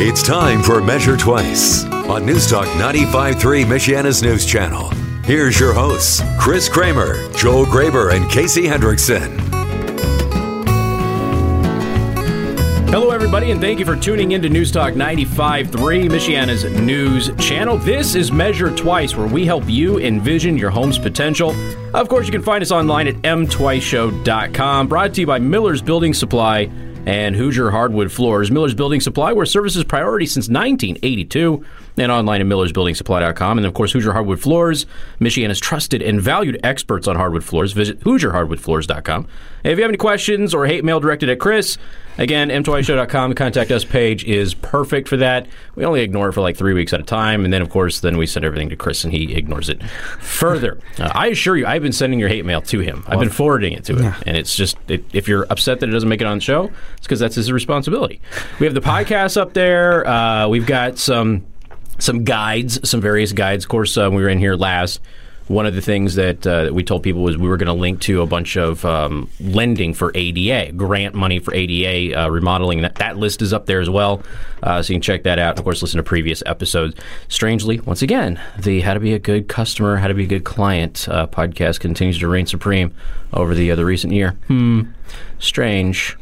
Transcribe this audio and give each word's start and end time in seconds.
It's 0.00 0.22
time 0.22 0.62
for 0.62 0.80
Measure 0.80 1.16
Twice 1.16 1.84
on 1.84 2.24
News 2.24 2.48
Talk 2.48 2.68
95.3 2.68 3.64
Michiana's 3.64 4.22
News 4.22 4.46
Channel. 4.46 4.90
Here's 5.24 5.58
your 5.58 5.72
hosts, 5.72 6.22
Chris 6.38 6.68
Kramer, 6.68 7.16
Joel 7.32 7.66
Graber, 7.66 8.14
and 8.14 8.30
Casey 8.30 8.62
Hendrickson. 8.62 9.40
Hello, 12.90 13.10
everybody, 13.10 13.50
and 13.50 13.60
thank 13.60 13.80
you 13.80 13.84
for 13.84 13.96
tuning 13.96 14.30
in 14.30 14.42
to 14.42 14.48
News 14.48 14.70
Talk 14.70 14.94
95.3, 14.94 15.66
Michiana's 16.08 16.62
news 16.80 17.32
channel. 17.44 17.76
This 17.76 18.14
is 18.14 18.30
Measure 18.30 18.70
Twice, 18.70 19.16
where 19.16 19.26
we 19.26 19.44
help 19.44 19.68
you 19.68 19.98
envision 19.98 20.56
your 20.56 20.70
home's 20.70 20.96
potential. 20.96 21.56
Of 21.92 22.08
course, 22.08 22.26
you 22.26 22.32
can 22.32 22.42
find 22.42 22.62
us 22.62 22.70
online 22.70 23.08
at 23.08 23.16
mtwiceshow.com. 23.16 24.86
Brought 24.86 25.14
to 25.14 25.20
you 25.22 25.26
by 25.26 25.40
Miller's 25.40 25.82
Building 25.82 26.14
Supply 26.14 26.70
and 27.06 27.36
Hoosier 27.36 27.70
Hardwood 27.70 28.12
Floors. 28.12 28.50
Miller's 28.50 28.74
Building 28.74 29.00
Supply, 29.00 29.32
where 29.32 29.46
service 29.46 29.76
is 29.76 29.84
priority 29.84 30.26
since 30.26 30.48
1982 30.48 31.64
and 31.96 32.12
online 32.12 32.40
at 32.40 32.46
millersbuildingsupply.com. 32.46 33.58
And 33.58 33.66
of 33.66 33.74
course, 33.74 33.92
Hoosier 33.92 34.12
Hardwood 34.12 34.40
Floors, 34.40 34.86
Michiana's 35.20 35.60
trusted 35.60 36.02
and 36.02 36.20
valued 36.20 36.60
experts 36.62 37.08
on 37.08 37.16
hardwood 37.16 37.44
floors. 37.44 37.72
Visit 37.72 38.00
HoosierHardwoodFloors.com. 38.00 39.26
And 39.64 39.72
if 39.72 39.78
you 39.78 39.82
have 39.82 39.90
any 39.90 39.98
questions 39.98 40.54
or 40.54 40.66
hate 40.66 40.84
mail 40.84 41.00
directed 41.00 41.28
at 41.28 41.40
Chris, 41.40 41.78
again, 42.18 42.50
mtwiceshow.com, 42.50 43.34
contact 43.34 43.70
us 43.70 43.84
page 43.84 44.24
is 44.24 44.52
perfect 44.54 45.08
for 45.08 45.16
that. 45.16 45.46
We 45.74 45.84
only 45.84 46.02
ignore 46.02 46.28
it 46.28 46.32
for 46.32 46.40
like 46.40 46.56
three 46.56 46.74
weeks 46.74 46.92
at 46.92 47.00
a 47.00 47.04
time. 47.04 47.44
And 47.44 47.52
then, 47.52 47.62
of 47.62 47.70
course, 47.70 48.00
then 48.00 48.18
we 48.18 48.26
send 48.26 48.44
everything 48.44 48.68
to 48.68 48.76
Chris 48.76 49.04
and 49.04 49.12
he 49.12 49.34
ignores 49.34 49.68
it 49.68 49.82
further. 50.20 50.78
Uh, 50.98 51.12
I 51.14 51.28
assure 51.28 51.56
you, 51.56 51.64
I've 51.64 51.82
been 51.82 51.92
sending 51.92 52.18
your 52.18 52.28
hate 52.28 52.44
mail 52.44 52.60
to 52.62 52.80
him. 52.80 53.04
I've 53.06 53.20
been 53.20 53.30
forwarding 53.30 53.72
it 53.72 53.84
to 53.84 53.94
him. 53.94 54.14
And 54.26 54.36
it's 54.36 54.56
just, 54.56 54.76
it, 54.88 55.04
if 55.12 55.28
you're 55.28 55.46
upset 55.48 55.78
that 55.78 55.88
it 55.88 55.92
doesn't 55.92 56.08
make 56.08 56.20
it 56.20 56.26
on 56.26 56.38
the 56.38 56.42
show, 56.42 56.72
it's 56.96 57.06
because 57.06 57.20
that's 57.20 57.36
his 57.36 57.52
responsibility. 57.52 58.20
We 58.58 58.66
have 58.66 58.74
the 58.74 58.80
podcast 58.80 59.36
up 59.36 59.52
there. 59.52 60.04
Uh, 60.04 60.48
we've 60.48 60.66
got 60.66 60.98
some 60.98 61.46
some 61.98 62.24
guides, 62.24 62.88
some 62.88 63.00
various 63.00 63.32
guides. 63.32 63.64
Of 63.64 63.68
course, 63.68 63.96
uh, 63.96 64.08
we 64.10 64.22
were 64.22 64.28
in 64.28 64.38
here 64.38 64.54
last, 64.54 65.00
one 65.48 65.66
of 65.66 65.74
the 65.74 65.80
things 65.80 66.14
that, 66.14 66.46
uh, 66.46 66.64
that 66.64 66.74
we 66.74 66.84
told 66.84 67.02
people 67.02 67.22
was 67.22 67.36
we 67.36 67.48
were 67.48 67.56
going 67.56 67.66
to 67.66 67.72
link 67.72 68.00
to 68.02 68.20
a 68.22 68.26
bunch 68.26 68.56
of 68.56 68.84
um, 68.84 69.30
lending 69.40 69.94
for 69.94 70.12
ADA, 70.14 70.72
grant 70.72 71.14
money 71.14 71.38
for 71.38 71.54
ADA 71.54 72.18
uh, 72.18 72.28
remodeling. 72.28 72.82
That, 72.82 72.96
that 72.96 73.16
list 73.16 73.40
is 73.40 73.52
up 73.52 73.66
there 73.66 73.80
as 73.80 73.88
well, 73.88 74.22
uh, 74.62 74.82
so 74.82 74.92
you 74.92 74.96
can 74.96 75.02
check 75.02 75.22
that 75.22 75.38
out. 75.38 75.58
Of 75.58 75.64
course, 75.64 75.80
listen 75.80 75.96
to 75.96 76.02
previous 76.02 76.42
episodes. 76.44 76.94
Strangely, 77.28 77.80
once 77.80 78.02
again, 78.02 78.40
the 78.58 78.82
How 78.82 78.94
to 78.94 79.00
Be 79.00 79.14
a 79.14 79.18
Good 79.18 79.48
Customer, 79.48 79.96
How 79.96 80.08
to 80.08 80.14
Be 80.14 80.24
a 80.24 80.28
Good 80.28 80.44
Client 80.44 81.08
uh, 81.08 81.26
podcast 81.26 81.80
continues 81.80 82.18
to 82.18 82.28
reign 82.28 82.46
supreme 82.46 82.94
over 83.32 83.54
the, 83.54 83.70
uh, 83.70 83.76
the 83.76 83.86
recent 83.86 84.12
year. 84.12 84.32
Hmm, 84.48 84.82
strange. 85.38 86.16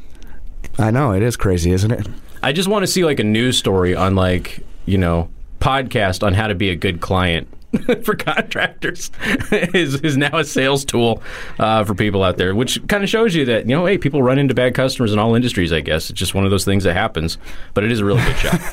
I 0.79 0.91
know 0.91 1.13
it 1.13 1.23
is 1.23 1.37
crazy, 1.37 1.73
isn't 1.73 1.91
it? 1.91 2.07
I 2.43 2.53
just 2.53 2.69
want 2.69 2.85
to 2.85 2.87
see 2.87 3.05
like 3.05 3.19
a 3.19 3.25
news 3.25 3.59
story 3.59 3.97
on 3.97 4.15
like 4.15 4.61
you 4.85 4.99
know 4.99 5.29
podcast 5.59 6.25
on 6.25 6.35
how 6.35 6.47
to 6.47 6.55
be 6.55 6.71
a 6.71 6.77
good 6.77 7.01
client 7.01 7.49
for 8.05 8.15
contractors 8.15 9.11
is, 9.53 10.01
is 10.03 10.17
now 10.17 10.39
a 10.39 10.45
sales 10.45 10.85
tool 10.85 11.23
uh, 11.59 11.85
for 11.85 11.95
people 11.95 12.23
out 12.23 12.37
there, 12.37 12.55
which 12.55 12.87
kind 12.89 13.03
of 13.03 13.11
shows 13.11 13.35
you 13.35 13.45
that 13.47 13.69
you 13.69 13.75
know, 13.75 13.87
hey, 13.87 13.99
people 13.99 14.23
run 14.23 14.39
into 14.39 14.55
bad 14.55 14.75
customers 14.75 15.13
in 15.13 15.19
all 15.19 15.35
industries. 15.35 15.73
I 15.73 15.81
guess 15.81 16.11
it's 16.11 16.19
just 16.19 16.35
one 16.35 16.45
of 16.45 16.51
those 16.51 16.65
things 16.65 16.85
that 16.85 16.95
happens, 16.95 17.39
but 17.75 17.85
it 17.85 17.93
is 17.93 18.01
a 18.01 18.05
really 18.05 18.23
good 18.23 18.37
job. 18.37 18.61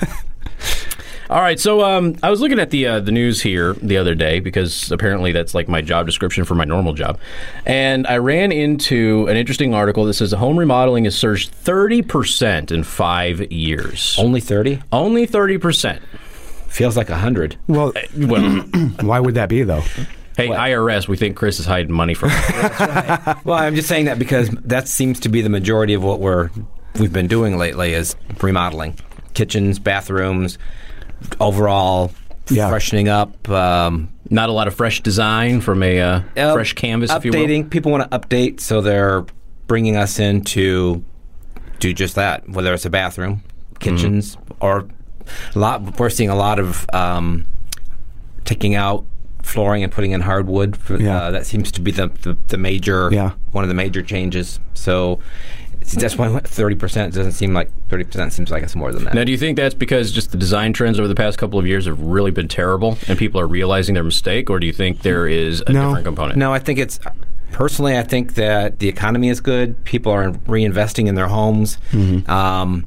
All 1.30 1.42
right, 1.42 1.60
so 1.60 1.84
um, 1.84 2.16
I 2.22 2.30
was 2.30 2.42
looking 2.42 2.60
at 2.60 2.70
the 2.70 2.86
uh, 2.86 3.00
the 3.00 3.12
news 3.12 3.42
here 3.42 3.74
the 3.82 3.98
other 3.98 4.14
day 4.14 4.40
because 4.40 4.92
apparently 4.92 5.32
that's 5.32 5.56
like 5.56 5.68
my 5.68 5.82
job 5.82 6.06
description 6.06 6.44
for 6.44 6.54
my 6.54 6.64
normal 6.66 6.94
job, 6.94 7.18
and 7.66 8.06
I 8.06 8.18
ran 8.18 8.52
into 8.52 9.26
an 9.28 9.38
interesting 9.38 9.74
article 9.74 10.06
that 10.06 10.14
says 10.14 10.30
the 10.30 10.38
home 10.38 10.60
remodeling 10.60 11.06
has 11.06 11.16
surged 11.16 11.50
thirty 11.50 12.04
percent 12.04 12.72
in 12.72 12.84
five 12.84 13.52
years. 13.52 14.16
Only 14.20 14.42
30? 14.42 14.84
Only 14.92 15.26
thirty 15.26 15.58
percent. 15.58 16.04
Feels 16.74 16.98
like 16.98 17.10
a 17.10 17.14
100. 17.14 17.56
Well, 17.68 17.94
Well, 18.18 18.42
why 19.02 19.20
would 19.20 19.36
that 19.36 19.48
be 19.50 19.64
though? 19.64 19.84
hey, 20.36 20.48
IRS, 20.48 21.08
we 21.08 21.16
think 21.18 21.36
Chris 21.38 21.60
is 21.60 21.66
hiding 21.68 21.94
money 21.94 22.14
from. 22.16 22.30
Well, 23.46 23.58
I'm 23.60 23.76
just 23.76 23.88
saying 23.88 24.06
that 24.06 24.18
because 24.20 24.50
that 24.50 24.88
seems 24.88 25.20
to 25.22 25.30
be 25.30 25.42
the 25.42 25.50
majority 25.50 25.94
of 25.94 26.04
what 26.04 26.20
we're 26.20 26.50
we've 27.00 27.14
been 27.14 27.28
doing 27.28 27.58
lately 27.58 27.94
is 27.94 28.16
remodeling 28.42 28.98
kitchens, 29.34 29.80
bathrooms, 29.80 30.58
overall 31.40 32.12
Yeah. 32.50 32.70
freshening 32.70 33.08
up, 33.10 33.48
um, 33.50 34.10
Not 34.30 34.50
a 34.50 34.52
lot 34.52 34.68
of 34.68 34.74
fresh 34.76 35.02
design 35.02 35.62
from 35.62 35.84
a 35.84 36.00
uh, 36.02 36.22
uh, 36.36 36.54
fresh 36.54 36.74
canvas, 36.74 37.12
if 37.12 37.22
updating. 37.24 37.70
People 37.70 37.92
want 37.92 38.10
to 38.10 38.18
update, 38.20 38.60
so 38.60 38.82
they're 38.82 39.26
bringing 39.68 39.96
us 39.96 40.18
in 40.20 40.42
to 40.46 41.04
do 41.80 41.94
just 41.94 42.16
that. 42.16 42.48
Whether 42.50 42.74
it's 42.74 42.86
a 42.86 42.90
bathroom, 42.90 43.44
kitchens, 43.80 44.38
or 44.60 44.88
a 45.56 45.60
lot. 45.60 46.00
We're 46.00 46.10
seeing 46.10 46.30
a 46.30 46.36
lot 46.36 46.60
of 46.60 46.86
um, 46.94 47.46
taking 48.46 48.76
out 48.76 49.06
flooring 49.42 49.84
and 49.84 49.92
putting 49.92 50.12
in 50.12 50.22
hardwood. 50.22 50.78
For, 50.78 51.00
Yeah. 51.02 51.18
uh, 51.24 51.32
that 51.32 51.46
seems 51.46 51.72
to 51.74 51.82
be 51.82 51.92
the, 51.92 52.08
the, 52.22 52.38
the 52.48 52.58
major 52.58 53.10
Yeah. 53.12 53.32
one 53.52 53.64
of 53.64 53.68
the 53.68 53.74
major 53.74 54.02
changes. 54.02 54.60
So 54.74 55.20
that's 55.96 56.18
why 56.18 56.40
thirty 56.40 56.76
percent 56.76 57.14
doesn't 57.14 57.34
seem 57.34 57.54
like 57.54 57.70
thirty 57.90 58.06
percent 58.06 58.32
seems 58.32 58.50
like 58.50 58.64
it's 58.64 58.76
more 58.76 58.94
than 58.94 59.04
that. 59.04 59.14
Now, 59.14 59.26
do 59.26 59.32
you 59.34 59.38
think 59.38 59.58
that's 59.58 59.76
because 59.76 60.14
just 60.14 60.32
the 60.32 60.38
design 60.38 60.72
trends 60.72 60.98
over 60.98 61.10
the 61.10 61.16
past 61.16 61.38
couple 61.38 61.60
of 61.60 61.68
years 61.68 61.86
have 61.88 62.00
really 62.00 62.32
been 62.32 62.48
terrible 62.48 62.98
and 63.10 63.20
people 63.20 63.40
are 63.42 63.48
realizing 63.48 63.94
their 63.94 64.04
mistake, 64.04 64.50
or 64.50 64.60
do 64.62 64.66
you 64.68 64.72
think 64.74 65.02
there 65.02 65.28
is 65.28 65.62
a 65.68 65.74
No. 65.74 65.88
different 65.88 66.06
component? 66.06 66.38
No, 66.40 66.54
I 66.54 66.60
think 66.60 66.80
it's 66.80 67.02
personally. 67.52 67.98
I 67.98 68.04
think 68.04 68.36
that 68.36 68.80
the 68.80 68.88
economy 68.88 69.28
is 69.28 69.42
good. 69.42 69.84
People 69.84 70.14
are 70.14 70.32
reinvesting 70.32 71.08
in 71.08 71.16
their 71.16 71.28
homes, 71.28 71.78
um, 72.28 72.86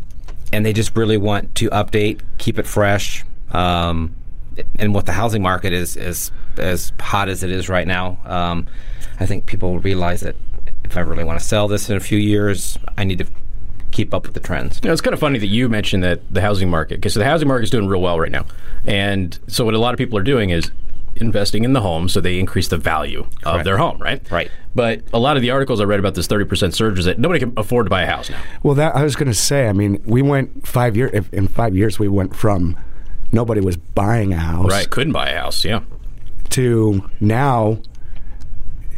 and 0.52 0.64
they 0.64 0.72
just 0.72 0.96
really 0.96 1.16
want 1.16 1.54
to 1.56 1.70
update, 1.70 2.20
keep 2.38 2.58
it 2.58 2.66
fresh. 2.66 3.24
Um, 3.50 4.14
and 4.78 4.94
what 4.94 5.06
the 5.06 5.12
housing 5.12 5.42
market 5.42 5.72
is 5.72 5.96
is 5.96 6.30
as 6.56 6.92
hot 6.98 7.28
as 7.28 7.42
it 7.42 7.50
is 7.50 7.68
right 7.68 7.86
now, 7.86 8.18
um, 8.24 8.66
I 9.20 9.26
think 9.26 9.46
people 9.46 9.78
realize 9.78 10.20
that 10.20 10.36
if 10.84 10.96
I 10.96 11.00
really 11.00 11.24
want 11.24 11.38
to 11.38 11.44
sell 11.44 11.68
this 11.68 11.90
in 11.90 11.96
a 11.96 12.00
few 12.00 12.18
years, 12.18 12.78
I 12.96 13.04
need 13.04 13.18
to 13.18 13.26
keep 13.90 14.14
up 14.14 14.24
with 14.24 14.34
the 14.34 14.40
trends. 14.40 14.80
You 14.82 14.88
know, 14.88 14.92
it's 14.92 15.00
kind 15.00 15.14
of 15.14 15.20
funny 15.20 15.38
that 15.38 15.46
you 15.46 15.68
mentioned 15.68 16.02
that 16.04 16.20
the 16.32 16.40
housing 16.40 16.70
market, 16.70 16.96
because 16.96 17.14
the 17.14 17.24
housing 17.24 17.48
market 17.48 17.64
is 17.64 17.70
doing 17.70 17.88
real 17.88 18.00
well 18.00 18.18
right 18.20 18.32
now. 18.32 18.46
And 18.84 19.38
so, 19.48 19.64
what 19.64 19.74
a 19.74 19.78
lot 19.78 19.94
of 19.94 19.98
people 19.98 20.18
are 20.18 20.22
doing 20.22 20.50
is 20.50 20.70
investing 21.16 21.64
in 21.64 21.72
the 21.72 21.80
home 21.80 22.08
so 22.08 22.20
they 22.20 22.38
increase 22.38 22.68
the 22.68 22.76
value 22.76 23.26
of 23.44 23.64
their 23.64 23.78
home, 23.78 23.98
right? 23.98 24.28
Right. 24.30 24.50
But 24.74 25.02
a 25.12 25.18
lot 25.18 25.36
of 25.36 25.42
the 25.42 25.50
articles 25.50 25.80
I 25.80 25.84
read 25.84 25.98
about 25.98 26.14
this 26.14 26.26
30% 26.28 26.74
surge 26.74 26.98
is 26.98 27.06
that 27.06 27.18
nobody 27.18 27.40
can 27.40 27.52
afford 27.56 27.86
to 27.86 27.90
buy 27.90 28.02
a 28.02 28.06
house 28.06 28.28
now. 28.28 28.40
Well, 28.62 28.74
that 28.74 28.94
I 28.94 29.02
was 29.02 29.16
going 29.16 29.28
to 29.28 29.34
say. 29.34 29.68
I 29.68 29.72
mean, 29.72 30.02
we 30.04 30.22
went 30.22 30.66
five 30.66 30.96
years. 30.96 31.26
In 31.32 31.48
five 31.48 31.74
years, 31.74 31.98
we 31.98 32.08
went 32.08 32.36
from 32.36 32.78
nobody 33.32 33.60
was 33.60 33.76
buying 33.76 34.32
a 34.32 34.38
house 34.38 34.70
Right. 34.70 34.88
Couldn't 34.88 35.12
buy 35.12 35.30
a 35.30 35.38
house, 35.38 35.64
yeah. 35.64 35.80
to 36.50 37.10
now. 37.20 37.78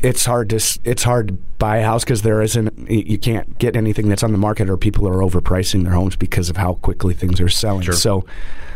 It's 0.00 0.24
hard 0.24 0.50
to 0.50 0.78
it's 0.84 1.02
hard 1.02 1.28
to 1.28 1.34
buy 1.58 1.78
a 1.78 1.84
house 1.84 2.04
because 2.04 2.22
there 2.22 2.40
isn't 2.40 2.88
you 2.88 3.18
can't 3.18 3.58
get 3.58 3.74
anything 3.74 4.08
that's 4.08 4.22
on 4.22 4.30
the 4.30 4.38
market 4.38 4.70
or 4.70 4.76
people 4.76 5.08
are 5.08 5.16
overpricing 5.16 5.82
their 5.82 5.92
homes 5.92 6.14
because 6.14 6.48
of 6.48 6.56
how 6.56 6.74
quickly 6.74 7.14
things 7.14 7.40
are 7.40 7.48
selling. 7.48 7.90
So, 7.92 8.24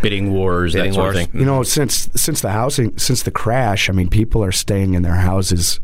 Bidding 0.03 0.33
wars, 0.33 0.73
Bidding 0.75 0.91
that 0.91 0.95
sort 0.95 1.15
wars. 1.15 1.17
of 1.25 1.31
thing. 1.31 1.41
you 1.41 1.47
know, 1.47 1.63
since 1.63 2.09
since 2.15 2.41
the 2.41 2.51
housing 2.51 2.97
since 2.99 3.23
the 3.23 3.31
crash, 3.31 3.89
I 3.89 3.93
mean, 3.93 4.09
people 4.09 4.43
are 4.45 4.53
staying 4.53 4.95
in 4.95 5.03
their 5.03 5.15
houses 5.15 5.81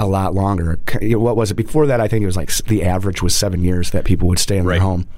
a 0.00 0.06
lot 0.06 0.32
longer. 0.32 0.78
What 1.02 1.36
was 1.36 1.50
it 1.50 1.54
before 1.54 1.86
that? 1.88 2.00
I 2.00 2.06
think 2.06 2.22
it 2.22 2.26
was 2.26 2.36
like 2.36 2.54
the 2.66 2.84
average 2.84 3.20
was 3.20 3.34
seven 3.34 3.64
years 3.64 3.90
that 3.90 4.04
people 4.04 4.28
would 4.28 4.38
stay 4.38 4.56
in 4.56 4.64
Right. 4.64 4.74
their 4.74 4.82
home, 4.82 5.08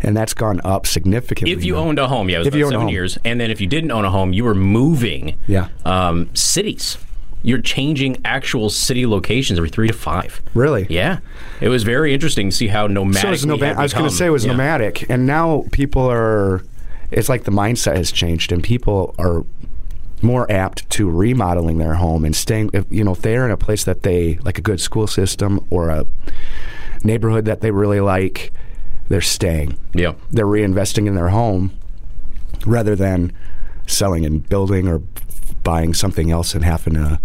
and 0.00 0.16
that's 0.16 0.34
gone 0.34 0.60
up 0.64 0.84
significantly. 0.86 1.52
If 1.52 1.64
you 1.64 1.74
now. 1.74 1.80
owned 1.80 1.98
a 2.00 2.08
home, 2.08 2.28
yeah, 2.28 2.36
it 2.36 2.38
was 2.40 2.46
If 2.48 2.54
about 2.54 2.58
you 2.58 2.64
owned 2.66 2.72
a 2.72 2.74
seven 2.74 2.86
home. 2.88 2.92
years. 2.92 3.18
And 3.24 3.40
then 3.40 3.50
if 3.52 3.60
you 3.60 3.68
didn't 3.68 3.92
own 3.92 4.04
a 4.04 4.10
home, 4.10 4.32
you 4.32 4.42
were 4.44 4.54
moving 4.54 5.34
Yeah. 5.46 5.68
um, 5.84 6.28
cities. 6.34 6.98
You're 7.42 7.60
changing 7.62 8.18
actual 8.24 8.68
city 8.68 9.06
locations 9.06 9.58
every 9.58 9.70
three 9.70 9.86
to 9.86 9.94
five. 9.94 10.42
Really? 10.54 10.86
Yeah. 10.90 11.20
It 11.62 11.68
was 11.70 11.84
very 11.84 12.12
interesting 12.12 12.50
to 12.50 12.56
see 12.56 12.66
how 12.66 12.86
nomadic. 12.88 13.22
So 13.22 13.28
it 13.28 13.30
was 13.30 13.46
we 13.46 13.50
nomad- 13.52 13.68
had 13.68 13.78
I 13.78 13.82
was 13.82 13.94
going 13.94 14.10
to 14.10 14.14
say 14.14 14.26
it 14.26 14.30
was 14.30 14.44
Yeah. 14.44 14.50
nomadic, 14.52 15.06
and 15.08 15.24
now 15.24 15.64
people 15.70 16.02
are. 16.10 16.62
It's 17.10 17.28
like 17.28 17.44
the 17.44 17.50
mindset 17.50 17.96
has 17.96 18.12
changed, 18.12 18.52
and 18.52 18.62
people 18.62 19.14
are 19.18 19.44
more 20.22 20.50
apt 20.50 20.88
to 20.90 21.08
remodeling 21.08 21.78
their 21.78 21.94
home 21.94 22.24
and 22.24 22.36
staying. 22.36 22.70
If, 22.72 22.84
you 22.90 23.04
know, 23.04 23.12
if 23.12 23.22
they're 23.22 23.44
in 23.44 23.50
a 23.50 23.56
place 23.56 23.84
that 23.84 24.02
they 24.02 24.36
like 24.42 24.58
a 24.58 24.62
good 24.62 24.80
school 24.80 25.06
system 25.06 25.66
or 25.70 25.88
a 25.88 26.06
neighborhood 27.02 27.46
that 27.46 27.60
they 27.60 27.70
really 27.70 28.00
like, 28.00 28.52
they're 29.08 29.20
staying. 29.20 29.76
Yeah. 29.94 30.14
They're 30.30 30.46
reinvesting 30.46 31.06
in 31.06 31.14
their 31.14 31.30
home 31.30 31.72
rather 32.66 32.94
than 32.94 33.32
selling 33.86 34.24
and 34.24 34.46
building 34.48 34.86
or 34.86 35.00
buying 35.62 35.94
something 35.94 36.30
else 36.30 36.54
and 36.54 36.64
having 36.64 36.94
to 36.94 37.20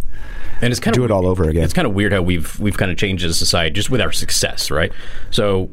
And 0.62 0.72
it's 0.72 0.80
kind 0.80 0.94
do 0.94 1.04
of 1.04 1.12
it 1.12 1.14
all 1.14 1.28
over 1.28 1.48
again. 1.48 1.64
It's 1.64 1.74
kind 1.74 1.88
of 1.88 1.94
weird 1.94 2.14
how 2.14 2.22
we've 2.22 2.60
we've 2.60 2.78
kind 2.78 2.92
of 2.92 2.98
changed 2.98 3.24
as 3.24 3.32
a 3.32 3.36
society 3.36 3.74
just 3.74 3.90
with 3.90 4.02
our 4.02 4.12
success, 4.12 4.72
right? 4.72 4.92
So, 5.32 5.70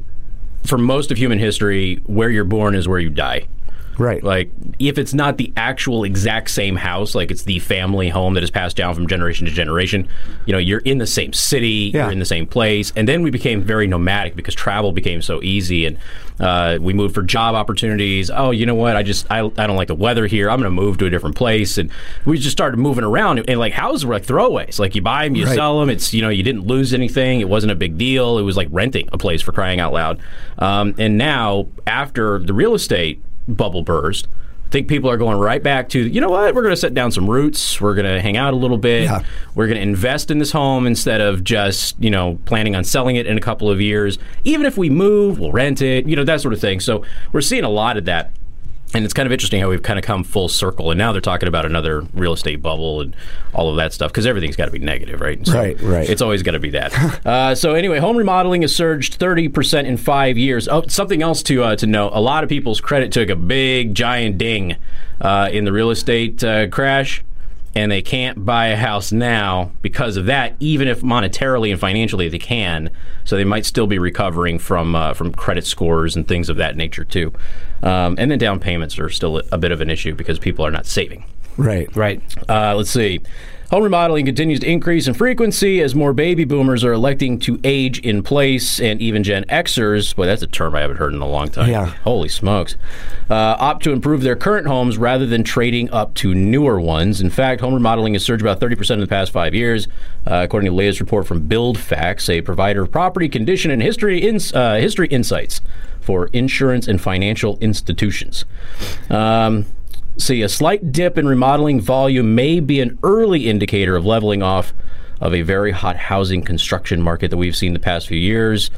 for 0.63 0.77
most 0.77 1.11
of 1.11 1.17
human 1.17 1.39
history, 1.39 1.95
where 2.05 2.29
you're 2.29 2.43
born 2.43 2.75
is 2.75 2.87
where 2.87 2.99
you 2.99 3.09
die. 3.09 3.47
Right. 3.97 4.23
Like 4.23 4.49
if 4.79 4.97
it's 4.97 5.13
not 5.13 5.37
the 5.37 5.53
actual 5.55 6.03
exact 6.03 6.49
same 6.49 6.75
house, 6.75 7.13
like 7.15 7.29
it's 7.31 7.43
the 7.43 7.59
family 7.59 8.09
home 8.09 8.33
that 8.33 8.43
is 8.43 8.51
passed 8.51 8.75
down 8.75 8.95
from 8.95 9.07
generation 9.07 9.45
to 9.45 9.51
generation, 9.51 10.07
you 10.45 10.53
know, 10.53 10.59
you're 10.59 10.79
in 10.79 10.97
the 10.97 11.07
same 11.07 11.33
city, 11.33 11.91
Yeah. 11.93 12.03
you're 12.05 12.11
in 12.11 12.19
the 12.19 12.25
same 12.25 12.47
place, 12.47 12.91
and 12.95 13.07
then 13.07 13.21
we 13.21 13.29
became 13.29 13.61
very 13.61 13.87
nomadic 13.87 14.35
because 14.35 14.55
travel 14.55 14.91
became 14.91 15.21
so 15.21 15.41
easy, 15.43 15.85
and 15.85 15.97
uh, 16.39 16.79
we 16.81 16.93
moved 16.93 17.13
for 17.13 17.21
job 17.21 17.53
opportunities. 17.53 18.31
Oh, 18.31 18.49
you 18.51 18.65
know 18.65 18.73
what? 18.75 18.95
I 18.95 19.03
just 19.03 19.27
I, 19.29 19.39
I 19.39 19.67
don't 19.67 19.75
like 19.75 19.87
the 19.89 19.95
weather 19.95 20.25
here. 20.25 20.49
I'm 20.49 20.59
going 20.59 20.75
to 20.75 20.81
move 20.81 20.97
to 20.97 21.05
a 21.05 21.09
different 21.09 21.35
place, 21.35 21.77
and 21.77 21.91
we 22.25 22.37
just 22.39 22.51
started 22.51 22.77
moving 22.77 23.03
around. 23.03 23.39
And, 23.47 23.59
like 23.59 23.73
houses 23.73 24.05
were 24.05 24.15
like 24.15 24.25
throwaways. 24.25 24.79
Like 24.79 24.95
you 24.95 25.01
buy 25.03 25.25
them, 25.25 25.35
you 25.35 25.45
Right. 25.45 25.55
sell 25.55 25.79
them. 25.79 25.89
It's 25.91 26.13
you 26.13 26.21
know 26.23 26.29
you 26.29 26.41
didn't 26.41 26.65
lose 26.65 26.93
anything. 26.93 27.39
It 27.41 27.49
wasn't 27.49 27.71
a 27.71 27.75
big 27.75 27.97
deal. 27.99 28.39
It 28.39 28.41
was 28.43 28.57
like 28.57 28.67
renting 28.71 29.07
a 29.13 29.17
place 29.19 29.41
for 29.43 29.51
crying 29.51 29.79
out 29.79 29.93
loud. 29.93 30.19
Um, 30.57 30.95
and 30.97 31.17
now 31.17 31.67
after 31.85 32.39
the 32.39 32.53
real 32.53 32.73
estate 32.73 33.21
bubble 33.47 33.83
burst. 33.83 34.27
I 34.65 34.69
think 34.69 34.87
people 34.87 35.09
are 35.09 35.17
going 35.17 35.37
right 35.37 35.61
back 35.61 35.89
to, 35.89 35.99
you 35.99 36.19
know 36.19 36.29
what, 36.29 36.55
we're 36.55 36.63
going 36.63 36.73
to 36.73 36.79
set 36.79 36.95
down 36.95 37.11
some 37.11 37.29
roots. 37.29 37.79
We're 37.79 37.93
going 37.93 38.07
to 38.07 38.19
hang 38.19 38.37
out 38.37 38.53
a 38.53 38.57
little 38.57 38.79
bit. 38.79 39.03
Yeah. 39.03 39.23
We're 39.53 39.67
going 39.67 39.77
to 39.77 39.83
invest 39.83 40.31
in 40.31 40.39
this 40.39 40.51
home 40.51 40.87
instead 40.87 41.21
of 41.21 41.43
just, 41.43 41.95
you 42.01 42.09
know, 42.09 42.39
planning 42.45 42.75
on 42.75 42.83
selling 42.83 43.15
it 43.15 43.27
in 43.27 43.37
a 43.37 43.41
couple 43.41 43.69
of 43.69 43.79
years. 43.79 44.17
Even 44.43 44.65
if 44.65 44.75
we 44.75 44.89
move, 44.89 45.37
we'll 45.37 45.51
rent 45.51 45.81
it, 45.81 46.07
you 46.07 46.15
know, 46.15 46.23
that 46.23 46.41
sort 46.41 46.55
of 46.55 46.59
thing. 46.59 46.79
So 46.79 47.03
we're 47.31 47.41
seeing 47.41 47.63
a 47.63 47.69
lot 47.69 47.97
of 47.97 48.05
that. 48.05 48.31
And 48.93 49.03
it's 49.05 49.13
kind 49.13 49.25
of 49.25 49.31
interesting 49.31 49.59
how 49.59 49.69
we've 49.69 49.81
kind 49.81 49.97
of 49.97 50.05
come 50.05 50.23
full 50.23 50.47
circle. 50.47 50.91
And 50.91 50.97
now 50.97 51.11
they're 51.11 51.21
talking 51.21 51.47
about 51.47 51.65
another 51.65 52.01
real 52.13 52.33
estate 52.33 52.61
bubble 52.61 53.01
and 53.01 53.15
all 53.53 53.69
of 53.69 53.77
that 53.77 53.91
stuff 53.91 54.11
because 54.11 54.25
everything's 54.25 54.55
got 54.55 54.65
to 54.65 54.71
be 54.71 54.79
negative, 54.79 55.19
right? 55.19 55.45
So 55.45 55.53
Right, 55.53 55.79
right. 55.81 56.09
It's 56.09 56.21
always 56.21 56.43
got 56.43 56.51
to 56.51 56.59
be 56.59 56.69
that. 56.71 57.25
uh, 57.25 57.55
so 57.55 57.73
anyway, 57.73 57.99
home 57.99 58.17
remodeling 58.17 58.61
has 58.61 58.75
surged 58.75 59.19
30% 59.19 59.85
in 59.85 59.97
five 59.97 60.37
years. 60.37 60.67
Oh, 60.67 60.83
something 60.87 61.21
else 61.21 61.41
to 61.43 61.63
uh, 61.63 61.75
to 61.77 61.87
note: 61.87 62.11
a 62.13 62.21
lot 62.21 62.43
of 62.43 62.49
people's 62.49 62.79
credit 62.81 63.11
took 63.11 63.29
a 63.29 63.35
big 63.35 63.95
giant 63.95 64.37
ding 64.37 64.75
uh, 65.21 65.49
in 65.51 65.65
the 65.65 65.71
real 65.71 65.89
estate 65.89 66.43
uh, 66.43 66.67
crash. 66.67 67.23
And 67.75 67.91
they 67.91 68.03
can't 68.03 68.45
buy 68.45 68.67
a 68.67 68.75
house 68.75 69.11
now 69.11 69.71
because 69.81 70.15
of 70.15 70.27
that, 70.27 70.55
even 70.59 70.87
if 70.87 71.01
monetarily 71.01 71.71
and 71.71 71.79
financially 71.79 72.29
they 72.29 72.37
can. 72.37 72.91
So 73.23 73.35
they 73.35 73.43
might 73.43 73.65
still 73.65 73.87
be 73.87 73.97
recovering 73.97 74.59
from 74.59 74.95
uh, 74.95 75.13
from 75.13 75.33
credit 75.33 75.65
scores 75.65 76.15
and 76.15 76.27
things 76.27 76.49
of 76.49 76.57
that 76.57 76.75
nature 76.75 77.03
too. 77.03 77.33
Um, 77.81 78.15
and 78.19 78.29
then 78.29 78.37
down 78.37 78.59
payments 78.59 78.99
are 78.99 79.09
still 79.09 79.41
a 79.51 79.57
bit 79.57 79.71
of 79.71 79.81
an 79.81 79.89
issue 79.89 80.13
because 80.13 80.37
people 80.37 80.65
are 80.65 80.71
not 80.71 80.85
saving. 80.85 81.25
Right. 81.57 81.93
Right. 81.95 82.21
Uh, 82.47 82.75
let's 82.75 82.91
see. 82.91 83.21
Home 83.73 83.85
remodeling 83.85 84.27
continues 84.27 84.59
to 84.59 84.69
increase 84.69 85.07
in 85.07 85.15
frequency 85.15 85.81
as 85.81 85.95
more 85.95 86.13
baby 86.13 86.45
boomers 86.45 86.83
are 86.83 86.93
electing 86.93 87.39
to 87.39 87.59
age 87.63 87.97
in 88.01 88.21
place, 88.21 88.79
and 88.79 89.01
even 89.01 89.23
Gen 89.23 89.45
Xers, 89.45 90.15
boy, 90.15 90.27
that's 90.27 90.43
a 90.43 90.47
term 90.47 90.75
I 90.75 90.81
haven't 90.81 90.97
heard 90.97 91.11
in 91.11 91.23
a 91.23 91.27
long 91.27 91.49
time. 91.49 91.71
Yeah. 91.71 91.87
Holy 92.03 92.29
smokes. 92.29 92.75
Uh, 93.31 93.55
opt 93.57 93.83
to 93.85 93.91
improve 93.91 94.21
their 94.21 94.35
current 94.35 94.67
homes 94.67 94.99
rather 94.99 95.25
than 95.25 95.43
trading 95.43 95.89
up 95.89 96.13
to 96.13 96.35
newer 96.35 96.79
ones. 96.79 97.19
In 97.19 97.31
fact, 97.31 97.61
home 97.61 97.73
remodeling 97.73 98.13
has 98.13 98.23
surged 98.23 98.43
about 98.43 98.59
30% 98.59 98.91
in 98.91 98.99
the 98.99 99.07
past 99.07 99.31
five 99.31 99.55
years, 99.55 99.87
uh, 100.27 100.41
according 100.43 100.67
to 100.67 100.71
the 100.71 100.77
latest 100.77 100.99
report 100.99 101.25
from 101.25 101.49
BuildFax, 101.49 102.29
a 102.29 102.41
provider 102.41 102.83
of 102.83 102.91
property, 102.91 103.27
condition, 103.27 103.71
and 103.71 103.81
history, 103.81 104.19
ins- 104.19 104.53
uh, 104.53 104.75
history 104.75 105.07
insights 105.07 105.61
for 105.99 106.27
insurance 106.27 106.87
and 106.87 107.01
financial 107.01 107.57
institutions. 107.59 108.45
Um, 109.09 109.65
See, 110.17 110.41
a 110.43 110.49
slight 110.49 110.91
dip 110.91 111.17
in 111.17 111.27
remodeling 111.27 111.81
volume 111.81 112.35
may 112.35 112.59
be 112.59 112.79
an 112.79 112.99
early 113.03 113.49
indicator 113.49 113.95
of 113.95 114.05
leveling 114.05 114.43
off 114.43 114.73
of 115.19 115.33
a 115.33 115.41
very 115.41 115.71
hot 115.71 115.95
housing 115.95 116.43
construction 116.43 117.01
market 117.01 117.31
that 117.31 117.37
we've 117.37 117.55
seen 117.55 117.73
the 117.73 117.79
past 117.79 118.07
few 118.07 118.17
years. 118.17 118.69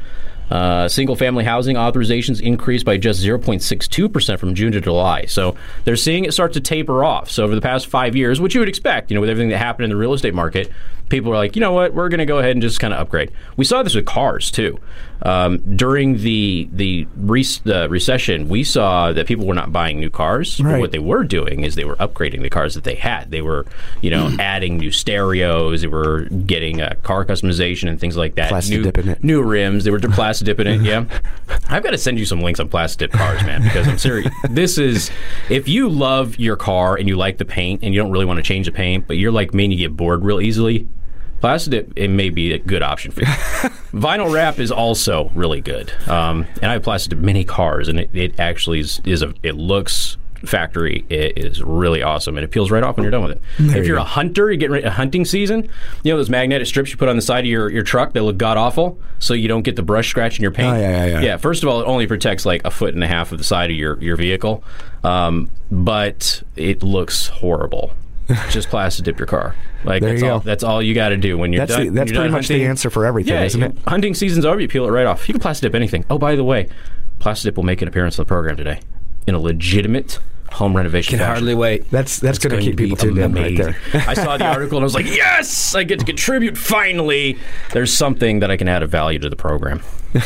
Uh, 0.50 0.86
single 0.88 1.16
family 1.16 1.42
housing 1.42 1.74
authorizations 1.74 2.40
increased 2.40 2.84
by 2.86 2.96
just 2.96 3.22
0.62% 3.22 4.38
from 4.38 4.54
June 4.54 4.70
to 4.72 4.80
July. 4.80 5.24
So 5.24 5.56
they're 5.84 5.96
seeing 5.96 6.24
it 6.24 6.32
start 6.32 6.52
to 6.52 6.60
taper 6.60 7.02
off. 7.02 7.28
So 7.30 7.42
over 7.42 7.54
the 7.54 7.60
past 7.60 7.88
five 7.88 8.14
years, 8.14 8.40
which 8.40 8.54
you 8.54 8.60
would 8.60 8.68
expect, 8.68 9.10
you 9.10 9.16
know, 9.16 9.20
with 9.20 9.28
everything 9.28 9.50
that 9.50 9.58
happened 9.58 9.84
in 9.84 9.90
the 9.90 9.96
real 9.96 10.14
estate 10.14 10.34
market, 10.34 10.70
people 11.08 11.32
are 11.32 11.36
like, 11.36 11.56
you 11.56 11.60
know 11.60 11.72
what, 11.72 11.94
we're 11.94 12.08
going 12.08 12.18
to 12.18 12.26
go 12.26 12.38
ahead 12.38 12.52
and 12.52 12.62
just 12.62 12.78
kind 12.78 12.94
of 12.94 13.00
upgrade. 13.00 13.32
We 13.56 13.64
saw 13.64 13.82
this 13.82 13.96
with 13.96 14.06
cars 14.06 14.50
too. 14.50 14.78
Um, 15.22 15.58
during 15.76 16.18
the 16.18 16.68
the 16.72 17.06
re- 17.16 17.44
recession, 17.88 18.48
we 18.48 18.64
saw 18.64 19.12
that 19.12 19.26
people 19.26 19.46
were 19.46 19.54
not 19.54 19.72
buying 19.72 19.98
new 19.98 20.10
cars. 20.10 20.60
Right. 20.60 20.80
What 20.80 20.92
they 20.92 20.98
were 20.98 21.24
doing 21.24 21.64
is 21.64 21.74
they 21.74 21.84
were 21.84 21.96
upgrading 21.96 22.42
the 22.42 22.50
cars 22.50 22.74
that 22.74 22.84
they 22.84 22.94
had. 22.94 23.30
They 23.30 23.42
were, 23.42 23.66
you 24.00 24.10
know, 24.10 24.34
adding 24.38 24.76
new 24.78 24.90
stereos. 24.90 25.80
They 25.80 25.86
were 25.88 26.22
getting 26.24 26.80
uh, 26.80 26.94
car 27.02 27.24
customization 27.24 27.88
and 27.88 27.98
things 27.98 28.16
like 28.16 28.34
that. 28.34 28.50
Plastic 28.50 28.78
new, 28.78 28.82
dipping 28.84 29.08
it. 29.08 29.24
New 29.24 29.42
rims. 29.42 29.84
They 29.84 29.90
were 29.90 30.00
plastic 30.00 30.46
dipping 30.46 30.66
it. 30.66 30.80
Yeah, 30.82 31.04
I've 31.68 31.82
got 31.82 31.90
to 31.90 31.98
send 31.98 32.18
you 32.18 32.26
some 32.26 32.40
links 32.40 32.60
on 32.60 32.68
plastic 32.68 33.10
dip 33.10 33.18
cars, 33.18 33.42
man, 33.42 33.62
because 33.62 33.88
I'm 33.88 33.98
serious. 33.98 34.32
this 34.50 34.78
is 34.78 35.10
if 35.48 35.68
you 35.68 35.88
love 35.88 36.38
your 36.38 36.56
car 36.56 36.96
and 36.96 37.08
you 37.08 37.16
like 37.16 37.38
the 37.38 37.44
paint 37.44 37.82
and 37.82 37.94
you 37.94 38.00
don't 38.00 38.10
really 38.10 38.24
want 38.24 38.38
to 38.38 38.42
change 38.42 38.66
the 38.66 38.72
paint, 38.72 39.06
but 39.06 39.16
you're 39.16 39.32
like 39.32 39.54
me 39.54 39.64
and 39.64 39.72
you 39.72 39.78
get 39.78 39.96
bored 39.96 40.24
real 40.24 40.40
easily. 40.40 40.86
Plastic 41.40 41.70
dip, 41.70 41.92
it 41.96 42.08
may 42.08 42.30
be 42.30 42.52
a 42.52 42.58
good 42.58 42.82
option 42.82 43.12
for 43.12 43.20
you. 43.20 43.26
Vinyl 43.92 44.32
wrap 44.32 44.58
is 44.58 44.70
also 44.70 45.30
really 45.34 45.60
good, 45.60 45.92
um, 46.08 46.46
and 46.62 46.70
I 46.70 46.74
have 46.74 46.82
plastic 46.82 47.10
to 47.10 47.16
many 47.16 47.44
cars, 47.44 47.88
and 47.88 48.00
it, 48.00 48.10
it 48.12 48.40
actually 48.40 48.80
is, 48.80 49.00
is 49.04 49.22
a 49.22 49.34
it 49.42 49.54
looks 49.54 50.16
factory. 50.44 51.04
It 51.08 51.38
is 51.38 51.62
really 51.62 52.02
awesome, 52.02 52.36
and 52.36 52.44
it 52.44 52.50
peels 52.50 52.70
right 52.70 52.82
off 52.82 52.96
when 52.96 53.04
you're 53.04 53.10
done 53.10 53.22
with 53.22 53.32
it. 53.32 53.42
if 53.58 53.76
you 53.76 53.82
you're 53.84 53.96
go. 53.96 54.02
a 54.02 54.06
hunter, 54.06 54.50
you 54.50 54.56
get 54.56 54.70
ready 54.70 54.84
a 54.84 54.90
hunting 54.90 55.24
season. 55.24 55.68
You 56.02 56.12
know 56.12 56.16
those 56.18 56.30
magnetic 56.30 56.66
strips 56.66 56.90
you 56.90 56.96
put 56.96 57.08
on 57.08 57.16
the 57.16 57.22
side 57.22 57.40
of 57.44 57.50
your, 57.50 57.70
your 57.70 57.82
truck 57.82 58.12
that 58.12 58.22
look 58.22 58.38
god 58.38 58.56
awful, 58.56 58.98
so 59.18 59.34
you 59.34 59.48
don't 59.48 59.62
get 59.62 59.76
the 59.76 59.82
brush 59.82 60.08
scratch 60.08 60.38
in 60.38 60.42
your 60.42 60.52
paint. 60.52 60.74
Oh, 60.74 60.78
yeah, 60.78 60.90
yeah, 60.90 61.06
yeah. 61.06 61.20
Yeah, 61.20 61.36
first 61.36 61.62
of 61.62 61.68
all, 61.68 61.80
it 61.80 61.84
only 61.84 62.06
protects 62.06 62.46
like 62.46 62.64
a 62.64 62.70
foot 62.70 62.94
and 62.94 63.02
a 63.02 63.08
half 63.08 63.32
of 63.32 63.38
the 63.38 63.44
side 63.44 63.70
of 63.70 63.76
your 63.76 64.02
your 64.02 64.16
vehicle, 64.16 64.64
um, 65.04 65.50
but 65.70 66.42
it 66.56 66.82
looks 66.82 67.28
horrible. 67.28 67.92
Just 68.50 68.68
plastic 68.68 69.04
dip 69.04 69.18
your 69.18 69.26
car. 69.26 69.54
Like 69.84 70.02
There 70.02 70.10
that's 70.10 70.22
you 70.22 70.28
all. 70.30 70.38
go. 70.40 70.44
That's 70.44 70.64
all 70.64 70.82
you 70.82 70.94
got 70.94 71.10
to 71.10 71.16
do 71.16 71.38
when 71.38 71.52
you're 71.52 71.64
That's 71.66 71.76
done. 71.76 71.86
the- 71.86 71.92
that's 71.92 72.10
you're 72.10 72.16
pretty 72.20 72.28
done 72.30 72.38
much 72.38 72.48
the 72.48 72.64
answer 72.64 72.90
for 72.90 73.06
everything, 73.06 73.34
yeah, 73.34 73.44
isn't 73.44 73.62
it? 73.62 73.76
Hunting 73.86 74.14
season's 74.14 74.44
over. 74.44 74.60
You 74.60 74.68
peel 74.68 74.86
it 74.86 74.90
right 74.90 75.06
off. 75.06 75.28
You 75.28 75.34
can 75.34 75.40
plastic 75.40 75.62
dip 75.70 75.74
anything. 75.76 76.04
Oh, 76.10 76.18
by 76.18 76.34
the 76.34 76.42
way, 76.44 76.68
plastic 77.20 77.50
dip 77.50 77.56
will 77.56 77.64
make 77.64 77.82
an 77.82 77.88
appearance 77.88 78.18
on 78.18 78.24
the 78.24 78.28
program 78.28 78.56
today 78.56 78.80
in 79.28 79.34
a 79.34 79.38
legitimate 79.38 80.18
home 80.50 80.76
renovation. 80.76 81.10
Can 81.10 81.18
fashion. 81.18 81.32
hardly 81.34 81.54
wait. 81.54 81.90
That's 81.90 82.18
that's, 82.18 82.38
going 82.38 82.56
to 82.58 82.62
keep 82.62 82.76
people 82.76 82.96
tuned 82.96 83.18
in 83.18 83.32
right 83.34 83.56
there. 83.56 83.76
amazing. 83.92 84.08
I 84.08 84.14
saw 84.14 84.36
the 84.36 84.44
article 84.46 84.78
and 84.78 84.82
I 84.84 84.86
was 84.86 84.94
like, 84.94 85.06
yes, 85.06 85.74
I 85.74 85.84
get 85.84 85.98
to 86.00 86.04
contribute 86.04 86.56
finally. 86.58 87.38
There's 87.72 87.92
something 87.92 88.40
that 88.40 88.50
I 88.50 88.56
can 88.56 88.66
add 88.68 88.82
of 88.82 88.90
value 88.90 89.18
to 89.20 89.28
the 89.28 89.36
program. 89.36 89.82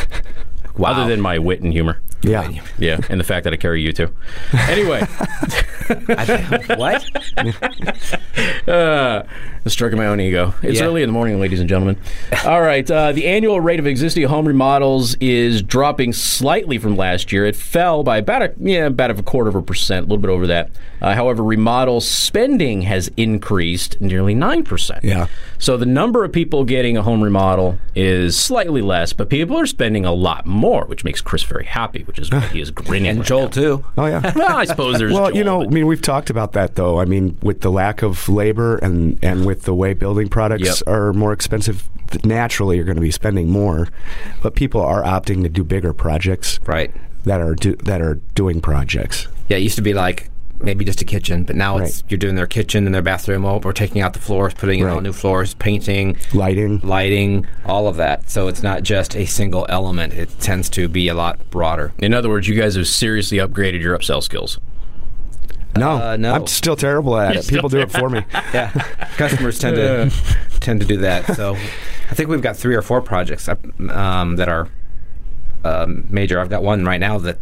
Other 0.83 1.07
than 1.07 1.21
my 1.21 1.37
wit 1.37 1.61
and 1.61 1.71
humor. 1.73 1.99
Yeah. 2.23 2.49
Yeah, 2.77 2.99
and 3.09 3.19
the 3.19 3.23
fact 3.23 3.43
that 3.45 3.53
I 3.53 3.57
carry 3.57 3.81
you 3.81 3.91
too. 3.93 4.13
Anyway, 4.53 5.01
what? 6.77 7.05
uh, 8.67 9.23
stroking 9.67 9.97
my 9.97 10.05
own 10.07 10.19
ego. 10.19 10.53
It's 10.61 10.79
Yeah. 10.79 10.85
early 10.85 11.03
in 11.03 11.09
the 11.09 11.13
morning, 11.13 11.39
ladies 11.39 11.59
and 11.59 11.69
gentlemen. 11.69 11.97
All 12.45 12.61
right, 12.61 12.89
uh, 12.89 13.11
the 13.11 13.27
annual 13.27 13.59
rate 13.61 13.79
of 13.79 13.87
existing 13.87 14.23
home 14.27 14.47
remodels 14.47 15.15
is 15.15 15.61
dropping 15.61 16.13
slightly 16.13 16.77
from 16.77 16.95
last 16.95 17.31
year. 17.31 17.45
It 17.45 17.55
fell 17.55 18.03
by 18.03 18.17
about 18.17 18.41
a 18.41 18.53
yeah 18.59 18.85
about 18.87 19.11
a 19.11 19.21
quarter 19.23 19.49
of 19.49 19.55
a 19.55 19.61
percent, 19.61 20.01
a 20.05 20.09
little 20.09 20.17
bit 20.17 20.29
over 20.29 20.47
that. 20.47 20.69
Uh, 21.01 21.15
however, 21.15 21.43
remodel 21.43 21.99
spending 21.99 22.83
has 22.83 23.09
increased 23.17 23.99
nearly 23.99 24.35
nine 24.35 24.63
percent. 24.63 25.03
Yeah. 25.03 25.27
So 25.57 25.77
the 25.77 25.85
number 25.85 26.23
of 26.23 26.31
people 26.31 26.63
getting 26.63 26.95
a 26.97 27.01
home 27.01 27.21
remodel 27.23 27.77
is 27.95 28.37
slightly 28.37 28.81
less, 28.81 29.13
but 29.13 29.29
people 29.29 29.57
are 29.57 29.65
spending 29.65 30.05
a 30.05 30.13
lot 30.13 30.45
more, 30.45 30.85
which 30.85 31.03
makes 31.03 31.21
Chris 31.21 31.43
very 31.43 31.65
happy, 31.65 32.03
which 32.03 32.19
is 32.19 32.31
why 32.31 32.39
he 32.41 32.61
is 32.61 32.71
grinning. 32.71 33.09
And 33.09 33.19
right 33.19 33.27
Joel 33.27 33.41
now. 33.43 33.47
too. 33.49 33.85
Oh 33.97 34.05
yeah. 34.07 34.31
Well, 34.35 34.57
I 34.57 34.65
suppose 34.65 34.97
there's. 34.99 35.13
Well, 35.13 35.29
you 35.35 35.43
Joel, 35.43 35.61
know, 35.63 35.67
I 35.67 35.69
mean, 35.73 35.87
we've 35.87 36.01
talked 36.01 36.29
about 36.29 36.53
that 36.53 36.75
though. 36.75 36.99
I 36.99 37.05
mean, 37.05 37.37
with 37.41 37.61
the 37.61 37.71
lack 37.71 38.01
of 38.01 38.29
labor 38.29 38.77
and 38.77 39.17
and 39.23 39.45
with 39.45 39.63
the 39.63 39.73
way 39.73 39.93
building 39.93 40.29
products 40.29 40.81
Yep. 40.81 40.87
are 40.87 41.13
more 41.13 41.33
expensive, 41.33 41.89
naturally 42.23 42.75
you're 42.77 42.85
going 42.85 42.95
to 42.95 43.01
be 43.01 43.11
spending 43.11 43.49
more. 43.49 43.87
But 44.41 44.55
people 44.55 44.81
are 44.81 45.03
opting 45.03 45.43
to 45.43 45.49
do 45.49 45.63
bigger 45.63 45.93
projects 45.93 46.59
Right. 46.65 46.91
that 47.25 47.41
are 47.41 47.55
do, 47.55 47.75
that 47.77 48.01
are 48.01 48.15
doing 48.35 48.61
projects. 48.61 49.27
Yeah, 49.49 49.57
it 49.57 49.61
used 49.63 49.75
to 49.75 49.81
be 49.81 49.93
like 49.93 50.29
maybe 50.63 50.85
just 50.85 51.01
a 51.01 51.05
kitchen, 51.05 51.43
but 51.43 51.55
now 51.55 51.77
it's 51.77 52.03
you're 52.09 52.17
doing 52.17 52.35
their 52.35 52.47
kitchen 52.47 52.85
and 52.85 52.93
their 52.93 53.01
bathroom. 53.01 53.45
Oh, 53.45 53.57
we're 53.63 53.73
taking 53.73 54.01
out 54.01 54.13
the 54.13 54.19
floors, 54.19 54.53
putting 54.53 54.79
in 54.79 54.87
all 54.87 54.95
Right. 54.95 55.03
new 55.03 55.13
floors, 55.13 55.53
painting, 55.55 56.17
Lighting. 56.33 56.79
lighting, 56.83 57.45
all 57.65 57.87
of 57.87 57.95
that. 57.97 58.29
So 58.29 58.47
it's 58.47 58.61
not 58.63 58.83
just 58.83 59.15
a 59.15 59.25
single 59.25 59.65
element. 59.69 60.13
It 60.13 60.29
tends 60.39 60.69
to 60.71 60.87
be 60.87 61.07
a 61.07 61.13
lot 61.13 61.39
broader. 61.51 61.93
In 61.99 62.13
other 62.13 62.29
words, 62.29 62.47
you 62.47 62.55
guys 62.55 62.75
have 62.75 62.87
seriously 62.87 63.37
upgraded 63.39 63.81
your 63.81 63.97
upsell 63.97 64.21
skills. 64.23 64.59
No, 65.77 65.91
Uh, 65.91 66.17
no. 66.17 66.33
I'm 66.33 66.47
still 66.47 66.75
terrible 66.75 67.17
at 67.17 67.35
it. 67.37 67.47
People 67.47 67.69
do 67.69 67.79
it 67.79 67.91
for 67.91 68.09
me. 68.09 68.23
Yeah, 68.53 68.71
customers 69.17 69.57
tend 69.57 69.77
to 69.77 70.11
tend 70.59 70.81
to 70.81 70.85
do 70.85 70.97
that. 70.97 71.25
So 71.35 71.55
I 71.55 72.13
think 72.13 72.29
we've 72.29 72.41
got 72.41 72.57
three 72.57 72.75
or 72.75 72.81
four 72.81 73.01
projects 73.01 73.47
um, 73.47 74.35
that 74.35 74.49
are 74.49 74.67
um, 75.63 76.05
major. 76.09 76.39
I've 76.41 76.49
got 76.49 76.61
one 76.63 76.83
right 76.83 76.99
now 76.99 77.17
that 77.19 77.37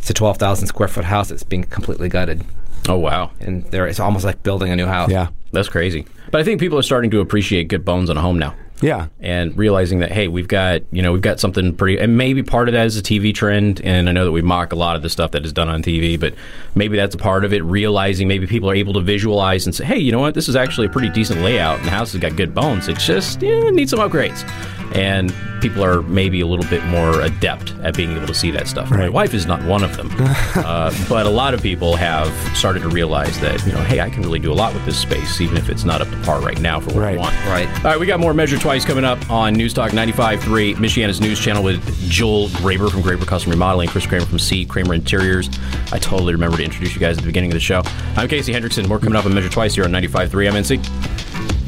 it's 0.00 0.10
a 0.10 0.14
twelve 0.14 0.38
thousand 0.38 0.66
square 0.66 0.88
foot 0.88 1.04
house 1.04 1.28
that's 1.28 1.42
being 1.44 1.64
completely 1.64 2.08
gutted, 2.08 2.44
Oh 2.88 2.96
wow, 2.98 3.30
and 3.40 3.64
there 3.66 3.86
it's 3.86 4.00
almost 4.00 4.24
like 4.24 4.42
building 4.42 4.70
a 4.72 4.76
new 4.76 4.86
house. 4.86 5.10
Yeah. 5.10 5.28
that's 5.52 5.68
crazy. 5.68 6.06
But 6.30 6.40
I 6.40 6.44
think 6.44 6.60
people 6.60 6.78
are 6.78 6.82
starting 6.82 7.10
to 7.12 7.20
appreciate 7.20 7.68
good 7.68 7.84
bones 7.84 8.10
in 8.10 8.16
a 8.16 8.20
home 8.20 8.38
now. 8.38 8.54
Yeah. 8.82 9.08
and 9.20 9.56
realizing 9.58 9.98
that 10.00 10.10
hey, 10.12 10.28
we've 10.28 10.48
got 10.48 10.82
you 10.90 11.02
know 11.02 11.12
we've 11.12 11.20
got 11.22 11.38
something 11.40 11.74
pretty, 11.76 11.98
and 11.98 12.16
maybe 12.16 12.42
part 12.42 12.68
of 12.68 12.72
that 12.74 12.86
is 12.86 12.96
a 12.96 13.02
TV 13.02 13.34
trend. 13.34 13.80
And 13.82 14.08
I 14.08 14.12
know 14.12 14.24
that 14.24 14.32
we 14.32 14.42
mock 14.42 14.72
a 14.72 14.76
lot 14.76 14.96
of 14.96 15.02
the 15.02 15.10
stuff 15.10 15.32
that 15.32 15.44
is 15.44 15.52
done 15.52 15.68
on 15.68 15.82
TV, 15.82 16.18
but 16.18 16.34
maybe 16.74 16.96
that's 16.96 17.14
a 17.14 17.18
part 17.18 17.44
of 17.44 17.52
it. 17.52 17.62
Realizing 17.64 18.28
maybe 18.28 18.46
people 18.46 18.70
are 18.70 18.74
able 18.74 18.92
to 18.94 19.00
visualize 19.00 19.66
and 19.66 19.74
say, 19.74 19.84
hey, 19.84 19.98
you 19.98 20.12
know 20.12 20.20
what, 20.20 20.34
this 20.34 20.48
is 20.48 20.56
actually 20.56 20.86
a 20.86 20.90
pretty 20.90 21.10
decent 21.10 21.40
layout, 21.40 21.78
and 21.78 21.86
the 21.86 21.90
house 21.90 22.12
has 22.12 22.20
got 22.20 22.36
good 22.36 22.54
bones. 22.54 22.88
It's 22.88 23.04
just 23.06 23.42
yeah, 23.42 23.50
it 23.68 23.74
needs 23.74 23.90
some 23.90 24.00
upgrades, 24.00 24.48
and 24.96 25.32
people 25.60 25.84
are 25.84 26.00
maybe 26.02 26.40
a 26.40 26.46
little 26.46 26.64
bit 26.70 26.82
more 26.86 27.20
adept 27.20 27.74
at 27.82 27.94
being 27.94 28.16
able 28.16 28.26
to 28.26 28.32
see 28.34 28.50
that 28.50 28.66
stuff. 28.66 28.90
My 28.90 29.10
wife 29.10 29.34
is 29.34 29.44
not 29.44 29.62
one 29.64 29.84
of 29.84 29.94
them, 29.98 30.08
uh, 30.56 30.90
but 31.06 31.26
a 31.26 31.30
lot 31.30 31.52
of 31.52 31.60
people 31.62 31.96
have 31.96 32.32
started 32.56 32.80
to 32.80 32.88
realize 32.88 33.38
that 33.40 33.64
you 33.66 33.72
know, 33.72 33.82
hey, 33.82 34.00
I 34.00 34.08
can 34.08 34.22
really 34.22 34.38
do 34.38 34.50
a 34.50 34.54
lot 34.54 34.72
with 34.72 34.84
this 34.86 34.98
space, 34.98 35.38
even 35.42 35.58
if 35.58 35.68
it's 35.68 35.84
not 35.84 36.00
up 36.00 36.08
to 36.08 36.16
par 36.22 36.40
right 36.40 36.58
now 36.60 36.80
for 36.80 36.94
what 36.94 37.02
I 37.04 37.10
Right. 37.10 37.18
want. 37.18 37.34
Right. 37.46 37.68
All 37.78 37.82
right, 37.84 38.00
we 38.00 38.06
got 38.06 38.20
more 38.20 38.32
Measure 38.32 38.56
Twice 38.70 38.84
coming 38.84 39.04
up 39.04 39.28
on 39.28 39.54
News 39.54 39.74
Talk 39.74 39.90
95.3, 39.90 40.76
Michiana's 40.76 41.20
news 41.20 41.40
channel 41.40 41.60
with 41.60 41.82
Joel 42.08 42.46
Graber 42.50 42.88
from 42.88 43.02
Graber 43.02 43.26
Custom 43.26 43.50
Remodeling, 43.50 43.88
Chris 43.88 44.06
Kramer 44.06 44.24
from 44.24 44.38
C. 44.38 44.64
Kramer 44.64 44.94
Interiors. 44.94 45.50
I 45.90 45.98
totally 45.98 46.34
remember 46.34 46.56
to 46.56 46.62
introduce 46.62 46.94
you 46.94 47.00
guys 47.00 47.16
at 47.16 47.22
the 47.22 47.26
beginning 47.26 47.50
of 47.50 47.54
the 47.54 47.60
show. 47.60 47.82
I'm 48.14 48.28
Casey 48.28 48.52
Hendrickson. 48.52 48.86
More 48.86 49.00
coming 49.00 49.16
up 49.16 49.26
on 49.26 49.34
Measure 49.34 49.48
Twice 49.48 49.74
here 49.74 49.82
on 49.82 49.90
95.3 49.90 50.52
MNC. 50.52 51.59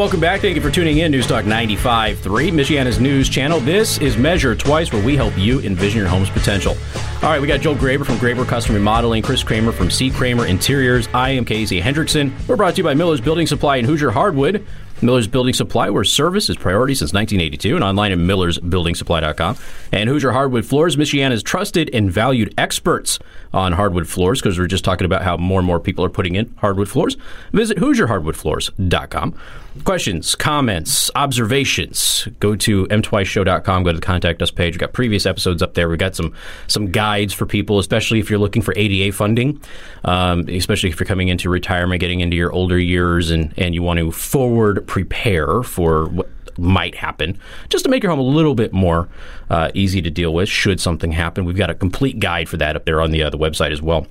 Welcome 0.00 0.18
back. 0.18 0.40
Thank 0.40 0.56
you 0.56 0.62
for 0.62 0.70
tuning 0.70 0.96
in. 0.96 1.12
News 1.12 1.26
Talk 1.26 1.44
95.3, 1.44 2.16
Michiana's 2.52 2.98
news 2.98 3.28
channel. 3.28 3.60
This 3.60 3.98
is 3.98 4.16
Measure 4.16 4.56
Twice, 4.56 4.90
where 4.94 5.04
we 5.04 5.14
help 5.14 5.36
you 5.36 5.60
envision 5.60 5.98
your 5.98 6.08
home's 6.08 6.30
potential. 6.30 6.74
All 7.22 7.28
right, 7.28 7.38
we 7.38 7.46
got 7.46 7.60
Joel 7.60 7.74
Graber 7.74 8.06
from 8.06 8.14
Graber 8.14 8.48
Custom 8.48 8.74
Remodeling, 8.74 9.22
Chris 9.22 9.42
Kramer 9.42 9.72
from 9.72 9.90
C. 9.90 10.08
Kramer 10.08 10.46
Interiors. 10.46 11.06
I 11.12 11.32
am 11.32 11.44
Casey 11.44 11.82
Hendrickson. 11.82 12.32
We're 12.48 12.56
brought 12.56 12.76
to 12.76 12.78
you 12.78 12.84
by 12.84 12.94
Miller's 12.94 13.20
Building 13.20 13.46
Supply 13.46 13.76
and 13.76 13.86
Hoosier 13.86 14.10
Hardwood. 14.10 14.64
Miller's 15.02 15.26
Building 15.26 15.54
Supply, 15.54 15.90
where 15.90 16.04
service 16.04 16.50
is 16.50 16.56
priority 16.56 16.94
since 16.94 17.12
1982, 17.12 17.74
and 17.74 17.84
online 17.84 18.12
at 18.12 18.18
millersbuildingsupply.com. 18.18 19.56
And 19.92 20.08
Hoosier 20.08 20.32
Hardwood 20.32 20.66
Floors, 20.66 20.96
Michiana's 20.96 21.42
trusted 21.42 21.90
and 21.92 22.10
valued 22.10 22.54
experts 22.58 23.18
on 23.52 23.72
hardwood 23.72 24.08
floors, 24.08 24.40
because 24.40 24.58
we 24.58 24.64
are 24.64 24.68
just 24.68 24.84
talking 24.84 25.04
about 25.04 25.22
how 25.22 25.36
more 25.36 25.58
and 25.58 25.66
more 25.66 25.80
people 25.80 26.04
are 26.04 26.10
putting 26.10 26.36
in 26.36 26.54
hardwood 26.58 26.88
floors. 26.88 27.16
Visit 27.52 27.78
HoosierHardwoodFloors.com. 27.78 29.34
Questions, 29.84 30.34
comments, 30.34 31.12
observations, 31.14 32.26
go 32.40 32.56
to 32.56 32.88
m2show.com, 32.88 33.84
go 33.84 33.92
to 33.92 34.00
the 34.00 34.04
contact 34.04 34.42
us 34.42 34.50
page. 34.50 34.74
We've 34.74 34.80
got 34.80 34.92
previous 34.92 35.26
episodes 35.26 35.62
up 35.62 35.74
there. 35.74 35.88
We've 35.88 35.98
got 35.98 36.16
some 36.16 36.34
some 36.66 36.90
guides 36.90 37.32
for 37.32 37.46
people, 37.46 37.78
especially 37.78 38.18
if 38.18 38.28
you're 38.28 38.40
looking 38.40 38.62
for 38.62 38.74
ADA 38.76 39.16
funding, 39.16 39.60
um, 40.04 40.48
especially 40.48 40.90
if 40.90 40.98
you're 40.98 41.06
coming 41.06 41.28
into 41.28 41.48
retirement, 41.48 42.00
getting 42.00 42.18
into 42.18 42.36
your 42.36 42.52
older 42.52 42.78
years, 42.78 43.30
and, 43.30 43.54
and 43.56 43.72
you 43.72 43.82
want 43.82 44.00
to 44.00 44.10
forward 44.10 44.88
prepare 44.90 45.62
for 45.62 46.06
what 46.06 46.28
might 46.58 46.96
happen, 46.96 47.38
just 47.68 47.84
to 47.84 47.88
make 47.88 48.02
your 48.02 48.10
home 48.10 48.18
a 48.18 48.22
little 48.22 48.56
bit 48.56 48.72
more 48.72 49.08
uh, 49.48 49.70
easy 49.72 50.02
to 50.02 50.10
deal 50.10 50.34
with 50.34 50.48
should 50.48 50.80
something 50.80 51.12
happen. 51.12 51.44
We've 51.44 51.56
got 51.56 51.70
a 51.70 51.74
complete 51.74 52.18
guide 52.18 52.48
for 52.48 52.56
that 52.56 52.74
up 52.74 52.86
there 52.86 53.00
on 53.00 53.12
the, 53.12 53.22
uh, 53.22 53.30
the 53.30 53.38
website 53.38 53.70
as 53.70 53.80
well. 53.80 54.08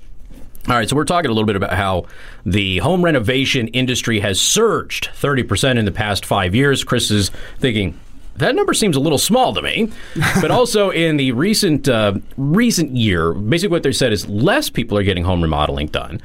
All 0.68 0.76
right, 0.76 0.88
so 0.88 0.96
we're 0.96 1.04
talking 1.04 1.30
a 1.30 1.34
little 1.34 1.46
bit 1.46 1.56
about 1.56 1.74
how 1.74 2.06
the 2.46 2.78
home 2.78 3.04
renovation 3.04 3.68
industry 3.68 4.20
has 4.20 4.40
surged 4.40 5.10
30% 5.12 5.78
in 5.78 5.84
the 5.84 5.92
past 5.92 6.24
five 6.24 6.54
years. 6.54 6.82
Chris 6.82 7.10
is 7.10 7.30
thinking, 7.58 7.98
that 8.36 8.54
number 8.54 8.72
seems 8.72 8.96
a 8.96 9.00
little 9.00 9.18
small 9.18 9.54
to 9.54 9.60
me. 9.60 9.92
But 10.40 10.50
also 10.50 10.88
in 10.88 11.18
the 11.18 11.32
recent 11.32 11.88
uh, 11.88 12.14
recent 12.38 12.96
year, 12.96 13.34
basically 13.34 13.72
what 13.72 13.82
they 13.82 13.92
said 13.92 14.14
is 14.14 14.26
less 14.28 14.70
people 14.70 14.96
are 14.96 15.02
getting 15.02 15.24
home 15.24 15.42
remodeling 15.42 15.88
done, 15.88 16.22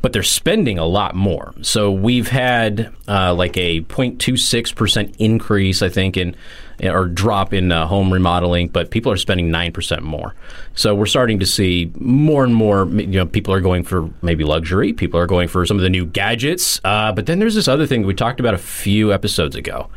but 0.00 0.12
they're 0.12 0.22
spending 0.22 0.78
a 0.78 0.84
lot 0.84 1.14
more. 1.14 1.54
So 1.62 1.90
we've 1.90 2.28
had 2.28 2.94
uh, 3.08 3.34
like 3.34 3.56
a 3.56 3.80
0.26 3.82 4.74
percent 4.74 5.16
increase, 5.18 5.82
I 5.82 5.88
think, 5.88 6.16
in 6.16 6.36
or 6.82 7.06
drop 7.06 7.52
in 7.52 7.72
uh, 7.72 7.86
home 7.86 8.12
remodeling, 8.12 8.68
but 8.68 8.90
people 8.90 9.10
are 9.10 9.16
spending 9.16 9.50
nine 9.50 9.72
percent 9.72 10.02
more. 10.02 10.34
So 10.74 10.94
we're 10.94 11.06
starting 11.06 11.40
to 11.40 11.46
see 11.46 11.90
more 11.96 12.44
and 12.44 12.54
more. 12.54 12.86
You 12.86 13.06
know, 13.06 13.26
people 13.26 13.52
are 13.52 13.60
going 13.60 13.82
for 13.82 14.08
maybe 14.22 14.44
luxury. 14.44 14.92
People 14.92 15.18
are 15.18 15.26
going 15.26 15.48
for 15.48 15.66
some 15.66 15.76
of 15.76 15.82
the 15.82 15.90
new 15.90 16.06
gadgets. 16.06 16.80
Uh, 16.84 17.12
but 17.12 17.26
then 17.26 17.40
there's 17.40 17.54
this 17.54 17.68
other 17.68 17.86
thing 17.86 18.06
we 18.06 18.14
talked 18.14 18.40
about 18.40 18.54
a 18.54 18.58
few 18.58 19.12
episodes 19.12 19.56
ago. 19.56 19.88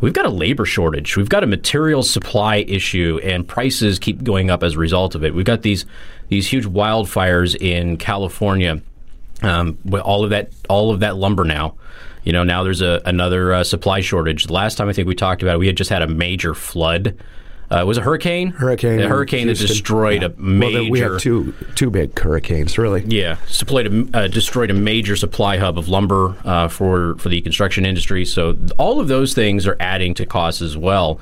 We've 0.00 0.12
got 0.12 0.26
a 0.26 0.30
labor 0.30 0.66
shortage. 0.66 1.16
We've 1.16 1.28
got 1.28 1.42
a 1.42 1.46
material 1.46 2.02
supply 2.02 2.56
issue, 2.56 3.18
and 3.22 3.48
prices 3.48 3.98
keep 3.98 4.22
going 4.22 4.50
up 4.50 4.62
as 4.62 4.74
a 4.74 4.78
result 4.78 5.14
of 5.14 5.24
it. 5.24 5.34
We've 5.34 5.46
got 5.46 5.62
these 5.62 5.86
these 6.28 6.46
huge 6.46 6.66
wildfires 6.66 7.56
in 7.56 7.96
California. 7.96 8.82
Um, 9.42 9.78
with 9.84 10.00
all 10.02 10.24
of 10.24 10.30
that, 10.30 10.50
all 10.68 10.90
of 10.90 11.00
that 11.00 11.16
lumber 11.16 11.44
now. 11.44 11.74
You 12.24 12.32
know, 12.32 12.42
now 12.42 12.64
there's 12.64 12.80
a, 12.80 13.02
another 13.04 13.52
uh, 13.52 13.64
supply 13.64 14.00
shortage. 14.00 14.44
The 14.46 14.52
last 14.52 14.76
time 14.76 14.88
I 14.88 14.92
think 14.92 15.06
we 15.06 15.14
talked 15.14 15.42
about 15.42 15.54
it, 15.56 15.58
we 15.58 15.66
had 15.66 15.76
just 15.76 15.90
had 15.90 16.02
a 16.02 16.06
major 16.08 16.54
flood. 16.54 17.16
Uh, 17.70 17.80
it 17.80 17.84
was 17.84 17.98
a 17.98 18.00
hurricane. 18.00 18.50
Hurricane. 18.50 19.00
A 19.00 19.08
hurricane 19.08 19.48
that 19.48 19.58
destroyed 19.58 20.22
Yeah. 20.22 20.28
a 20.28 20.40
major. 20.40 20.82
Well, 20.82 20.90
we 20.90 21.00
had 21.00 21.18
two 21.18 21.52
two 21.74 21.90
big 21.90 22.18
hurricanes, 22.18 22.78
really. 22.78 23.04
Yeah, 23.06 23.36
supplied 23.46 23.86
a, 23.88 24.06
uh, 24.14 24.28
destroyed 24.28 24.70
a 24.70 24.74
major 24.74 25.16
supply 25.16 25.56
hub 25.58 25.76
of 25.78 25.88
lumber 25.88 26.36
uh, 26.44 26.68
for 26.68 27.16
for 27.18 27.28
the 27.28 27.40
construction 27.40 27.84
industry. 27.84 28.24
So 28.24 28.56
all 28.78 29.00
of 29.00 29.08
those 29.08 29.34
things 29.34 29.66
are 29.66 29.76
adding 29.80 30.14
to 30.14 30.26
costs 30.26 30.62
as 30.62 30.76
well. 30.76 31.20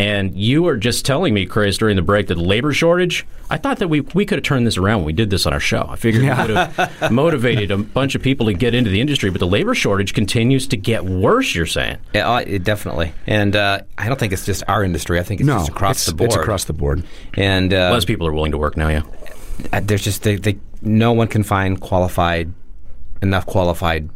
And 0.00 0.34
you 0.34 0.62
were 0.62 0.78
just 0.78 1.04
telling 1.04 1.34
me, 1.34 1.44
Chris, 1.44 1.76
during 1.76 1.94
the 1.96 2.02
break, 2.02 2.28
that 2.28 2.36
the 2.36 2.40
labor 2.40 2.72
shortage. 2.72 3.26
I 3.50 3.58
thought 3.58 3.80
that 3.80 3.88
we 3.88 4.00
we 4.00 4.24
could 4.24 4.38
have 4.38 4.44
turned 4.44 4.66
this 4.66 4.78
around 4.78 5.00
when 5.00 5.06
we 5.06 5.12
did 5.12 5.28
this 5.28 5.44
on 5.44 5.52
our 5.52 5.60
show. 5.60 5.86
I 5.90 5.96
figured 5.96 6.22
we 6.22 6.28
would 6.30 6.56
have 6.56 7.10
motivated 7.12 7.70
a 7.70 7.76
bunch 7.76 8.14
of 8.14 8.22
people 8.22 8.46
to 8.46 8.54
get 8.54 8.74
into 8.74 8.88
the 8.88 9.00
industry, 9.00 9.28
but 9.28 9.40
the 9.40 9.46
labor 9.46 9.74
shortage 9.74 10.14
continues 10.14 10.66
to 10.68 10.78
get 10.78 11.04
worse. 11.04 11.54
You're 11.54 11.66
saying? 11.66 11.98
Yeah, 12.14 12.30
uh, 12.32 12.38
it 12.46 12.64
definitely. 12.64 13.12
And 13.26 13.54
uh, 13.54 13.82
I 13.98 14.08
don't 14.08 14.18
think 14.18 14.32
it's 14.32 14.46
just 14.46 14.62
our 14.68 14.82
industry. 14.82 15.20
I 15.20 15.22
think 15.22 15.40
it's 15.42 15.46
No, 15.46 15.58
just 15.58 15.68
across 15.68 15.96
it's, 15.96 16.06
the 16.06 16.14
board. 16.14 16.28
It's 16.28 16.36
across 16.36 16.64
the 16.64 16.72
board. 16.72 17.04
And 17.34 17.74
uh, 17.74 17.90
Less 17.92 18.06
people 18.06 18.26
are 18.26 18.32
willing 18.32 18.52
to 18.52 18.58
work 18.58 18.78
now. 18.78 18.88
Yeah. 18.88 19.02
uh, 19.70 19.80
there's 19.84 20.02
just 20.02 20.22
they, 20.22 20.36
they, 20.36 20.58
no 20.80 21.12
one 21.12 21.28
can 21.28 21.42
find 21.42 21.78
qualified 21.78 22.54
enough 23.20 23.44
qualified 23.44 24.08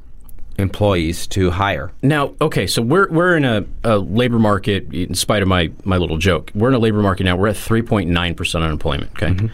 employees 0.58 1.26
to 1.28 1.50
hire. 1.50 1.92
Now, 2.02 2.34
okay, 2.40 2.66
so 2.66 2.82
we're 2.82 3.08
we're 3.11 3.37
in 3.37 3.44
a, 3.44 3.64
a 3.82 3.99
labor 3.99 4.38
market. 4.38 4.92
In 4.92 5.14
spite 5.14 5.42
of 5.42 5.49
my 5.49 5.70
my 5.84 5.96
little 5.96 6.18
joke, 6.18 6.50
we're 6.54 6.68
in 6.68 6.75
a 6.75 6.78
labor 6.78 7.02
market 7.02 7.25
now. 7.25 7.37
We're 7.37 7.49
at 7.49 7.56
three 7.56 7.82
point 7.82 8.11
nine 8.11 8.34
percent 8.34 8.64
unemployment. 8.64 9.11
Okay. 9.20 9.50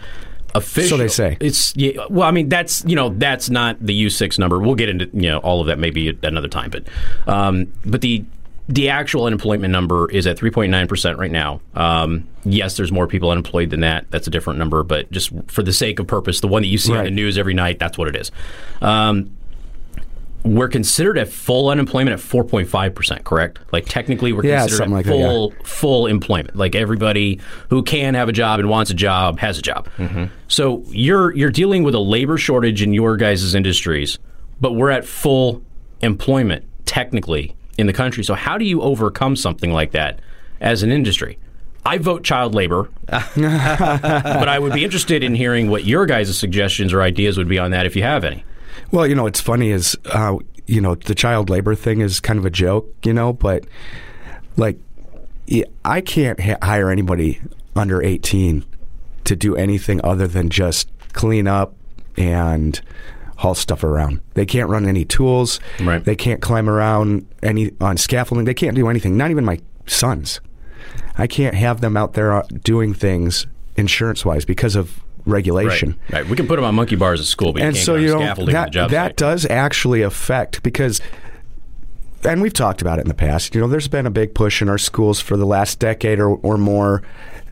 Official, 0.53 0.89
So 0.89 0.97
they 0.97 1.07
say. 1.07 1.37
It's 1.39 1.73
yeah, 1.77 2.05
well, 2.09 2.27
I 2.27 2.31
mean 2.31 2.49
that's 2.49 2.83
you 2.85 2.95
know 2.95 3.09
that's 3.09 3.49
not 3.49 3.77
the 3.79 3.93
U 3.93 4.09
six 4.09 4.37
number. 4.37 4.59
We'll 4.59 4.75
get 4.75 4.89
into 4.89 5.09
you 5.13 5.29
know 5.29 5.37
all 5.39 5.61
of 5.61 5.67
that 5.67 5.79
maybe 5.79 6.09
at 6.09 6.23
another 6.23 6.49
time, 6.49 6.69
but 6.69 6.87
um, 7.25 7.71
but 7.85 8.01
the 8.01 8.25
the 8.67 8.89
actual 8.89 9.25
unemployment 9.25 9.71
number 9.71 10.09
is 10.11 10.27
at 10.27 10.37
3.9 10.37 10.87
percent 10.87 11.17
right 11.17 11.31
now. 11.31 11.61
Um, 11.73 12.27
yes, 12.43 12.77
there's 12.77 12.91
more 12.91 13.07
people 13.07 13.29
unemployed 13.29 13.69
than 13.69 13.79
that. 13.81 14.09
That's 14.11 14.27
a 14.27 14.29
different 14.29 14.59
number, 14.59 14.83
but 14.83 15.09
just 15.11 15.31
for 15.47 15.63
the 15.63 15.73
sake 15.73 15.99
of 15.99 16.07
purpose, 16.07 16.41
the 16.41 16.47
one 16.47 16.61
that 16.61 16.67
you 16.67 16.77
see 16.77 16.93
on 16.95 17.03
the 17.05 17.11
news 17.11 17.37
every 17.37 17.53
night, 17.53 17.79
that's 17.79 17.97
what 17.97 18.07
it 18.07 18.15
is. 18.15 18.31
Um, 18.81 19.35
we're 20.43 20.67
considered 20.69 21.17
at 21.17 21.27
full 21.29 21.69
unemployment 21.69 22.13
at 22.13 22.19
4.5%, 22.19 23.23
correct? 23.23 23.59
Like 23.71 23.85
technically 23.85 24.33
we're 24.33 24.43
Yeah, 24.45 24.61
considered 24.61 24.83
at 24.85 24.89
like 24.89 25.05
that, 25.05 25.15
yeah. 25.17 25.27
full 25.27 25.53
full 25.63 26.07
employment. 26.07 26.55
Like 26.55 26.73
everybody 26.75 27.39
who 27.69 27.83
can 27.83 28.13
have 28.15 28.27
a 28.27 28.31
job 28.31 28.59
and 28.59 28.69
wants 28.69 28.89
a 28.91 28.95
job 28.95 29.39
has 29.39 29.57
a 29.59 29.61
job. 29.61 29.87
Mm-hmm. 29.97 30.25
So 30.47 30.83
you're 30.87 31.33
you're 31.35 31.51
dealing 31.51 31.83
with 31.83 31.93
a 31.95 31.99
labor 31.99 32.37
shortage 32.37 32.81
in 32.81 32.93
your 32.93 33.17
guys' 33.17 33.53
industries, 33.53 34.17
but 34.59 34.73
we're 34.73 34.89
at 34.91 35.05
full 35.05 35.61
employment 36.01 36.65
technically 36.85 37.55
in 37.77 37.87
the 37.87 37.93
country. 37.93 38.23
So 38.23 38.33
how 38.33 38.57
do 38.57 38.65
you 38.65 38.81
overcome 38.81 39.35
something 39.35 39.71
like 39.71 39.91
that 39.91 40.19
as 40.59 40.81
an 40.83 40.91
industry? 40.91 41.37
I 41.85 41.97
vote 41.97 42.23
child 42.23 42.53
labor, 42.53 42.89
but 43.07 44.47
I 44.49 44.59
would 44.59 44.73
be 44.73 44.83
interested 44.83 45.23
in 45.23 45.33
hearing 45.35 45.69
what 45.69 45.83
your 45.85 46.05
guys' 46.05 46.37
suggestions 46.37 46.93
or 46.93 47.01
ideas 47.01 47.37
would 47.37 47.47
be 47.47 47.57
on 47.57 47.71
that 47.71 47.85
if 47.85 47.95
you 47.95 48.03
have 48.03 48.23
any. 48.23 48.43
Well, 48.91 49.07
you 49.07 49.15
know, 49.15 49.25
it's 49.25 49.41
funny 49.41 49.71
is, 49.71 49.95
uh, 50.05 50.37
you 50.67 50.81
know, 50.81 50.95
the 50.95 51.15
child 51.15 51.49
labor 51.49 51.75
thing 51.75 52.01
is 52.01 52.19
kind 52.19 52.37
of 52.37 52.45
a 52.45 52.49
joke, 52.49 52.93
you 53.03 53.13
know, 53.13 53.33
but 53.33 53.65
like, 54.57 54.77
I 55.83 56.01
can't 56.01 56.39
ha- 56.39 56.57
hire 56.61 56.89
anybody 56.89 57.41
under 57.75 58.01
18 58.01 58.65
to 59.25 59.35
do 59.35 59.55
anything 59.55 60.01
other 60.03 60.27
than 60.27 60.49
just 60.49 60.89
clean 61.13 61.47
up 61.47 61.73
and 62.17 62.79
haul 63.37 63.55
stuff 63.55 63.83
around. 63.83 64.21
They 64.33 64.45
can't 64.45 64.69
run 64.69 64.87
any 64.87 65.03
tools. 65.03 65.59
Right. 65.79 66.03
They 66.03 66.15
can't 66.15 66.41
climb 66.41 66.69
around 66.69 67.27
any 67.41 67.71
on 67.81 67.97
scaffolding. 67.97 68.45
They 68.45 68.53
can't 68.53 68.75
do 68.75 68.87
anything. 68.87 69.17
Not 69.17 69.31
even 69.31 69.45
my 69.45 69.59
sons. 69.87 70.39
I 71.17 71.27
can't 71.27 71.55
have 71.55 71.81
them 71.81 71.97
out 71.97 72.13
there 72.13 72.33
uh, 72.33 72.43
doing 72.63 72.93
things 72.93 73.47
insurance 73.75 74.23
wise 74.23 74.45
because 74.45 74.75
of 74.75 75.01
regulation. 75.25 75.97
Right. 76.11 76.27
We 76.27 76.35
can 76.35 76.47
put 76.47 76.55
them 76.57 76.65
on 76.65 76.75
monkey 76.75 76.95
bars 76.95 77.19
at 77.19 77.27
school, 77.27 77.53
but 77.53 77.61
and 77.61 77.75
you 77.75 77.81
so 77.81 77.95
you 77.95 78.09
scaffolding 78.09 78.53
that 78.53 78.65
the 78.65 78.71
job 78.71 78.91
that 78.91 79.09
site. 79.09 79.17
does 79.17 79.45
actually 79.45 80.01
affect 80.01 80.63
because 80.63 81.01
and 82.23 82.41
we've 82.41 82.53
talked 82.53 82.81
about 82.81 82.99
it 82.99 83.03
in 83.03 83.07
the 83.07 83.13
past. 83.13 83.55
You 83.55 83.61
know, 83.61 83.67
there's 83.67 83.87
been 83.87 84.05
a 84.05 84.11
big 84.11 84.33
push 84.33 84.61
in 84.61 84.69
our 84.69 84.77
schools 84.77 85.19
for 85.19 85.37
the 85.37 85.45
last 85.45 85.79
decade 85.79 86.19
or, 86.19 86.35
or 86.37 86.57
more. 86.57 87.01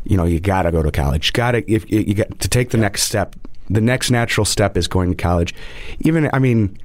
You 0.04 0.18
know, 0.18 0.26
you 0.26 0.40
got 0.40 0.64
to 0.64 0.72
go 0.72 0.82
to 0.82 0.92
college. 0.92 1.34
Got 1.34 1.52
to 1.52 1.72
if 1.72 1.90
you 1.92 2.14
got 2.14 2.40
to 2.40 2.48
take 2.48 2.70
the 2.70 2.78
next 2.78 3.04
step. 3.04 3.36
The 3.72 3.82
next 3.82 4.10
natural 4.10 4.46
step 4.46 4.78
is 4.78 4.88
going 4.88 5.12
to 5.12 5.16
college. 5.16 5.54
Even 6.00 6.30
I 6.34 6.40
mean, 6.40 6.78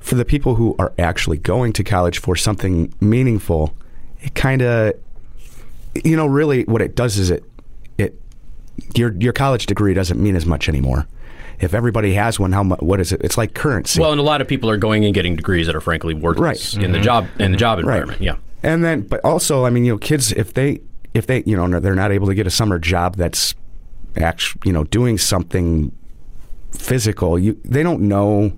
for 0.00 0.14
the 0.14 0.24
people 0.24 0.54
who 0.54 0.74
are 0.78 0.92
actually 0.98 1.36
going 1.36 1.72
to 1.74 1.84
college 1.84 2.18
for 2.18 2.34
something 2.34 2.92
meaningful, 3.00 3.74
it 4.20 4.34
kind 4.34 4.62
of, 4.62 4.94
you 6.02 6.16
know, 6.16 6.26
really 6.26 6.64
what 6.64 6.80
it 6.80 6.96
does 6.96 7.18
is 7.18 7.30
it 7.30 7.44
your 8.94 9.14
your 9.18 9.32
college 9.32 9.66
degree 9.66 9.94
doesn't 9.94 10.20
mean 10.20 10.36
as 10.36 10.46
much 10.46 10.68
anymore. 10.68 11.06
If 11.60 11.74
everybody 11.74 12.14
has 12.14 12.40
one, 12.40 12.52
how 12.52 12.62
much? 12.62 12.80
What 12.80 13.00
is 13.00 13.12
it? 13.12 13.20
It's 13.22 13.36
like 13.36 13.54
currency. 13.54 14.00
Well, 14.00 14.12
and 14.12 14.20
a 14.20 14.24
lot 14.24 14.40
of 14.40 14.48
people 14.48 14.70
are 14.70 14.78
going 14.78 15.04
and 15.04 15.12
getting 15.12 15.36
degrees 15.36 15.66
that 15.66 15.76
are 15.76 15.80
frankly 15.80 16.14
worthless 16.14 16.74
in 16.74 16.92
the 16.92 16.98
mm-hmm. 16.98 17.04
job 17.04 17.28
in 17.38 17.52
the 17.52 17.58
job 17.58 17.78
environment. 17.78 18.20
Yeah. 18.20 18.36
And 18.62 18.84
then, 18.84 19.02
but 19.02 19.24
also, 19.24 19.64
I 19.64 19.70
mean, 19.70 19.84
you 19.84 19.92
know, 19.92 19.98
kids 19.98 20.32
if 20.32 20.54
they 20.54 20.80
if 21.14 21.26
they 21.26 21.42
you 21.44 21.56
know 21.56 21.80
they're 21.80 21.94
not 21.94 22.12
able 22.12 22.26
to 22.28 22.34
get 22.34 22.46
a 22.46 22.50
summer 22.50 22.78
job 22.78 23.16
that's 23.16 23.54
actually 24.16 24.60
you 24.64 24.72
know 24.72 24.84
doing 24.84 25.18
something 25.18 25.92
physical, 26.72 27.38
you 27.38 27.60
they 27.64 27.82
don't 27.82 28.02
know 28.02 28.56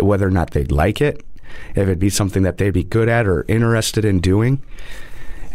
whether 0.00 0.26
or 0.26 0.30
not 0.30 0.50
they'd 0.50 0.72
like 0.72 1.00
it, 1.00 1.24
if 1.70 1.78
it'd 1.78 1.98
be 1.98 2.10
something 2.10 2.42
that 2.42 2.58
they'd 2.58 2.74
be 2.74 2.84
good 2.84 3.08
at 3.08 3.26
or 3.26 3.44
interested 3.48 4.04
in 4.04 4.20
doing, 4.20 4.62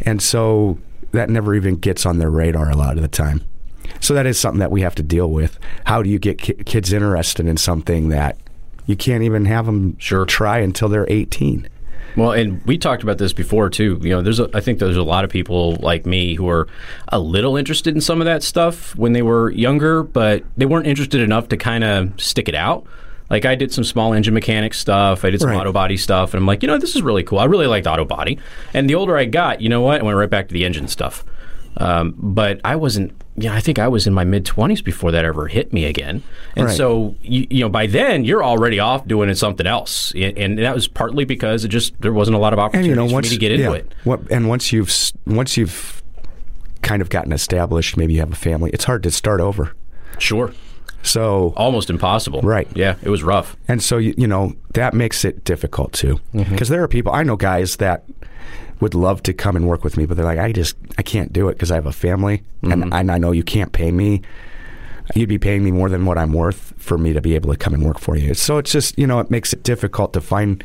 and 0.02 0.22
so 0.22 0.80
that 1.12 1.30
never 1.30 1.54
even 1.54 1.76
gets 1.76 2.06
on 2.06 2.18
their 2.18 2.32
radar 2.32 2.70
a 2.70 2.76
lot 2.76 2.96
of 2.96 3.02
the 3.02 3.08
time. 3.08 3.44
So 4.00 4.14
that 4.14 4.26
is 4.26 4.40
something 4.40 4.60
that 4.60 4.72
we 4.72 4.82
have 4.82 4.96
to 4.96 5.04
deal 5.04 5.30
with. 5.30 5.58
How 5.86 6.02
do 6.04 6.10
you 6.10 6.20
get 6.20 6.38
ki- 6.40 6.54
kids 6.66 6.92
interested 6.94 7.46
in 7.48 7.58
something 7.58 8.10
that 8.10 8.38
you 8.86 8.96
can't 8.96 9.24
even 9.24 9.46
have 9.46 9.66
them 9.66 9.96
Sure. 10.00 10.26
try 10.26 10.60
until 10.60 10.90
they're 10.90 11.08
18? 11.10 11.68
Well, 12.16 12.32
and 12.32 12.62
we 12.66 12.78
talked 12.78 13.02
about 13.02 13.18
this 13.18 13.34
before 13.34 13.70
too. 13.70 13.98
You 14.04 14.10
know, 14.12 14.22
there's 14.22 14.40
a, 14.40 14.48
I 14.54 14.60
think 14.62 14.78
there's 14.80 14.98
a 14.98 15.04
lot 15.04 15.24
of 15.24 15.32
people 15.32 15.78
like 15.78 16.06
me 16.06 16.36
who 16.36 16.48
are 16.48 16.68
a 17.08 17.18
little 17.18 17.58
interested 17.58 17.96
in 17.96 18.02
some 18.02 18.22
of 18.22 18.26
that 18.26 18.44
stuff 18.44 18.96
when 18.96 19.14
they 19.14 19.24
were 19.24 19.50
younger, 19.50 20.04
but 20.04 20.44
they 20.56 20.66
weren't 20.68 20.86
interested 20.86 21.22
enough 21.22 21.48
to 21.50 21.58
kind 21.58 21.84
of 21.84 22.12
stick 22.22 22.48
it 22.48 22.54
out. 22.56 22.86
Like 23.32 23.46
I 23.46 23.56
did 23.56 23.72
some 23.74 23.84
small 23.84 24.14
engine 24.14 24.36
mechanic 24.36 24.76
stuff, 24.76 25.26
I 25.26 25.32
did 25.32 25.40
some 25.42 25.50
Right. 25.50 25.60
auto 25.62 25.72
body 25.72 25.98
stuff, 25.98 26.34
and 26.36 26.42
I'm 26.42 26.46
like, 26.46 26.62
you 26.62 26.68
know, 26.68 26.78
this 26.78 26.96
is 26.96 27.02
really 27.02 27.24
cool. 27.24 27.40
I 27.40 27.46
really 27.46 27.66
liked 27.66 27.88
auto 27.88 28.06
body. 28.06 28.38
And 28.76 28.88
the 28.88 28.94
older 28.94 29.18
I 29.18 29.26
got, 29.26 29.60
you 29.62 29.70
know 29.70 29.82
what? 29.82 30.02
I 30.02 30.04
went 30.04 30.16
right 30.18 30.30
back 30.30 30.50
to 30.50 30.54
the 30.54 30.66
engine 30.66 30.88
stuff. 30.88 31.24
Um, 31.78 32.16
but 32.18 32.62
I 32.64 32.76
wasn't. 32.76 33.14
Yeah, 33.36 33.56
I 33.56 33.62
think 33.62 33.80
I 33.80 33.88
was 33.88 34.06
in 34.06 34.14
my 34.14 34.24
mid 34.24 34.46
twenties 34.46 34.82
before 34.84 35.12
that 35.12 35.26
ever 35.26 35.48
hit 35.48 35.74
me 35.74 35.86
again. 35.86 36.22
And 36.56 36.68
Right. 36.68 36.78
so, 36.78 37.16
you, 37.24 37.48
you 37.50 37.60
know, 37.62 37.70
by 37.70 37.88
then 37.88 38.26
you're 38.26 38.44
already 38.44 38.80
off 38.80 39.08
doing 39.08 39.34
something 39.34 39.66
else, 39.66 40.12
and, 40.16 40.38
and 40.38 40.60
that 40.60 40.76
was 40.76 40.88
partly 40.88 41.26
because 41.26 41.66
it 41.66 41.70
just 41.70 42.00
there 42.00 42.14
wasn't 42.14 42.36
a 42.36 42.40
lot 42.40 42.54
of 42.54 42.60
and 42.60 42.66
opportunities 42.66 42.90
you 42.90 42.96
know 42.96 43.08
for 43.08 43.14
once 43.14 43.30
me 43.32 43.36
to 43.36 43.40
get 43.40 43.52
into 43.52 43.64
yeah, 43.64 43.78
it. 43.78 43.92
What, 44.04 44.20
and 44.30 44.48
once 44.48 44.72
you've 44.72 44.94
once 45.26 45.58
you've 45.58 46.04
kind 46.84 47.02
of 47.02 47.10
gotten 47.10 47.32
established, 47.32 47.98
maybe 47.98 48.14
you 48.14 48.20
have 48.20 48.32
a 48.32 48.36
family. 48.36 48.70
It's 48.72 48.84
hard 48.84 49.02
to 49.04 49.12
start 49.12 49.42
over. 49.42 49.74
Sure, 50.20 50.54
So 51.04 51.54
almost 51.58 51.90
impossible. 51.90 52.42
Right. 52.42 52.68
Yeah, 52.76 52.96
it 53.04 53.10
was 53.10 53.22
rough. 53.24 53.56
and 53.68 53.84
so 53.84 53.98
you, 53.98 54.14
you 54.18 54.26
know 54.28 54.54
that 54.74 54.94
makes 54.94 55.24
it 55.26 55.44
difficult 55.44 55.94
too, 55.94 56.20
Mm-hmm. 56.34 56.52
because 56.52 56.70
there 56.70 56.82
are 56.84 56.88
people 56.88 57.12
I 57.14 57.24
know 57.24 57.36
guys 57.36 57.76
that 57.78 58.04
would 58.80 58.96
love 58.96 59.22
to 59.24 59.34
come 59.34 59.56
and 59.56 59.68
work 59.68 59.84
with 59.84 59.96
me, 59.98 60.06
but 60.06 60.18
they're 60.18 60.26
like, 60.26 60.40
I 60.40 60.52
just 60.52 60.76
I 60.98 61.04
can't 61.04 61.32
do 61.32 61.48
it 61.50 61.54
because 61.54 61.72
I 61.72 61.76
have 61.76 61.86
a 61.86 61.92
family, 61.92 62.38
Mm-hmm. 62.64 62.72
and, 62.72 62.94
and 62.94 63.12
I 63.12 63.18
know 63.18 63.32
you 63.32 63.44
can't 63.44 63.72
pay 63.72 63.92
me. 63.92 64.22
You'd 65.16 65.28
be 65.30 65.38
paying 65.38 65.64
me 65.66 65.72
more 65.72 65.90
than 65.90 66.06
what 66.06 66.18
I'm 66.18 66.32
worth 66.32 66.74
for 66.78 66.98
me 66.98 67.12
to 67.12 67.20
be 67.22 67.36
able 67.36 67.52
to 67.52 67.58
come 67.58 67.74
and 67.74 67.84
work 67.86 68.00
for 68.00 68.16
you. 68.16 68.34
So 68.34 68.58
it's 68.58 68.72
just 68.72 68.98
you 68.98 69.06
know 69.06 69.20
it 69.20 69.30
makes 69.30 69.52
it 69.54 69.62
difficult 69.64 70.14
to 70.14 70.22
find 70.22 70.64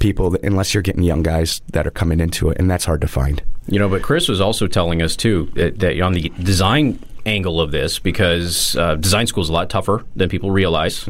people 0.00 0.30
that, 0.30 0.42
unless 0.42 0.72
you're 0.72 0.82
getting 0.82 1.02
young 1.02 1.22
guys 1.22 1.60
that 1.72 1.86
are 1.86 1.90
coming 1.90 2.20
into 2.20 2.48
it, 2.48 2.56
and 2.58 2.70
that's 2.70 2.86
hard 2.86 3.02
to 3.02 3.06
find. 3.06 3.42
You 3.66 3.78
know, 3.78 3.88
but 3.90 4.02
Chris 4.02 4.26
was 4.28 4.40
also 4.40 4.66
telling 4.66 5.02
us 5.02 5.14
too 5.16 5.50
that, 5.54 5.78
that 5.80 6.00
on 6.00 6.14
the 6.14 6.30
design 6.42 6.98
angle 7.26 7.60
of 7.60 7.70
this, 7.70 7.98
because 7.98 8.76
uh, 8.76 8.94
design 8.96 9.26
school 9.26 9.42
is 9.42 9.48
a 9.48 9.52
lot 9.52 9.70
tougher 9.70 10.04
than 10.16 10.28
people 10.28 10.50
realize, 10.50 11.06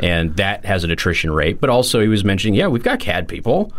and 0.00 0.36
that 0.36 0.64
has 0.64 0.84
an 0.84 0.90
attrition 0.90 1.30
rate. 1.30 1.60
But 1.60 1.70
also, 1.70 2.00
he 2.00 2.08
was 2.08 2.24
mentioning, 2.24 2.54
yeah, 2.54 2.68
we've 2.68 2.82
got 2.82 3.00
CAD 3.00 3.28
people. 3.28 3.72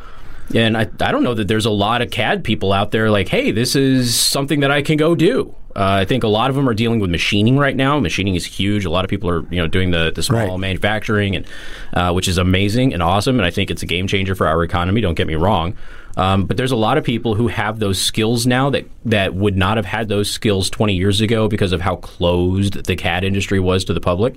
And 0.56 0.76
I, 0.76 0.90
I 1.00 1.12
don't 1.12 1.24
know 1.24 1.36
that 1.36 1.48
there's 1.48 1.68
a 1.68 1.70
lot 1.72 2.02
of 2.02 2.10
CAD 2.10 2.44
people 2.44 2.74
out 2.74 2.90
there 2.90 3.12
like, 3.12 3.28
hey, 3.28 3.52
this 3.52 3.76
is 3.76 4.16
something 4.20 4.62
that 4.62 4.72
I 4.72 4.82
can 4.82 4.98
go 4.98 5.14
do. 5.14 5.54
Uh, 5.76 6.02
I 6.02 6.06
think 6.06 6.24
a 6.24 6.28
lot 6.28 6.50
of 6.50 6.56
them 6.56 6.68
are 6.68 6.74
dealing 6.74 7.00
with 7.00 7.12
machining 7.12 7.56
right 7.56 7.76
now. 7.76 8.00
Machining 8.00 8.34
is 8.34 8.46
huge. 8.48 8.84
A 8.84 8.90
lot 8.90 9.06
of 9.06 9.10
people 9.10 9.30
are 9.30 9.42
you 9.52 9.62
know 9.62 9.68
doing 9.68 9.92
the, 9.92 10.12
the 10.14 10.24
small 10.24 10.48
Right. 10.48 10.60
manufacturing, 10.60 11.36
and 11.36 11.46
uh, 11.94 12.12
which 12.14 12.28
is 12.28 12.40
amazing 12.40 12.96
and 12.96 13.04
awesome. 13.04 13.38
And 13.38 13.46
I 13.46 13.52
think 13.52 13.70
it's 13.70 13.84
a 13.84 13.86
game 13.86 14.08
changer 14.08 14.34
for 14.34 14.48
our 14.48 14.64
economy. 14.64 15.00
Don't 15.02 15.14
get 15.14 15.28
me 15.28 15.36
wrong. 15.36 15.78
Um, 16.20 16.46
but 16.46 16.58
there's 16.58 16.72
a 16.74 16.76
lot 16.76 16.98
of 16.98 17.04
people 17.06 17.34
who 17.36 17.48
have 17.48 17.80
those 17.80 18.00
skills 18.02 18.46
now 18.46 18.70
that, 18.72 18.86
that 19.06 19.36
would 19.36 19.56
not 19.56 19.78
have 19.78 19.86
had 19.86 20.10
those 20.10 20.30
skills 20.30 20.70
20 20.70 20.94
years 20.94 21.22
ago 21.22 21.48
because 21.48 21.72
of 21.72 21.80
how 21.82 21.96
closed 21.96 22.84
the 22.86 22.96
CAD 22.96 23.24
industry 23.24 23.60
was 23.60 23.86
to 23.86 23.94
the 23.94 24.02
public. 24.02 24.36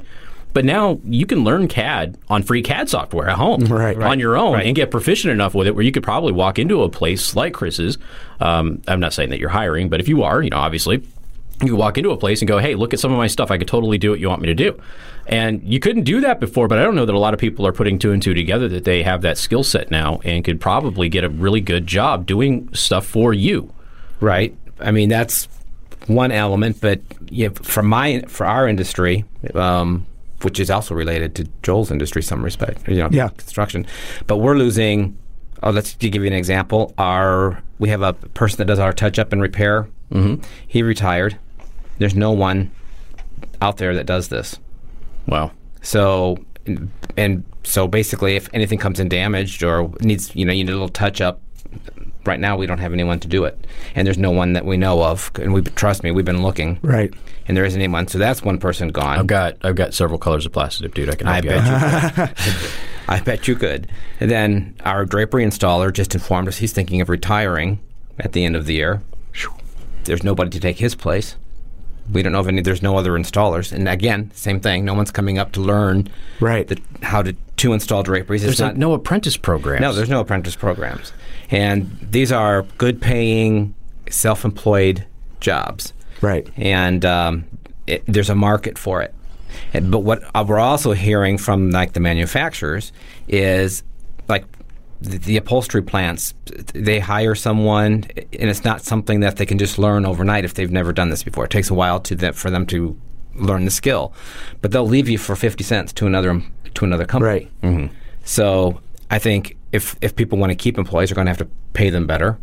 But 0.54 0.64
now 0.64 1.00
you 1.04 1.24
can 1.26 1.44
learn 1.44 1.66
CAD 1.66 2.18
on 2.28 2.42
free 2.42 2.62
CAD 2.62 2.88
software 2.88 3.28
at 3.28 3.36
home 3.36 3.64
Right. 3.64 3.96
on 4.00 4.20
your 4.20 4.36
own 4.36 4.52
Right. 4.52 4.66
and 4.66 4.76
get 4.76 4.90
proficient 4.90 5.32
enough 5.32 5.54
with 5.54 5.66
it 5.66 5.74
where 5.74 5.82
you 5.82 5.90
could 5.92 6.02
probably 6.02 6.32
walk 6.32 6.58
into 6.58 6.82
a 6.82 6.88
place 6.88 7.34
like 7.34 7.54
Chris's. 7.54 7.96
Um, 8.38 8.80
I'm 8.86 9.00
not 9.00 9.12
saying 9.14 9.30
that 9.30 9.40
you're 9.40 9.48
hiring, 9.48 9.88
but 9.88 9.98
if 9.98 10.08
you 10.08 10.22
are, 10.24 10.42
you 10.42 10.50
know, 10.50 10.58
obviously, 10.58 11.02
you 11.62 11.76
walk 11.76 11.98
into 11.98 12.10
a 12.10 12.16
place 12.16 12.40
and 12.40 12.48
go, 12.48 12.58
hey, 12.58 12.74
look 12.74 12.92
at 12.92 13.00
some 13.00 13.12
of 13.12 13.18
my 13.18 13.26
stuff. 13.26 13.50
I 13.50 13.58
could 13.58 13.68
totally 13.68 13.98
do 13.98 14.10
what 14.10 14.20
you 14.20 14.28
want 14.28 14.42
me 14.42 14.46
to 14.46 14.54
do. 14.54 14.80
And 15.26 15.62
you 15.62 15.78
couldn't 15.78 16.02
do 16.02 16.20
that 16.22 16.40
before, 16.40 16.66
but 16.66 16.78
I 16.78 16.82
don't 16.82 16.94
know 16.96 17.06
that 17.06 17.14
a 17.14 17.18
lot 17.18 17.32
of 17.34 17.38
people 17.40 17.66
are 17.66 17.72
putting 17.72 17.98
two 17.98 18.10
and 18.12 18.20
two 18.20 18.34
together 18.34 18.68
that 18.68 18.84
they 18.84 19.02
have 19.04 19.22
that 19.22 19.38
skill 19.38 19.62
set 19.62 19.90
now 19.90 20.20
and 20.24 20.44
could 20.44 20.60
probably 20.60 21.08
get 21.08 21.22
a 21.22 21.28
really 21.28 21.60
good 21.60 21.86
job 21.86 22.26
doing 22.26 22.68
stuff 22.74 23.06
for 23.06 23.32
you. 23.32 23.72
Right. 24.20 24.56
I 24.80 24.90
mean, 24.90 25.08
that's 25.08 25.46
one 26.08 26.32
element, 26.32 26.80
but 26.80 27.00
yeah, 27.30 27.50
for 27.62 27.84
my 27.84 28.22
for 28.26 28.44
our 28.46 28.66
industry, 28.66 29.24
um, 29.54 30.04
which 30.42 30.58
is 30.58 30.68
also 30.70 30.94
related 30.96 31.36
to 31.36 31.48
Joel's 31.62 31.92
industry, 31.92 32.18
in 32.20 32.26
some 32.26 32.42
respect, 32.44 32.88
you 32.88 32.96
know, 32.96 33.08
Yeah. 33.12 33.28
construction. 33.28 33.86
But 34.26 34.38
we're 34.38 34.56
losing. 34.56 35.16
Oh, 35.62 35.70
let's 35.70 35.94
give 35.94 36.14
you 36.16 36.25
an 36.25 36.33
example. 36.33 36.92
Our 36.98 37.62
we 37.79 37.88
have 37.90 38.03
a 38.03 38.12
person 38.12 38.59
that 38.59 38.64
does 38.66 38.79
our 38.79 38.92
touch 38.92 39.18
up 39.18 39.33
and 39.33 39.40
repair. 39.42 39.88
Mm-hmm. 40.12 40.42
He 40.66 40.83
retired. 40.83 41.38
There's 41.98 42.14
no 42.14 42.33
one 42.33 42.70
out 43.61 43.77
there 43.77 43.94
that 43.94 44.07
does 44.07 44.29
this. 44.29 44.59
Wow. 45.27 45.53
So, 45.83 46.37
and 47.16 47.44
so 47.64 47.87
basically, 47.87 48.37
if 48.37 48.48
anything 48.53 48.79
comes 48.79 48.98
in 49.01 49.09
damaged 49.09 49.62
or 49.62 49.90
needs, 50.01 50.35
you 50.35 50.44
know, 50.44 50.53
you 50.53 50.64
need 50.64 50.70
a 50.70 50.75
little 50.75 50.88
touch 50.88 51.20
up. 51.20 51.40
Right 52.25 52.38
now, 52.38 52.57
we 52.57 52.66
don't 52.66 52.79
have 52.79 52.92
anyone 52.92 53.18
to 53.20 53.27
do 53.29 53.44
it, 53.44 53.66
and 53.96 54.07
there's 54.07 54.18
no 54.18 54.31
one 54.31 54.53
that 54.53 54.64
we 54.64 54.77
know 54.77 55.03
of. 55.03 55.33
And 55.40 55.53
we 55.53 55.61
trust 55.62 56.05
me, 56.05 56.12
we've 56.12 56.25
been 56.25 56.42
looking, 56.42 56.79
Right. 56.83 57.12
and 57.48 57.57
there 57.57 57.64
isn't 57.64 57.81
anyone. 57.81 58.07
So 58.07 58.18
that's 58.18 58.42
one 58.44 58.59
person 58.59 58.90
gone. 58.90 59.18
I've 59.18 59.27
got 59.27 59.57
I've 59.62 59.75
got 59.75 59.92
several 59.92 60.20
colors 60.20 60.46
of 60.46 60.53
plastic, 60.53 60.94
dude. 60.94 61.09
I 61.11 61.16
can 61.16 61.27
help 61.27 61.35
I 61.35 61.38
you 61.38 61.48
bet 61.48 61.64
out. 62.18 62.29
you 62.29 62.37
could. 62.37 62.70
I 63.08 63.20
bet 63.20 63.48
you 63.48 63.56
could. 63.56 63.88
And 64.20 64.30
then 64.30 64.74
our 64.84 65.04
drapery 65.04 65.44
installer 65.44 65.92
just 65.92 66.14
informed 66.14 66.48
us 66.48 66.58
he's 66.58 66.72
thinking 66.72 67.00
of 67.00 67.08
retiring 67.08 67.80
at 68.18 68.32
the 68.32 68.44
end 68.44 68.56
of 68.56 68.66
the 68.66 68.74
year. 68.74 69.02
There's 70.04 70.24
nobody 70.24 70.50
to 70.50 70.60
take 70.60 70.78
his 70.78 70.94
place. 70.94 71.36
We 72.12 72.22
don't 72.22 72.32
know 72.32 72.40
of 72.40 72.48
any. 72.48 72.60
There's 72.62 72.82
no 72.82 72.96
other 72.96 73.12
installers. 73.12 73.70
And 73.72 73.88
again, 73.88 74.32
same 74.34 74.58
thing. 74.58 74.84
No 74.84 74.94
one's 74.94 75.12
coming 75.12 75.38
up 75.38 75.52
to 75.52 75.60
learn 75.60 76.08
Right. 76.40 76.66
the, 76.66 76.80
how 77.02 77.22
to 77.22 77.34
to 77.58 77.72
install 77.72 78.02
draperies. 78.02 78.42
There's 78.42 78.58
not 78.58 78.76
no 78.76 78.92
apprentice 78.92 79.36
programs. 79.36 79.80
no. 79.82 79.92
There's 79.92 80.08
no 80.10 80.18
apprentice 80.18 80.56
programs, 80.56 81.12
and 81.48 81.96
these 82.02 82.32
are 82.32 82.62
good 82.78 83.00
paying, 83.00 83.74
self 84.10 84.44
employed 84.44 85.06
jobs 85.38 85.92
Right. 86.20 86.48
and 86.56 87.04
um, 87.04 87.44
it, 87.86 88.02
there's 88.06 88.30
a 88.30 88.34
market 88.34 88.78
for 88.78 89.00
it. 89.00 89.14
But 89.72 90.00
what 90.00 90.22
uh, 90.34 90.44
we're 90.46 90.58
also 90.58 90.92
hearing 90.92 91.38
from 91.38 91.70
like 91.70 91.92
the 91.92 92.00
manufacturers 92.00 92.92
is 93.28 93.82
like 94.28 94.44
the, 95.00 95.36
upholstery 95.36 95.82
plants. 95.82 96.34
They 96.74 97.00
hire 97.00 97.34
someone, 97.34 98.04
and 98.16 98.50
it's 98.50 98.64
not 98.64 98.82
something 98.82 99.20
that 99.20 99.36
they 99.36 99.46
can 99.46 99.58
just 99.58 99.78
learn 99.78 100.06
overnight 100.06 100.44
if 100.44 100.54
they've 100.54 100.70
never 100.70 100.92
done 100.92 101.10
this 101.10 101.22
before. 101.22 101.44
It 101.44 101.50
takes 101.50 101.70
a 101.70 101.74
while 101.74 102.00
to 102.00 102.32
for 102.32 102.50
them 102.50 102.66
to 102.66 102.96
learn 103.34 103.64
the 103.64 103.70
skill, 103.70 104.12
but 104.60 104.70
they'll 104.72 104.86
leave 104.86 105.08
you 105.08 105.18
for 105.18 105.36
fifty 105.36 105.64
cents 105.64 105.92
to 105.94 106.06
another 106.06 106.42
to 106.74 106.84
another 106.84 107.04
company. 107.04 107.50
Right. 107.62 107.90
So 108.24 108.80
I 109.10 109.18
think 109.18 109.56
if 109.72 109.96
if 110.00 110.14
people 110.14 110.38
want 110.38 110.50
to 110.50 110.56
keep 110.56 110.78
employees, 110.78 111.08
they're 111.08 111.16
going 111.16 111.26
to 111.26 111.30
have 111.30 111.38
to 111.38 111.48
pay 111.72 111.90
them 111.90 112.06
better 112.06 112.38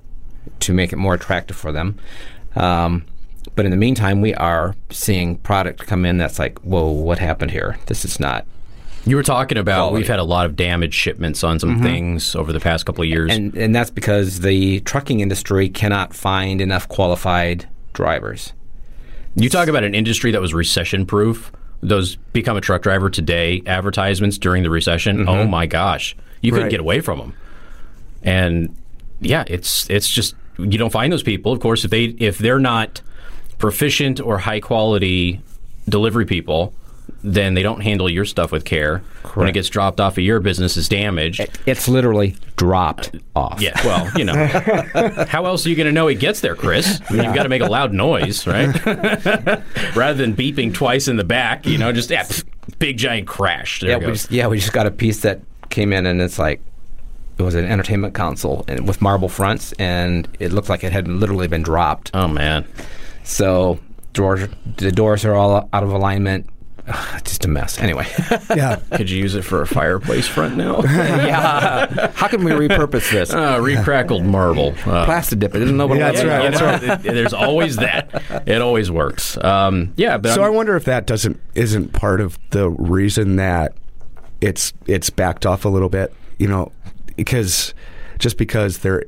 to 0.61 0.73
make 0.73 0.91
it 0.91 0.97
more 0.97 1.13
attractive 1.13 1.55
for 1.55 1.71
them. 1.71 1.97
Um, 2.55 3.05
but 3.59 3.65
in 3.65 3.71
the 3.71 3.77
meantime, 3.77 4.21
we 4.21 4.33
are 4.35 4.73
seeing 4.89 5.35
product 5.35 5.85
come 5.85 6.05
in 6.05 6.17
that's 6.17 6.39
like, 6.39 6.57
whoa, 6.59 6.89
what 6.89 7.19
happened 7.19 7.51
here? 7.51 7.77
This 7.87 8.05
is 8.05 8.17
not. 8.17 8.47
You 9.05 9.17
were 9.17 9.21
talking 9.21 9.57
about 9.57 9.87
Quality. 9.89 9.95
we've 9.97 10.07
had 10.07 10.19
a 10.19 10.23
lot 10.23 10.45
of 10.45 10.55
damage 10.55 10.93
shipments 10.93 11.43
on 11.43 11.59
some 11.59 11.71
mm-hmm. 11.75 11.83
things 11.83 12.35
over 12.35 12.53
the 12.53 12.61
past 12.61 12.85
couple 12.85 13.01
of 13.01 13.09
years. 13.09 13.35
And 13.35 13.53
and 13.57 13.75
that's 13.75 13.89
because 13.89 14.39
the 14.39 14.79
trucking 14.79 15.19
industry 15.19 15.67
cannot 15.67 16.13
find 16.13 16.61
enough 16.61 16.87
qualified 16.87 17.67
drivers. 17.91 18.53
You 19.35 19.49
talk 19.49 19.67
about 19.67 19.83
an 19.83 19.93
industry 19.93 20.31
that 20.31 20.39
was 20.39 20.53
recession 20.53 21.05
proof. 21.05 21.51
Those 21.81 22.15
become 22.31 22.55
a 22.55 22.61
truck 22.61 22.81
driver 22.81 23.09
today 23.09 23.61
advertisements 23.65 24.37
during 24.37 24.63
the 24.63 24.69
recession. 24.69 25.17
Mm-hmm. 25.17 25.27
Oh 25.27 25.47
my 25.47 25.65
gosh, 25.65 26.15
you 26.39 26.53
couldn't 26.53 26.67
Right. 26.67 26.71
get 26.71 26.79
away 26.79 27.01
from 27.01 27.19
them. 27.19 27.33
and 28.23 28.73
yeah, 29.19 29.43
it's 29.47 29.89
it's 29.89 30.07
just 30.07 30.33
you 30.57 30.77
don't 30.77 30.91
find 30.91 31.11
those 31.11 31.23
people. 31.23 31.51
Of 31.51 31.59
course, 31.59 31.83
if 31.83 31.91
they 31.91 32.05
if 32.05 32.37
they're 32.37 32.57
not 32.57 33.01
proficient 33.59 34.19
or 34.19 34.39
high 34.39 34.59
quality 34.59 35.41
delivery 35.87 36.25
people, 36.25 36.73
then 37.23 37.53
they 37.53 37.61
don't 37.61 37.81
handle 37.81 38.09
your 38.09 38.25
stuff 38.25 38.51
with 38.51 38.65
care. 38.65 38.99
When 39.35 39.47
it 39.47 39.51
gets 39.51 39.69
dropped 39.69 39.99
off 39.99 40.17
of 40.17 40.23
your 40.23 40.39
business 40.39 40.75
is 40.75 40.89
damaged. 40.89 41.45
It's 41.65 41.87
literally 41.87 42.35
dropped 42.55 43.11
off. 43.35 43.61
Yeah, 43.61 43.79
well, 43.85 44.09
you 44.17 44.25
know, 44.25 44.33
how 45.27 45.45
else 45.45 45.65
are 45.65 45.69
you 45.69 45.75
going 45.75 45.85
to 45.85 45.91
know 45.91 46.07
it 46.07 46.15
gets 46.15 46.39
there, 46.39 46.55
Chris? 46.55 46.99
I 47.09 47.13
mean, 47.13 47.23
You've 47.23 47.35
got 47.35 47.43
to 47.43 47.49
make 47.49 47.61
a 47.61 47.67
loud 47.67 47.93
noise, 47.93 48.47
right? 48.47 48.73
Rather 49.95 50.15
than 50.15 50.35
beeping 50.35 50.73
twice 50.73 51.07
in 51.07 51.17
the 51.17 51.23
back, 51.23 51.65
you 51.65 51.77
know, 51.77 51.91
just 51.91 52.09
yeah, 52.09 52.23
pff, 52.23 52.43
big 52.79 52.97
giant 52.97 53.27
crash. 53.27 53.81
There 53.81 53.91
Yeah, 53.91 53.97
we 53.97 54.05
just, 54.05 54.31
yeah, 54.31 54.47
we 54.47 54.57
just 54.59 54.73
got 54.73 54.87
a 54.87 54.91
piece 54.91 55.21
that 55.21 55.41
came 55.69 55.93
in, 55.93 56.05
and 56.05 56.21
it's 56.21 56.39
like 56.39 56.61
it 57.37 57.43
was 57.43 57.55
an 57.55 57.65
entertainment 57.65 58.13
console 58.13 58.65
and 58.67 58.87
with 58.87 59.01
marble 59.01 59.29
fronts, 59.29 59.73
and 59.73 60.27
it 60.39 60.51
looked 60.51 60.69
like 60.69 60.83
it 60.83 60.91
had 60.91 61.07
literally 61.07 61.47
been 61.47 61.61
dropped. 61.61 62.11
oh 62.13 62.27
man, 62.27 62.65
So 63.23 63.79
doors, 64.13 64.47
the 64.77 64.91
doors 64.91 65.25
are 65.25 65.35
all 65.35 65.69
out 65.71 65.83
of 65.83 65.91
alignment. 65.91 66.47
Ugh, 66.87 67.21
just 67.23 67.45
a 67.45 67.47
mess. 67.47 67.77
Anyway, 67.79 68.07
Yeah. 68.55 68.77
could 68.93 69.09
you 69.09 69.19
use 69.19 69.35
it 69.35 69.43
for 69.43 69.61
a 69.61 69.67
fireplace 69.67 70.27
front 70.27 70.57
now? 70.57 70.81
yeah. 70.83 72.11
How 72.15 72.27
can 72.27 72.43
we 72.43 72.51
repurpose 72.51 73.11
this? 73.11 73.31
uh, 73.31 73.59
recrackled 73.61 74.23
marble. 74.25 74.73
Uh, 74.85 75.05
Plastic 75.05 75.39
dip. 75.39 75.53
I 75.55 75.59
didn't 75.59 75.77
know 75.77 75.93
Yeah, 75.93 76.11
that's 76.11 76.23
right, 76.23 76.51
that's 76.51 76.61
right. 76.87 77.05
it- 77.05 77.13
There's 77.13 77.33
always 77.33 77.75
that. 77.77 78.43
It 78.47 78.61
always 78.61 78.89
works. 78.89 79.37
Um, 79.43 79.93
yeah, 79.97 80.17
but 80.17 80.33
So 80.33 80.41
I 80.41 80.45
I'm- 80.45 80.55
wonder 80.55 80.75
if 80.75 80.85
that 80.85 81.05
doesn't 81.05 81.39
isn't 81.55 81.93
part 81.93 82.21
of 82.21 82.39
the 82.49 82.69
reason 82.69 83.35
that 83.35 83.73
it's 84.41 84.73
it's 84.87 85.09
backed 85.09 85.45
off 85.45 85.65
a 85.65 85.69
little 85.69 85.89
bit, 85.89 86.11
you 86.39 86.47
know, 86.47 86.71
because 87.17 87.73
just 88.17 88.37
because 88.37 88.79
there 88.79 89.03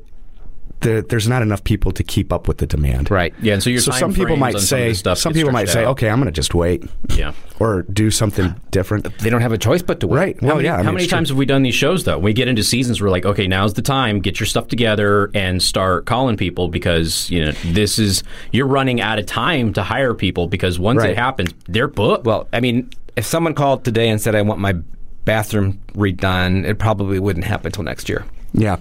there 0.82 1.02
there's 1.02 1.28
not 1.28 1.42
enough 1.42 1.64
people 1.64 1.92
to 1.94 2.04
keep 2.04 2.32
up 2.34 2.48
with 2.48 2.58
the 2.58 2.68
demand. 2.68 3.10
Right. 3.10 3.34
yeah, 3.42 3.54
and 3.54 3.64
so 3.64 3.70
your 3.70 3.80
So 3.82 3.92
some 3.92 4.14
people 4.14 4.36
might 4.36 4.56
on 4.56 4.62
some 4.62 4.68
say 4.80 4.94
stuff 4.94 5.18
some 5.18 5.34
people 5.34 5.52
might 5.52 5.70
stretched 5.70 5.74
say, 5.74 5.84
out. 5.86 5.92
okay, 5.92 6.10
I'm 6.10 6.18
going 6.20 6.26
to 6.26 6.32
just 6.32 6.54
wait 6.54 6.84
yeah. 7.16 7.34
or 7.60 7.84
do 7.84 8.12
something 8.12 8.54
different. 8.72 9.18
They 9.20 9.30
don't 9.30 9.42
have 9.42 9.52
a 9.54 9.58
choice 9.58 9.82
but 9.82 10.00
to 10.02 10.08
wait. 10.08 10.18
Right. 10.18 10.40
How 10.42 10.48
Well, 10.48 10.56
many, 10.58 10.68
yeah. 10.68 10.74
I 10.74 10.78
how 10.78 10.84
mean, 10.84 10.94
many 10.96 11.04
it's 11.04 11.10
true. 11.10 11.18
times 11.18 11.30
have 11.30 11.38
we 11.38 11.46
done 11.46 11.64
these 11.64 11.76
shows 11.76 12.04
though? 12.04 12.18
We 12.20 12.34
get 12.34 12.48
into 12.48 12.64
seasons 12.64 13.00
where 13.02 13.10
like, 13.12 13.26
okay, 13.26 13.48
now's 13.48 13.74
the 13.76 13.82
time. 13.82 14.20
Get 14.20 14.40
your 14.40 14.48
stuff 14.48 14.68
together 14.68 15.32
and 15.34 15.62
start 15.62 16.06
calling 16.06 16.36
people 16.38 16.68
because 16.68 17.30
you 17.30 17.46
know 17.46 17.52
this 17.66 17.98
is 18.00 18.24
you're 18.52 18.68
running 18.68 19.02
out 19.02 19.20
of 19.20 19.26
time 19.26 19.74
to 19.74 19.84
hire 19.84 20.14
people 20.14 20.48
because 20.48 20.80
once 20.80 21.00
Right. 21.00 21.12
it 21.12 21.18
happens, 21.18 21.54
they're 21.68 21.88
booked. 21.88 22.26
Well, 22.26 22.48
I 22.54 22.60
mean, 22.60 22.90
if 23.16 23.26
someone 23.26 23.54
called 23.54 23.84
today 23.86 24.10
and 24.10 24.20
said 24.20 24.36
I 24.36 24.42
want 24.42 24.60
my 24.60 24.74
bathroom 25.26 25.80
redone, 25.94 26.66
it 26.66 26.80
probably 26.80 27.20
wouldn't 27.20 27.46
happen 27.46 27.68
until 27.68 27.84
next 27.84 28.10
year. 28.10 28.26
Yeah. 28.54 28.78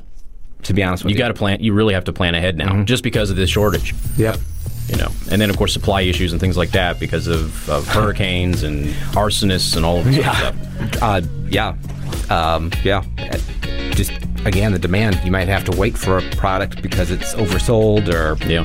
To 0.64 0.74
be 0.74 0.82
honest 0.82 1.04
with 1.04 1.10
you 1.12 1.14
you, 1.16 1.18
got 1.18 1.28
to 1.28 1.34
plan. 1.34 1.60
You 1.60 1.72
really 1.72 1.94
have 1.94 2.04
to 2.04 2.12
plan 2.12 2.34
ahead 2.34 2.56
now, 2.56 2.70
Mm-hmm. 2.72 2.84
just 2.84 3.02
because 3.02 3.30
of 3.30 3.36
this 3.36 3.50
shortage. 3.50 3.94
Yep. 4.16 4.38
You 4.88 4.96
know, 4.96 5.08
and 5.30 5.40
then 5.40 5.50
of 5.50 5.56
course 5.56 5.72
supply 5.72 6.00
issues 6.02 6.32
and 6.32 6.40
things 6.40 6.56
like 6.56 6.70
that 6.72 6.98
because 6.98 7.28
of, 7.28 7.68
of 7.70 7.86
hurricanes 7.96 8.62
and 8.64 8.86
arsonists 9.14 9.76
and 9.76 9.84
all 9.86 9.98
of 9.98 10.04
this 10.04 10.16
stuff. 10.16 10.56
Uh, 11.02 11.20
yeah, 11.48 11.74
um, 12.28 12.70
yeah. 12.82 13.04
Just 13.92 14.12
again, 14.44 14.72
the 14.72 14.78
demand. 14.78 15.20
You 15.24 15.30
might 15.30 15.46
have 15.48 15.64
to 15.64 15.76
wait 15.76 15.96
for 15.96 16.18
a 16.18 16.22
product 16.32 16.82
because 16.82 17.10
it's 17.10 17.34
oversold, 17.34 18.08
or 18.12 18.36
Yeah. 18.48 18.64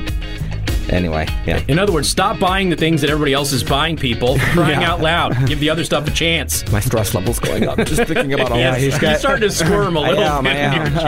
Anyway. 0.90 1.26
Yeah. 1.46 1.62
In 1.68 1.78
other 1.78 1.92
words, 1.92 2.08
stop 2.08 2.38
buying 2.38 2.70
the 2.70 2.76
things 2.76 3.00
that 3.00 3.10
everybody 3.10 3.32
else 3.32 3.52
is 3.52 3.62
buying. 3.64 3.96
People 3.96 4.38
For 4.38 4.44
crying 4.52 4.84
out 4.84 5.00
loud. 5.00 5.46
Give 5.46 5.58
the 5.60 5.70
other 5.70 5.84
stuff 5.84 6.06
a 6.06 6.10
chance. 6.10 6.70
My 6.70 6.80
stress 6.80 7.14
level's 7.14 7.38
going 7.38 7.68
up 7.68 7.78
just 7.78 8.04
thinking 8.04 8.32
about 8.32 8.52
all 8.52 8.58
Yes, 8.66 8.80
that. 9.00 9.02
you're 9.02 9.18
starting 9.18 9.48
to 9.48 9.54
squirm 9.54 9.96
a 9.96 10.00
little 10.00 10.24
am, 10.24 10.44
bit. 10.44 10.56
I 10.56 10.76
in 10.86 10.92
your 10.92 11.00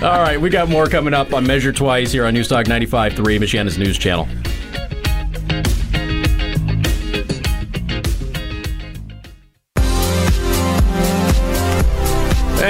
chair. 0.00 0.08
All 0.10 0.20
right, 0.22 0.40
we 0.40 0.50
got 0.50 0.68
more 0.68 0.86
coming 0.86 1.14
up 1.14 1.32
on 1.32 1.46
Measure 1.46 1.72
Twice 1.72 2.12
here 2.12 2.26
on 2.26 2.34
Newstalk 2.34 2.64
95.3, 2.64 3.14
Michiana's 3.38 3.78
news 3.78 3.98
channel. 3.98 4.28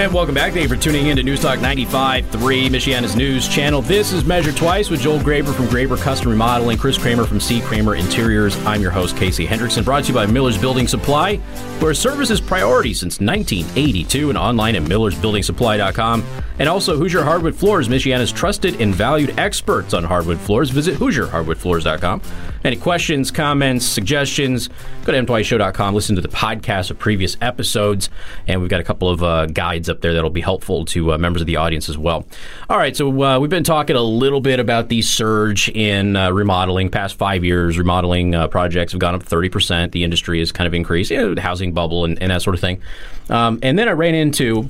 And 0.07 0.15
welcome 0.15 0.37
back. 0.37 0.53
Thank 0.53 0.63
you 0.63 0.69
for 0.69 0.81
tuning 0.81 1.09
in 1.09 1.17
to 1.17 1.25
News 1.25 1.41
Newstalk 1.41 1.59
95.3, 1.59 2.23
Michiana's 2.69 3.17
news 3.17 3.49
channel. 3.49 3.83
This 3.83 4.13
is 4.13 4.25
Measure 4.25 4.53
Twice 4.53 4.89
with 4.89 5.01
Joel 5.01 5.19
Graber 5.19 5.53
from 5.53 5.67
Graber 5.67 6.01
Custom 6.01 6.31
Remodeling, 6.31 6.79
Chris 6.79 6.97
Kramer 6.97 7.25
from 7.25 7.41
C. 7.41 7.61
Kramer 7.61 7.97
Interiors. 7.97 8.57
I'm 8.65 8.81
your 8.81 8.93
host, 8.93 9.17
Casey 9.17 9.49
Hendrickson, 9.49 9.85
brought 9.85 10.05
to 10.05 10.11
you 10.11 10.15
by 10.15 10.25
Miller's 10.25 10.59
Building 10.59 10.87
Supply, 10.87 11.39
where 11.81 11.93
service 11.93 12.31
is 12.31 12.41
priority 12.41 12.95
since 12.95 13.19
1982 13.19 14.29
and 14.29 14.39
online 14.39 14.77
at 14.77 14.85
millersbuildingsupply.com. 14.85 16.25
And 16.61 16.69
also 16.69 16.97
Hoosier 16.97 17.25
Hardwood 17.25 17.57
Floors, 17.57 17.89
Michiana's 17.89 18.31
trusted 18.31 18.81
and 18.81 18.95
valued 18.95 19.37
experts 19.41 19.93
on 19.93 20.05
hardwood 20.05 20.39
floors. 20.39 20.71
Visit 20.71 21.01
HoosierHardwoodFloors.com. 21.01 22.23
Any 22.67 22.75
questions, 22.75 23.31
comments, 23.31 23.87
suggestions, 23.87 24.69
go 25.05 25.13
to 25.13 25.23
mtwiceshow.com, 25.25 25.95
listen 25.95 26.17
to 26.17 26.21
the 26.21 26.27
podcast 26.27 26.91
of 26.91 26.99
previous 26.99 27.37
episodes, 27.41 28.11
and 28.49 28.61
we've 28.61 28.69
got 28.69 28.81
a 28.81 28.83
couple 28.83 29.09
of 29.09 29.23
uh, 29.23 29.47
guides 29.47 29.89
up 29.89 30.01
there 30.01 30.13
that'll 30.13 30.31
be 30.31 30.41
helpful 30.41 30.85
to 30.87 31.13
uh, 31.13 31.19
members 31.19 31.41
of 31.41 31.47
the 31.47 31.55
audience 31.55 31.89
as 31.89 31.97
well. 31.97 32.27
All 32.69 32.77
right, 32.77 32.97
so 32.97 33.23
uh, 33.23 33.39
we've 33.39 33.51
been 33.51 33.63
talking 33.63 33.95
a 33.95 34.03
little 34.03 34.41
bit 34.41 34.59
about 34.59 34.89
the 34.89 35.01
surge 35.01 35.69
in 35.69 36.17
uh, 36.17 36.33
remodeling. 36.33 36.91
Past 36.91 37.15
five 37.15 37.45
years, 37.45 37.79
remodeling 37.79 38.35
uh, 38.35 38.49
projects 38.49 38.91
have 38.91 39.01
gone 39.01 39.15
up 39.15 39.23
30%. 39.23 39.93
The 39.93 40.03
industry 40.03 40.41
has 40.41 40.51
kind 40.51 40.67
of 40.67 40.75
increased, 40.75 41.13
you 41.13 41.19
know, 41.19 41.35
the 41.37 41.43
housing 41.43 41.73
bubble 41.73 42.05
and, 42.05 42.21
and 42.21 42.33
that 42.33 42.43
sort 42.43 42.55
of 42.55 42.61
thing. 42.61 42.83
Um, 43.31 43.61
and 43.63 43.79
then 43.79 43.89
I 43.89 43.93
ran 43.93 44.17
into 44.17 44.69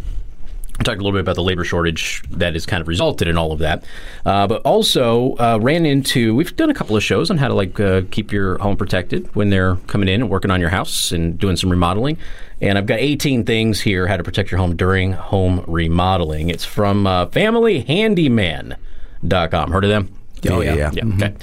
I 0.79 0.83
talked 0.83 1.01
a 1.01 1.03
little 1.03 1.13
bit 1.13 1.21
about 1.21 1.37
the 1.37 1.43
labor 1.43 1.65
shortage 1.65 2.23
that 2.31 2.53
has 2.53 2.67
kind 2.67 2.83
of 2.83 2.89
resulted 2.89 3.29
in 3.29 3.39
all 3.39 3.53
of 3.53 3.61
that, 3.61 3.85
uh, 4.27 4.47
but 4.47 4.61
also 4.63 5.35
uh, 5.37 5.59
ran 5.61 5.87
into. 5.87 6.35
We've 6.35 6.55
done 6.55 6.69
a 6.69 6.75
couple 6.75 6.95
of 6.97 7.03
shows 7.03 7.31
on 7.31 7.39
how 7.39 7.49
to 7.49 7.55
like 7.55 7.81
uh, 7.81 8.03
keep 8.11 8.31
your 8.31 8.59
home 8.59 8.77
protected 8.77 9.35
when 9.35 9.49
they're 9.49 9.77
coming 9.87 10.09
in 10.09 10.21
and 10.23 10.31
working 10.31 10.51
on 10.51 10.61
your 10.61 10.69
house 10.69 11.13
and 11.13 11.39
doing 11.39 11.57
some 11.57 11.71
remodeling. 11.71 12.19
And 12.61 12.77
I've 12.77 12.85
got 12.87 12.99
18 12.99 13.45
things 13.45 13.81
here 13.81 14.07
how 14.07 14.19
to 14.19 14.25
protect 14.25 14.51
your 14.51 14.59
home 14.59 14.77
during 14.77 15.13
home 15.13 15.65
remodeling. 15.67 16.51
It's 16.51 16.65
from 16.65 17.07
uh, 17.07 17.27
FamilyHandyman.com. 17.27 19.71
Heard 19.71 19.85
of 19.85 19.91
them? 19.91 20.13
Oh, 20.49 20.61
yeah. 20.61 20.75
yeah. 20.75 20.91
Yeah. 20.93 21.05
Okay. 21.15 21.35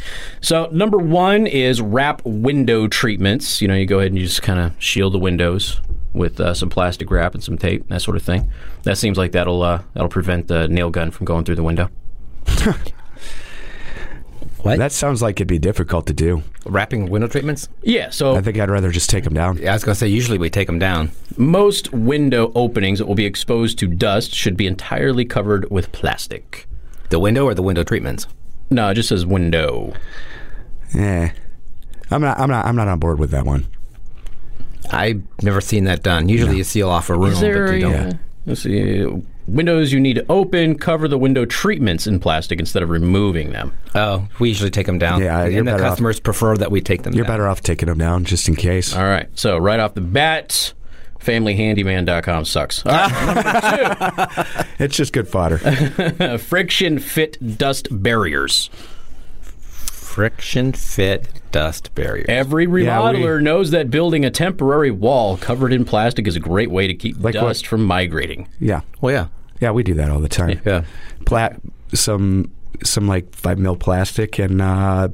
So 0.42 0.70
number 0.72 0.98
one 0.98 1.48
is 1.48 1.82
wrap 1.82 2.22
window 2.24 2.88
treatments. 2.88 3.62
You 3.62 3.68
know, 3.68 3.76
you 3.76 3.88
go 3.88 4.00
ahead 4.00 4.12
and 4.12 4.20
you 4.20 4.26
just 4.26 4.44
kind 4.44 4.60
of 4.60 4.74
shield 4.82 5.14
the 5.14 5.20
windows 5.20 5.82
with 6.14 6.40
uh, 6.40 6.54
some 6.54 6.70
plastic 6.70 7.10
wrap 7.12 7.34
and 7.34 7.44
some 7.44 7.58
tape, 7.58 7.82
and 7.82 7.90
that 7.92 8.02
sort 8.02 8.16
of 8.18 8.24
thing. 8.24 8.52
That 8.84 8.98
seems 8.98 9.18
like 9.18 9.32
that'll 9.32 9.62
uh, 9.62 9.84
that'll 9.94 10.10
prevent 10.10 10.48
the 10.48 10.68
nail 10.68 10.90
gun 10.90 11.12
from 11.12 11.26
going 11.26 11.44
through 11.46 11.56
the 11.56 11.64
window. 11.64 11.90
What? 14.64 14.78
That 14.78 14.94
sounds 14.94 15.22
like 15.22 15.36
it'd 15.38 15.48
be 15.50 15.60
difficult 15.60 16.08
to 16.08 16.14
do. 16.14 16.42
Wrapping 16.66 17.10
window 17.10 17.28
treatments? 17.28 17.68
Yeah. 17.82 18.12
So 18.12 18.36
I 18.36 18.42
think 18.42 18.58
I'd 18.58 18.70
rather 18.70 18.92
just 18.92 19.10
take 19.10 19.26
them 19.26 19.34
down. 19.34 19.58
Yeah, 19.58 19.72
I 19.72 19.74
was 19.74 19.84
going 19.84 19.94
to 19.94 20.00
say, 20.00 20.08
usually 20.08 20.38
we 20.38 20.50
take 20.50 20.68
them 20.68 20.80
down. 20.80 21.12
most 21.36 21.92
window 21.92 22.50
openings 22.56 23.00
that 23.00 23.06
will 23.06 23.16
be 23.16 23.26
exposed 23.26 23.78
to 23.80 23.88
dust 23.88 24.34
should 24.34 24.56
be 24.56 24.66
entirely 24.66 25.26
covered 25.26 25.70
with 25.70 25.92
plastic. 25.92 26.66
The 27.10 27.20
window 27.20 27.44
or 27.44 27.54
the 27.54 27.62
window 27.62 27.84
treatments? 27.84 28.26
No, 28.70 28.90
it 28.90 28.94
just 28.94 29.10
says 29.10 29.26
window. 29.26 29.94
Eh. 30.96 31.30
I'm 32.10 32.22
not 32.22 32.40
I'm 32.40 32.50
not 32.50 32.66
I'm 32.66 32.76
not 32.78 32.88
on 32.88 33.00
board 33.00 33.20
with 33.20 33.32
that 33.32 33.46
one. 33.46 33.68
I've 34.92 35.22
never 35.42 35.62
seen 35.62 35.86
that 35.86 36.04
done. 36.04 36.30
Usually 36.30 36.58
you 36.58 36.64
seal 36.64 36.90
off 36.90 37.10
a 37.10 37.14
room, 37.16 37.32
Is 37.34 37.40
there 37.40 37.68
but 37.68 37.74
you 37.74 37.88
a- 37.88 37.92
don't. 37.92 38.20
Let's 38.46 38.62
see. 38.64 39.06
Windows 39.48 39.92
you 39.92 40.00
need 40.00 40.14
to 40.16 40.26
open, 40.30 40.78
cover 40.78 41.08
the 41.10 41.18
window 41.18 41.46
treatments 41.46 42.08
in 42.08 42.20
plastic 42.20 42.60
instead 42.60 42.82
of 42.82 42.90
removing 42.90 43.52
them. 43.52 43.74
Oh, 43.94 44.28
we 44.40 44.50
usually 44.50 44.70
take 44.72 44.86
them 44.86 44.98
down. 44.98 45.22
Yeah, 45.22 45.46
you're 45.46 45.60
and 45.60 45.68
the 45.68 45.72
better 45.74 45.84
off- 45.84 45.90
customers 45.92 46.20
prefer 46.20 46.56
that 46.58 46.72
we 46.72 46.80
take 46.82 47.04
them 47.04 47.12
down. 47.12 47.18
You're 47.18 47.26
down. 47.26 47.34
better 47.34 47.48
off 47.50 47.62
taking 47.62 47.88
them 47.90 47.98
down 47.98 48.24
just 48.26 48.48
in 48.48 48.56
case. 48.56 48.96
All 48.96 49.04
right. 49.04 49.28
So 49.36 49.58
right 49.58 49.80
off 49.82 49.96
the 49.96 50.02
bat, 50.02 50.74
familyhandyman.com 51.20 52.46
sucks. 52.46 52.86
All 52.86 52.92
right, 52.94 54.46
It's 54.80 54.96
just 54.96 55.12
good 55.14 55.28
fodder. 55.28 55.58
friction 56.38 57.00
fit 57.00 57.58
dust 57.58 57.88
barriers. 57.92 58.70
Friction 60.14 60.74
fit 60.74 61.28
dust 61.52 61.90
barrier. 61.96 62.24
Every 62.30 62.66
Yeah, 62.66 62.70
we- 62.70 63.18
remodeler 63.18 63.42
knows 63.42 63.72
that 63.72 63.90
building 63.90 64.24
a 64.24 64.30
temporary 64.30 64.92
wall 64.92 65.38
covered 65.38 65.74
in 65.74 65.86
plastic 65.86 66.28
is 66.28 66.36
a 66.36 66.40
great 66.40 66.70
way 66.70 66.86
to 66.86 66.94
keep 66.94 67.16
Like 67.18 67.34
what? 67.34 67.42
dust 67.42 67.66
from 67.66 67.84
migrating. 67.84 68.48
yeah. 68.60 68.82
well, 69.02 69.12
yeah. 69.12 69.28
Yeah, 69.60 69.72
we 69.72 69.82
do 69.82 69.96
that 69.96 70.12
all 70.12 70.20
the 70.20 70.30
time. 70.30 70.62
Yeah. 70.66 70.84
Pla- 71.26 71.54
some 71.96 72.52
some 72.84 73.08
like 73.08 73.34
five 73.36 73.58
mil 73.58 73.76
plastic 73.76 74.38
and 74.38 74.62
uh, 74.62 75.08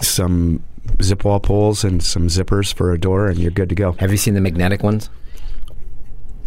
some 0.00 0.62
zip 1.02 1.22
wall 1.24 1.38
pulls 1.40 1.84
and 1.84 2.02
some 2.02 2.28
zippers 2.28 2.72
for 2.72 2.92
a 2.94 2.98
door, 2.98 3.26
and 3.28 3.38
you're 3.38 3.50
good 3.50 3.68
to 3.68 3.74
go. 3.74 3.92
Have 3.98 4.10
you 4.10 4.16
seen 4.16 4.32
the 4.32 4.40
magnetic 4.40 4.82
ones? 4.82 5.10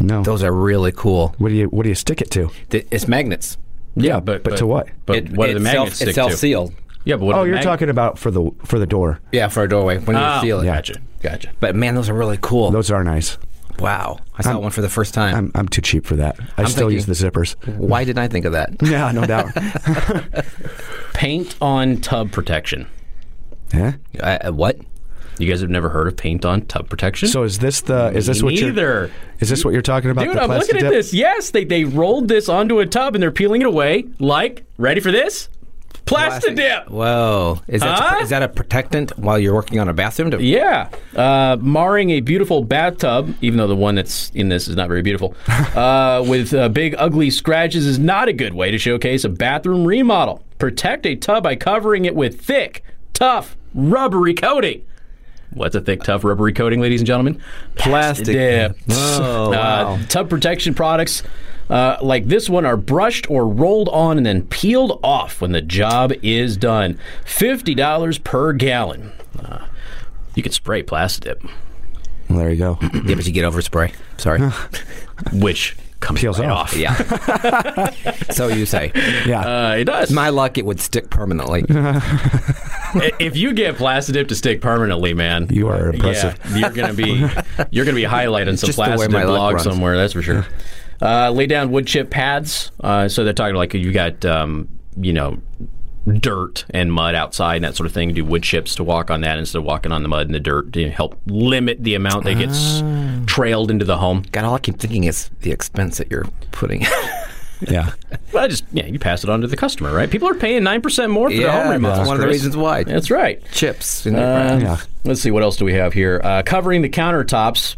No, 0.00 0.22
Those 0.24 0.42
are 0.42 0.52
really 0.52 0.90
cool. 0.92 1.32
what 1.38 1.50
do 1.50 1.54
you 1.54 1.66
what 1.66 1.84
do 1.84 1.90
you 1.90 1.94
stick 1.94 2.20
it 2.20 2.30
to? 2.32 2.50
Th- 2.70 2.86
It's 2.90 3.06
magnets. 3.06 3.56
Yeah, 3.94 4.18
but 4.18 4.42
but 4.42 4.56
to 4.56 4.66
what? 4.66 4.88
But 5.06 5.16
It- 5.18 5.30
what 5.36 5.46
do 5.46 5.52
the 5.52 5.56
it's 5.58 5.64
magnets 5.64 5.74
self, 5.90 5.94
stick 5.94 6.08
It's 6.08 6.14
to? 6.16 6.20
self-sealed. 6.22 6.72
Yeah, 7.08 7.16
but 7.16 7.24
what 7.24 7.32
do 7.32 7.38
Oh, 7.40 7.44
you're 7.44 7.54
mag- 7.56 7.64
talking 7.64 7.88
about 7.88 8.18
for 8.18 8.30
the 8.30 8.50
for 8.64 8.78
the 8.78 8.86
door. 8.86 9.18
Yeah, 9.32 9.48
for 9.48 9.62
a 9.62 9.68
doorway 9.68 9.98
when 9.98 10.14
you 10.16 10.22
Oh, 10.22 10.40
seal 10.42 10.60
it. 10.60 10.66
Gotcha, 10.66 10.94
gotcha. 11.22 11.50
But 11.58 11.74
man, 11.74 11.94
those 11.94 12.08
are 12.10 12.14
really 12.14 12.38
cool. 12.40 12.70
Those 12.70 12.90
are 12.90 13.02
nice. 13.02 13.38
Wow, 13.78 14.18
I 14.36 14.42
saw 14.42 14.58
one 14.58 14.72
for 14.72 14.82
the 14.82 14.88
first 14.88 15.14
time. 15.14 15.34
I'm 15.34 15.50
I'm 15.54 15.68
too 15.68 15.80
cheap 15.80 16.04
for 16.04 16.16
that. 16.16 16.38
I 16.58 16.62
I'm 16.62 16.68
still 16.68 16.90
use 16.90 17.06
the 17.06 17.12
zippers. 17.14 17.54
Why 17.78 18.04
didn't 18.04 18.18
I 18.18 18.28
think 18.28 18.44
of 18.44 18.52
that? 18.52 18.70
Yeah, 18.82 19.10
no 19.12 19.24
doubt. 19.24 19.52
Paint 21.14 21.56
on 21.60 21.96
tub 22.00 22.30
protection. 22.32 22.86
yeah. 23.72 23.94
Uh, 24.20 24.52
what? 24.52 24.78
You 25.38 25.48
guys 25.48 25.60
have 25.60 25.70
never 25.70 25.88
heard 25.88 26.08
of 26.08 26.16
paint 26.16 26.44
on 26.44 26.62
tub 26.66 26.88
protection? 26.90 27.28
So 27.28 27.44
is 27.44 27.60
this 27.60 27.80
the 27.82 28.08
is 28.14 28.26
this 28.26 28.42
what 28.42 28.54
you're 28.54 28.70
Neither. 28.70 29.10
is 29.38 29.48
this 29.48 29.64
what 29.64 29.72
you're 29.72 29.82
talking 29.82 30.10
about? 30.10 30.24
Dude, 30.24 30.34
the 30.36 30.42
I'm 30.42 30.48
plastic 30.48 30.74
looking 30.74 30.86
at 30.88 30.90
dip? 30.90 30.98
this. 30.98 31.14
Yes, 31.14 31.50
they, 31.50 31.64
they 31.64 31.84
rolled 31.84 32.26
this 32.26 32.48
onto 32.48 32.80
a 32.80 32.86
tub 32.86 33.14
and 33.14 33.22
they're 33.22 33.30
peeling 33.30 33.60
it 33.62 33.66
away 33.68 34.04
like, 34.18 34.64
ready 34.78 35.00
for 35.00 35.12
this? 35.12 35.48
Plastic 36.08 36.56
dip. 36.56 36.88
Whoa, 36.88 37.60
is 37.68 37.82
that 37.82 37.98
Huh? 37.98 38.18
is 38.22 38.30
that 38.30 38.42
a 38.42 38.48
protectant 38.48 39.16
while 39.18 39.38
you're 39.38 39.54
working 39.54 39.78
on 39.78 39.88
a 39.88 39.92
bathroom? 39.92 40.30
To, 40.32 40.42
Yeah, 40.42 40.88
uh, 41.14 41.56
marring 41.60 42.10
a 42.10 42.20
beautiful 42.20 42.64
bathtub, 42.64 43.34
even 43.40 43.58
though 43.58 43.66
the 43.66 43.76
one 43.76 43.94
that's 43.94 44.30
in 44.30 44.48
this 44.48 44.68
is 44.68 44.76
not 44.76 44.88
very 44.88 45.02
beautiful, 45.02 45.34
uh, 45.48 46.24
with 46.26 46.54
uh, 46.54 46.68
big 46.70 46.94
ugly 46.98 47.30
scratches 47.30 47.86
is 47.86 47.98
not 47.98 48.28
a 48.28 48.32
good 48.32 48.54
way 48.54 48.70
to 48.70 48.78
showcase 48.78 49.24
a 49.24 49.28
bathroom 49.28 49.84
remodel. 49.84 50.42
Protect 50.58 51.06
a 51.06 51.14
tub 51.14 51.44
by 51.44 51.54
covering 51.56 52.04
it 52.04 52.14
with 52.14 52.40
thick, 52.40 52.82
tough, 53.12 53.56
rubbery 53.74 54.34
coating. 54.34 54.84
What's 55.54 55.74
a 55.74 55.80
thick, 55.80 56.02
tough, 56.02 56.24
rubbery 56.24 56.52
coating, 56.52 56.80
ladies 56.80 57.00
and 57.00 57.06
gentlemen? 57.06 57.40
Plastic. 57.76 58.26
dip. 58.34 58.76
Oh, 58.90 59.50
wow. 59.50 59.94
Uh, 59.94 59.98
tub 60.06 60.28
protection 60.28 60.74
products 60.74 61.22
uh, 61.70 61.96
like 62.02 62.26
this 62.26 62.48
one 62.48 62.64
are 62.64 62.76
brushed 62.76 63.28
or 63.30 63.46
rolled 63.48 63.88
on 63.90 64.16
and 64.16 64.24
then 64.26 64.42
peeled 64.46 64.98
off 65.02 65.40
when 65.40 65.52
the 65.52 65.62
job 65.62 66.12
is 66.22 66.56
done. 66.56 66.98
Fifty 67.24 67.74
dollars 67.74 68.18
per 68.18 68.52
gallon. 68.52 69.12
Uh, 69.38 69.66
you 70.34 70.42
can 70.42 70.52
spray 70.52 70.82
plastic 70.82 71.24
dip, 71.40 71.44
Well, 72.28 72.38
there 72.38 72.50
you 72.50 72.56
go. 72.56 72.78
Yeah, 73.04 73.14
but 73.14 73.26
you 73.26 73.32
get 73.32 73.44
overspray. 73.44 73.92
Sorry. 74.18 74.40
which 75.32 75.76
comes 76.00 76.20
Peels 76.20 76.38
right 76.38 76.48
off. 76.48 76.72
off. 76.72 76.76
yeah. 76.76 77.90
so 78.30 78.46
you 78.48 78.66
say. 78.66 78.92
Yeah. 79.26 79.40
Uh, 79.70 79.74
it 79.74 79.84
does. 79.84 80.12
My 80.12 80.28
luck, 80.28 80.56
it 80.58 80.64
would 80.64 80.80
stick 80.80 81.10
permanently. 81.10 81.64
If 82.94 83.36
you 83.36 83.52
get 83.52 83.76
plastic 83.76 84.14
dip 84.14 84.28
to 84.28 84.34
stick 84.34 84.62
permanently, 84.62 85.12
man, 85.12 85.48
You 85.50 85.68
are 85.68 85.90
impressive. 85.90 86.38
Yeah, 86.50 86.56
you're 86.56 86.70
gonna 86.70 86.94
be 86.94 87.26
you're 87.70 87.84
gonna 87.84 87.94
be 87.94 88.04
highlighting 88.04 88.58
some 88.58 88.68
Just 88.68 88.78
the 88.78 89.08
my 89.10 89.24
blog 89.26 89.54
runs. 89.56 89.64
somewhere. 89.64 89.96
That's 89.98 90.14
for 90.14 90.22
sure. 90.22 90.46
Uh, 91.00 91.30
lay 91.30 91.46
down 91.46 91.70
wood 91.70 91.86
chip 91.86 92.10
pads. 92.10 92.70
Uh, 92.80 93.08
so 93.08 93.24
they're 93.24 93.32
talking 93.32 93.54
like 93.56 93.72
you 93.74 93.92
got 93.92 94.24
um, 94.24 94.68
you 94.96 95.12
know 95.12 95.38
dirt 96.20 96.64
and 96.70 96.90
mud 96.92 97.14
outside 97.14 97.56
and 97.56 97.64
that 97.64 97.76
sort 97.76 97.86
of 97.86 97.92
thing. 97.92 98.12
Do 98.14 98.24
wood 98.24 98.42
chips 98.42 98.74
to 98.76 98.84
walk 98.84 99.10
on 99.10 99.20
that 99.20 99.38
instead 99.38 99.58
of 99.58 99.64
walking 99.64 99.92
on 99.92 100.02
the 100.02 100.08
mud 100.08 100.26
and 100.26 100.34
the 100.34 100.40
dirt 100.40 100.72
to 100.72 100.90
help 100.90 101.20
limit 101.26 101.84
the 101.84 101.94
amount 101.94 102.24
that 102.24 102.34
gets 102.38 102.80
Ah. 102.82 103.20
trailed 103.26 103.70
into 103.70 103.84
the 103.84 103.98
home. 103.98 104.24
God, 104.32 104.44
all 104.44 104.54
I 104.54 104.58
keep 104.58 104.78
thinking 104.78 105.04
is 105.04 105.28
the 105.42 105.52
expense 105.52 105.98
that 105.98 106.10
you're 106.10 106.26
putting. 106.50 106.80
yeah. 107.68 107.92
Well, 108.32 108.44
I 108.44 108.48
just 108.48 108.64
yeah, 108.72 108.86
you 108.86 108.98
pass 108.98 109.22
it 109.22 109.30
on 109.30 109.42
to 109.42 109.46
the 109.46 109.56
customer, 109.56 109.92
right? 109.94 110.10
People 110.10 110.28
are 110.28 110.34
paying 110.34 110.64
nine 110.64 110.80
percent 110.80 111.12
more 111.12 111.28
for 111.30 111.36
the 111.36 111.42
home 111.50 111.66
yeah, 111.66 111.70
remodels. 111.72 111.98
that's 111.98 112.08
one 112.08 112.16
of 112.16 112.22
the 112.22 112.28
reasons 112.28 112.56
why. 112.56 112.84
That's 112.84 113.10
right. 113.10 113.40
Chips. 113.52 114.06
In 114.06 114.16
Uh, 114.16 114.58
Yeah. 114.62 114.76
Let's 115.04 115.20
see 115.20 115.30
what 115.30 115.42
else 115.42 115.56
do 115.56 115.64
we 115.64 115.74
have 115.74 115.92
here. 115.92 116.20
Uh, 116.24 116.42
covering 116.42 116.82
the 116.82 116.88
countertops. 116.88 117.76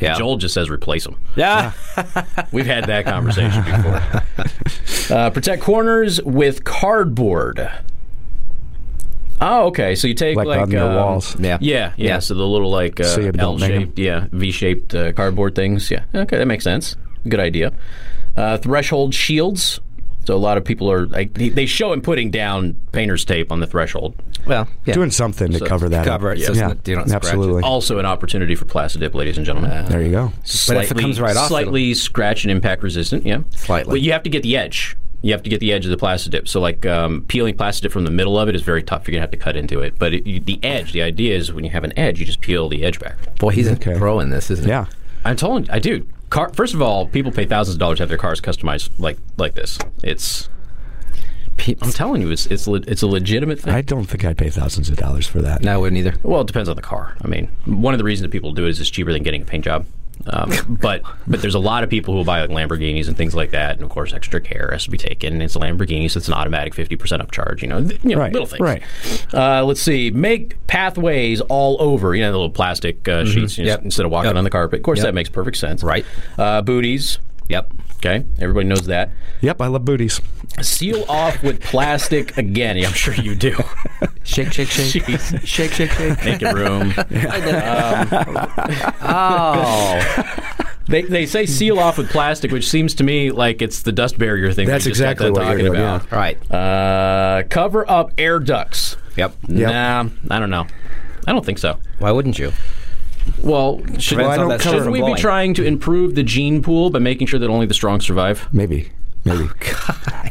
Yeah. 0.00 0.14
Joel 0.14 0.36
just 0.36 0.54
says 0.54 0.70
replace 0.70 1.04
them. 1.04 1.16
yeah. 1.36 1.72
We've 2.52 2.66
had 2.66 2.84
that 2.86 3.04
conversation 3.04 3.64
before. 3.64 4.02
Uh, 5.10 5.30
protect 5.30 5.62
corners 5.62 6.20
with 6.22 6.64
cardboard. 6.64 7.66
Oh, 9.40 9.68
okay. 9.68 9.94
So 9.94 10.06
you 10.06 10.12
take 10.14 10.36
Like 10.36 10.46
like, 10.46 10.60
on 10.60 10.70
your 10.70 10.86
um, 10.86 10.96
walls. 10.96 11.34
Yeah. 11.40 11.56
Yeah, 11.62 11.92
yeah. 11.96 12.06
Yeah. 12.06 12.18
So 12.18 12.34
the 12.34 12.44
little 12.46 12.70
like 12.70 13.00
uh, 13.00 13.04
So 13.04 13.20
you 13.22 13.32
don't 13.32 13.58
make 13.58 13.70
'em. 13.70 13.76
L-shaped, 13.76 13.98
yeah, 13.98 14.26
V-shaped 14.32 14.94
uh, 14.94 15.12
cardboard 15.12 15.54
things. 15.54 15.90
Yeah. 15.90 16.04
Okay, 16.14 16.36
that 16.36 16.46
makes 16.46 16.64
sense. 16.64 16.94
Good 17.26 17.40
idea. 17.40 17.72
Uh, 18.36 18.58
threshold 18.58 19.14
shields. 19.14 19.80
So 20.28 20.36
a 20.36 20.36
lot 20.36 20.58
of 20.58 20.64
people 20.66 20.92
are 20.92 21.06
like 21.06 21.32
they 21.32 21.48
they 21.48 21.64
show 21.64 21.90
him 21.90 22.02
putting 22.02 22.30
down 22.30 22.74
painter's 22.92 23.24
tape 23.24 23.50
on 23.50 23.60
the 23.60 23.66
threshold. 23.66 24.14
Well, 24.46 24.68
yeah. 24.84 24.92
Doing 24.92 25.10
something 25.10 25.52
to 25.52 25.60
cover 25.64 25.88
that. 25.88 26.04
cover 26.04 26.30
up. 26.32 26.36
it 26.36 26.42
so 26.44 26.52
Yeah. 26.52 26.68
that 26.68 26.86
you 26.86 26.96
don't 26.96 27.08
scratch 27.08 27.24
it. 27.24 27.28
absolutely. 27.28 27.62
Also, 27.62 27.98
an 27.98 28.04
opportunity 28.04 28.54
for 28.54 28.66
plastic 28.66 29.00
dip, 29.00 29.14
ladies 29.14 29.38
and 29.38 29.46
gentlemen. 29.46 29.86
There 29.86 30.02
you 30.02 30.10
go. 30.10 30.32
slightly, 30.44 30.84
if 30.84 30.90
it 30.90 30.98
comes 30.98 31.18
right 31.18 31.34
off, 31.34 31.48
slightly 31.48 31.94
scratch 31.94 32.44
and 32.44 32.50
impact 32.50 32.82
resistant. 32.82 33.24
Yeah, 33.24 33.38
Slightly. 33.56 33.90
But 33.90 34.00
you 34.02 34.12
have 34.12 34.22
to 34.24 34.28
get 34.28 34.42
the 34.42 34.54
edge. 34.58 34.98
You 35.22 35.32
have 35.32 35.42
to 35.44 35.48
get 35.48 35.60
the 35.60 35.72
edge 35.72 35.86
of 35.86 35.90
the 35.92 35.96
plastic 35.96 36.32
dip. 36.32 36.46
So, 36.46 36.60
like 36.60 36.84
um, 36.84 37.24
peeling 37.28 37.56
plastic 37.56 37.84
dip 37.84 37.92
from 37.92 38.04
the 38.04 38.10
middle 38.10 38.38
of 38.38 38.50
it 38.50 38.54
is 38.54 38.60
very 38.60 38.82
tough. 38.82 39.08
You're 39.08 39.12
gonna 39.14 39.22
have 39.22 39.30
to 39.30 39.38
cut 39.38 39.56
into 39.56 39.80
it. 39.80 39.98
But 39.98 40.12
it, 40.12 40.26
you, 40.26 40.40
the 40.40 40.60
edge, 40.62 40.92
the 40.92 41.00
idea 41.00 41.38
is 41.38 41.54
when 41.54 41.64
you 41.64 41.70
have 41.70 41.84
an 41.84 41.98
edge, 41.98 42.20
you 42.20 42.26
just 42.26 42.42
peel 42.42 42.68
the 42.68 42.84
edge 42.84 43.00
back. 43.00 43.16
Boy, 43.38 43.52
he's 43.52 43.66
Okay. 43.66 43.94
a 43.94 43.96
pro 43.98 44.20
in 44.20 44.28
this, 44.28 44.50
isn't 44.50 44.66
he? 44.66 44.68
Yeah. 44.68 44.84
I'm 45.24 45.36
telling 45.36 45.64
you, 45.64 45.70
I 45.72 45.78
do. 45.78 46.06
Car, 46.30 46.50
first 46.52 46.74
of 46.74 46.82
all, 46.82 47.06
people 47.06 47.32
pay 47.32 47.46
thousands 47.46 47.76
of 47.76 47.80
dollars 47.80 47.98
to 47.98 48.02
have 48.02 48.08
their 48.08 48.18
cars 48.18 48.40
customized 48.40 48.90
like 48.98 49.18
like 49.36 49.54
this. 49.54 49.78
It's. 50.02 50.48
I'm 51.82 51.90
telling 51.90 52.22
you, 52.22 52.30
it's 52.30 52.46
it's 52.46 52.66
le- 52.68 52.84
it's 52.86 53.02
a 53.02 53.06
legitimate 53.06 53.60
thing. 53.60 53.74
I 53.74 53.82
don't 53.82 54.04
think 54.04 54.24
I'd 54.24 54.38
pay 54.38 54.48
thousands 54.48 54.88
of 54.88 54.96
dollars 54.96 55.26
for 55.26 55.42
that. 55.42 55.62
No, 55.62 55.74
I 55.74 55.76
wouldn't 55.76 55.98
either. 55.98 56.14
Well, 56.22 56.40
it 56.42 56.46
depends 56.46 56.68
on 56.68 56.76
the 56.76 56.82
car. 56.82 57.16
I 57.22 57.26
mean, 57.26 57.48
one 57.64 57.94
of 57.94 57.98
the 57.98 58.04
reasons 58.04 58.22
that 58.22 58.30
people 58.30 58.52
do 58.52 58.66
it 58.66 58.70
is 58.70 58.80
it's 58.80 58.90
cheaper 58.90 59.12
than 59.12 59.22
getting 59.22 59.42
a 59.42 59.44
paint 59.44 59.64
job. 59.64 59.84
Um, 60.26 60.52
but 60.80 61.02
but 61.26 61.40
there's 61.40 61.54
a 61.54 61.58
lot 61.60 61.84
of 61.84 61.90
people 61.90 62.12
who 62.14 62.18
will 62.18 62.24
buy 62.24 62.44
like 62.44 62.50
Lamborghinis 62.50 63.08
and 63.08 63.16
things 63.16 63.34
like 63.34 63.50
that, 63.52 63.76
and 63.76 63.82
of 63.82 63.90
course, 63.90 64.12
extra 64.12 64.40
care 64.40 64.68
has 64.72 64.84
to 64.84 64.90
be 64.90 64.98
taken. 64.98 65.32
And 65.34 65.42
it's 65.42 65.56
a 65.56 65.58
Lamborghini, 65.58 66.10
so 66.10 66.18
it's 66.18 66.28
an 66.28 66.34
automatic 66.34 66.74
50% 66.74 66.96
upcharge. 67.24 67.62
You 67.62 67.68
know, 67.68 67.82
th- 67.84 68.00
you 68.02 68.10
know 68.14 68.20
Right, 68.20 68.32
little 68.32 68.46
things. 68.46 68.60
right. 68.60 68.82
Uh, 69.32 69.64
let's 69.64 69.80
see. 69.80 70.10
Make 70.10 70.64
pathways 70.66 71.40
all 71.42 71.76
over. 71.80 72.14
You 72.14 72.22
know, 72.22 72.32
the 72.32 72.38
little 72.38 72.50
plastic 72.50 73.08
uh, 73.08 73.24
sheets 73.24 73.58
you 73.58 73.64
know, 73.64 73.70
Yep. 73.70 73.84
instead 73.84 74.06
of 74.06 74.12
walking 74.12 74.30
Yep. 74.30 74.36
on 74.36 74.44
the 74.44 74.50
carpet. 74.50 74.78
Of 74.80 74.82
course, 74.84 74.98
Yep. 74.98 75.06
that 75.06 75.14
makes 75.14 75.28
perfect 75.28 75.56
sense. 75.56 75.82
Right. 75.82 76.04
Uh, 76.36 76.62
booties. 76.62 77.18
Yep. 77.48 77.72
Okay, 77.98 78.24
everybody 78.38 78.68
knows 78.68 78.86
that. 78.86 79.10
Yep, 79.40 79.60
I 79.60 79.66
love 79.66 79.84
booties. 79.84 80.20
Seal 80.60 81.04
off 81.08 81.42
with 81.42 81.60
plastic 81.60 82.36
again. 82.38 82.76
Yeah, 82.76 82.86
I'm 82.86 82.92
sure 82.92 83.14
you 83.14 83.34
do. 83.34 83.56
Shake, 84.22 84.52
shake, 84.52 84.68
shake. 84.68 85.04
Jeez. 85.04 85.46
shake, 85.46 85.72
shake, 85.72 85.90
shake. 85.90 86.24
Make 86.24 86.42
it 86.42 86.54
room. 86.54 86.92
oh. 89.00 90.44
They, 90.86 91.02
they 91.02 91.24
say 91.24 91.46
seal 91.46 91.78
off 91.78 91.96
with 91.96 92.10
plastic, 92.10 92.52
which 92.52 92.68
seems 92.68 92.94
to 92.96 93.04
me 93.04 93.30
like 93.30 93.62
it's 93.62 93.82
the 93.82 93.92
dust 93.92 94.18
barrier 94.18 94.52
thing. 94.52 94.66
That's 94.66 94.84
we 94.84 94.90
just 94.90 95.00
exactly 95.00 95.26
done 95.26 95.32
what 95.32 95.42
you're 95.44 95.52
talking 95.52 95.72
doing, 95.72 95.80
about. 95.80 96.12
Right. 96.12 96.52
Uh, 96.52 97.44
cover 97.48 97.90
up 97.90 98.12
air 98.18 98.38
ducts. 98.38 98.98
Yep. 99.16 99.34
Yep. 99.48 99.70
Nah, 99.70 100.08
I 100.30 100.38
don't 100.38 100.50
know. 100.50 100.66
I 101.26 101.32
don't 101.32 101.44
think 101.44 101.58
so. 101.58 101.78
Why 101.98 102.12
wouldn't 102.12 102.38
you? 102.38 102.52
Well, 103.42 103.80
should, 103.98 104.18
Well, 104.18 104.30
I 104.30 104.36
don't 104.36 104.48
that 104.48 104.60
cover- 104.60 104.76
shouldn't 104.76 104.92
we 104.92 104.98
be 104.98 105.02
blowing. 105.02 105.16
trying 105.16 105.54
to 105.54 105.64
improve 105.64 106.14
the 106.14 106.22
gene 106.22 106.62
pool 106.62 106.90
by 106.90 106.98
making 106.98 107.26
sure 107.26 107.38
that 107.40 107.48
only 107.50 107.66
the 107.66 107.74
strong 107.74 108.00
survive? 108.00 108.48
Maybe. 108.52 108.90
Maybe. 109.24 109.48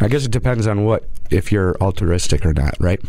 I 0.01 0.07
guess 0.09 0.25
it 0.25 0.31
depends 0.31 0.65
on 0.67 0.83
what 0.85 1.07
if 1.29 1.51
you're 1.51 1.75
altruistic 1.81 2.45
or 2.45 2.53
not, 2.53 2.75
right? 2.79 2.99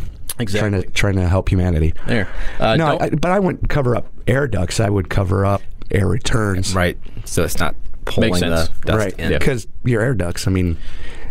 Exactly. 0.41 0.71
Trying 0.71 0.83
to 0.83 0.91
trying 0.91 1.15
to 1.17 1.29
help 1.29 1.49
humanity. 1.49 1.95
There. 2.07 2.29
Uh, 2.61 2.77
no, 2.77 2.99
don't- 2.99 3.03
I, 3.03 3.09
but 3.11 3.31
I 3.31 3.39
wouldn't 3.39 3.69
cover 3.69 3.97
up 3.97 4.07
air 4.27 4.47
ducts. 4.47 4.81
I 4.81 4.89
would 4.91 5.09
cover 5.09 5.45
up 5.47 5.63
air 5.91 6.07
returns. 6.07 6.75
Right. 6.75 6.99
So 7.25 7.43
it's 7.45 7.59
not 7.59 7.75
pulling 8.05 8.31
Makes 8.33 8.41
the 8.41 8.49
dust 8.49 8.73
Right. 8.87 9.19
in. 9.19 9.33
Yeah. 9.33 9.39
Because 9.39 9.67
your 9.85 10.01
air 10.03 10.15
ducts, 10.15 10.47
I 10.47 10.51
mean, 10.51 10.77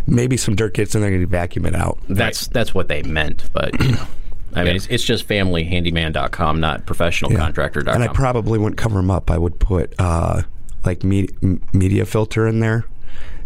maybe 0.08 0.38
some 0.38 0.56
dirt 0.56 0.74
gets 0.74 0.94
in 0.96 1.02
there 1.02 1.12
and 1.12 1.20
you 1.22 1.28
vacuum 1.28 1.66
it 1.66 1.76
out. 1.76 2.00
that's 2.10 2.48
that's 2.48 2.74
what 2.74 2.88
they 2.88 3.04
meant, 3.04 3.50
but 3.54 3.80
you 3.84 3.92
know. 3.92 4.08
I 4.54 4.64
mean, 4.64 4.76
it's, 4.76 4.88
it's 4.88 5.04
just 5.04 5.28
familyhandyman.com, 5.28 6.60
not 6.60 6.86
professionalcontractor.com. 6.86 7.94
And 7.96 8.04
I 8.04 8.08
probably 8.08 8.58
wouldn't 8.58 8.78
cover 8.78 8.96
them 8.96 9.12
up. 9.12 9.30
I 9.30 9.38
would 9.38 9.60
put 9.60 9.94
uh, 10.00 10.44
like 10.86 11.04
me- 11.04 11.30
m- 11.44 11.62
media 11.74 12.06
filter 12.06 12.48
in 12.48 12.60
there 12.60 12.86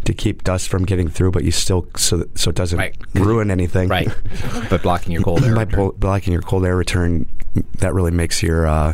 to 0.06 0.14
keep 0.14 0.44
dust 0.44 0.70
from 0.70 0.86
getting 0.86 1.08
through, 1.10 1.32
but 1.32 1.44
you 1.44 1.52
still 1.52 1.88
so 1.96 2.18
that, 2.18 2.38
so 2.40 2.50
it 2.50 2.56
doesn't 2.56 2.80
Right. 2.80 2.96
ruin 3.14 3.52
anything. 3.52 3.88
Right. 3.90 4.10
but 4.70 4.82
blocking 4.84 5.12
your 5.12 5.22
cold 5.24 5.44
air. 5.44 5.54
By 5.56 5.62
return. 5.64 5.80
blo- 5.80 5.92
blocking 5.98 6.34
your 6.34 6.42
cold 6.42 6.66
air 6.66 6.76
return, 6.76 7.28
that 7.80 7.94
really 7.94 8.12
makes 8.12 8.42
your 8.42 8.66
uh, 8.68 8.94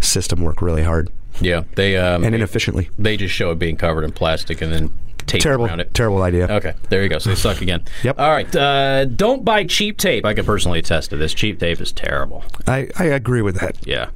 system 0.00 0.42
work 0.42 0.62
really 0.62 0.82
hard 0.84 1.10
yeah, 1.40 1.64
they 1.74 1.96
um, 1.96 2.24
and 2.24 2.34
inefficiently. 2.34 2.90
they 2.98 3.16
just 3.16 3.34
show 3.34 3.50
it 3.50 3.58
being 3.58 3.76
covered 3.76 4.04
in 4.04 4.12
plastic 4.12 4.60
and 4.62 4.72
then 4.72 4.92
tape 5.26 5.40
Terrible, 5.42 5.66
around 5.66 5.80
it. 5.80 5.94
terrible 5.94 6.22
idea. 6.22 6.46
Okay, 6.50 6.74
there 6.90 7.02
you 7.02 7.08
go. 7.08 7.18
So 7.18 7.30
they 7.30 7.36
suck 7.36 7.60
again. 7.62 7.82
Yep. 8.02 8.18
All 8.20 8.30
right. 8.30 8.54
Uh, 8.54 9.04
don't 9.06 9.44
buy 9.44 9.64
cheap 9.64 9.96
tape. 9.98 10.24
I 10.24 10.34
can 10.34 10.44
personally 10.44 10.78
attest 10.80 11.10
to 11.10 11.16
this. 11.16 11.32
Cheap 11.34 11.58
tape 11.58 11.80
is 11.80 11.92
terrible. 11.92 12.44
I, 12.66 12.88
I 12.98 13.04
agree 13.04 13.40
with 13.42 13.58
that. 13.60 13.76
Yeah. 13.86 14.10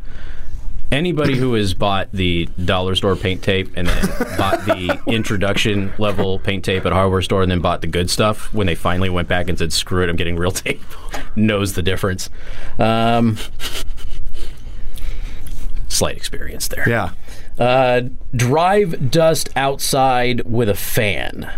Anybody 0.90 1.37
who 1.37 1.52
has 1.52 1.74
bought 1.74 2.09
the 2.12 2.46
dollar 2.64 2.94
store 2.94 3.14
paint 3.14 3.42
tape 3.42 3.70
and 3.76 3.87
then 3.88 4.07
bought 4.38 4.64
the 4.64 4.98
introduction 5.07 5.92
level 5.98 6.38
paint 6.38 6.64
tape 6.64 6.87
at 6.87 6.92
a 6.92 6.94
hardware 6.94 7.20
store 7.20 7.42
and 7.42 7.50
then 7.50 7.61
bought 7.61 7.83
the 7.83 7.87
good 7.87 8.09
stuff 8.09 8.54
when 8.54 8.66
they 8.66 8.74
finally 8.74 9.11
went 9.11 9.28
back 9.28 9.50
and 9.50 9.59
said, 9.59 9.70
screw 9.70 10.02
it, 10.02 10.09
I'm 10.09 10.16
getting 10.16 10.37
real 10.37 10.50
tape, 10.50 10.81
knows 11.37 11.74
the 11.74 11.83
difference. 11.83 12.31
Um, 12.78 13.37
slight 15.88 16.16
experience 16.16 16.68
there. 16.68 16.88
Yeah. 16.88 17.12
Uh, 17.59 18.03
drive 18.37 19.11
dust 19.11 19.48
outside 19.57 20.42
with 20.42 20.68
a 20.68 20.74
fan. 20.74 21.51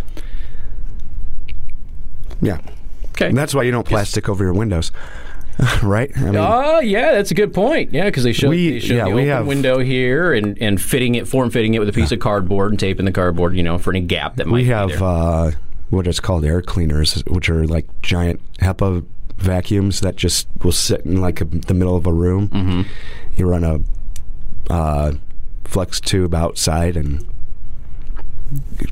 Yeah. 2.41 2.61
Okay. 3.11 3.29
And 3.29 3.37
that's 3.37 3.55
why 3.55 3.65
you 3.65 3.71
don't 3.71 3.87
plastic 3.87 4.29
over 4.29 4.45
your 4.45 4.55
windows. 4.55 4.93
right? 5.83 6.11
I 6.17 6.21
mean, 6.23 6.37
Oh, 6.37 6.81
yeah, 6.81 7.13
that's 7.13 7.31
a 7.31 7.35
good 7.35 7.53
point. 7.53 7.93
Yeah, 7.93 8.07
because 8.07 8.25
they 8.25 8.33
showed, 8.33 8.51
We- 8.51 8.71
they 8.71 8.79
showed 8.81 8.95
yeah, 8.97 9.05
the 9.05 9.11
open 9.13 9.27
have- 9.29 9.47
window 9.47 9.79
here 9.81 10.33
and, 10.33 10.57
and 10.61 10.81
fitting 10.81 11.17
it, 11.17 11.29
form 11.29 11.51
fitting 11.51 11.75
it 11.75 11.81
with 11.81 11.89
a 11.89 11.93
piece 11.93 12.13
of 12.13 12.19
cardboard 12.19 12.71
and 12.73 12.81
taping 12.81 13.05
the 13.05 13.13
cardboard, 13.13 13.55
you 13.55 13.63
know, 13.63 13.77
for 13.77 13.91
any 13.91 14.01
gap 14.01 14.37
that 14.37 14.47
might 14.47 14.55
we 14.55 14.63
be 14.63 14.69
have 14.69 15.03
uh, 15.03 15.51
what 15.91 16.07
is 16.07 16.19
called 16.19 16.47
air 16.47 16.63
cleaners, 16.63 17.23
which 17.27 17.51
are 17.51 17.67
like 17.67 17.87
giant 18.01 18.41
HEPA 18.61 19.05
vacuums 19.37 20.01
that 20.01 20.17
just 20.17 20.49
will 20.63 20.73
sit 20.73 21.03
in 21.03 21.21
like 21.21 21.43
a, 21.43 21.45
the 21.45 21.75
middle 21.75 21.97
of 21.97 22.07
a 22.07 22.13
room. 22.13 22.49
Mm-hmm. 22.49 22.83
You 23.37 23.47
run 23.47 23.65
a 23.65 23.81
uh, 24.71 25.13
flex 25.65 26.01
tube 26.01 26.35
outside 26.35 26.97
and 26.97 27.27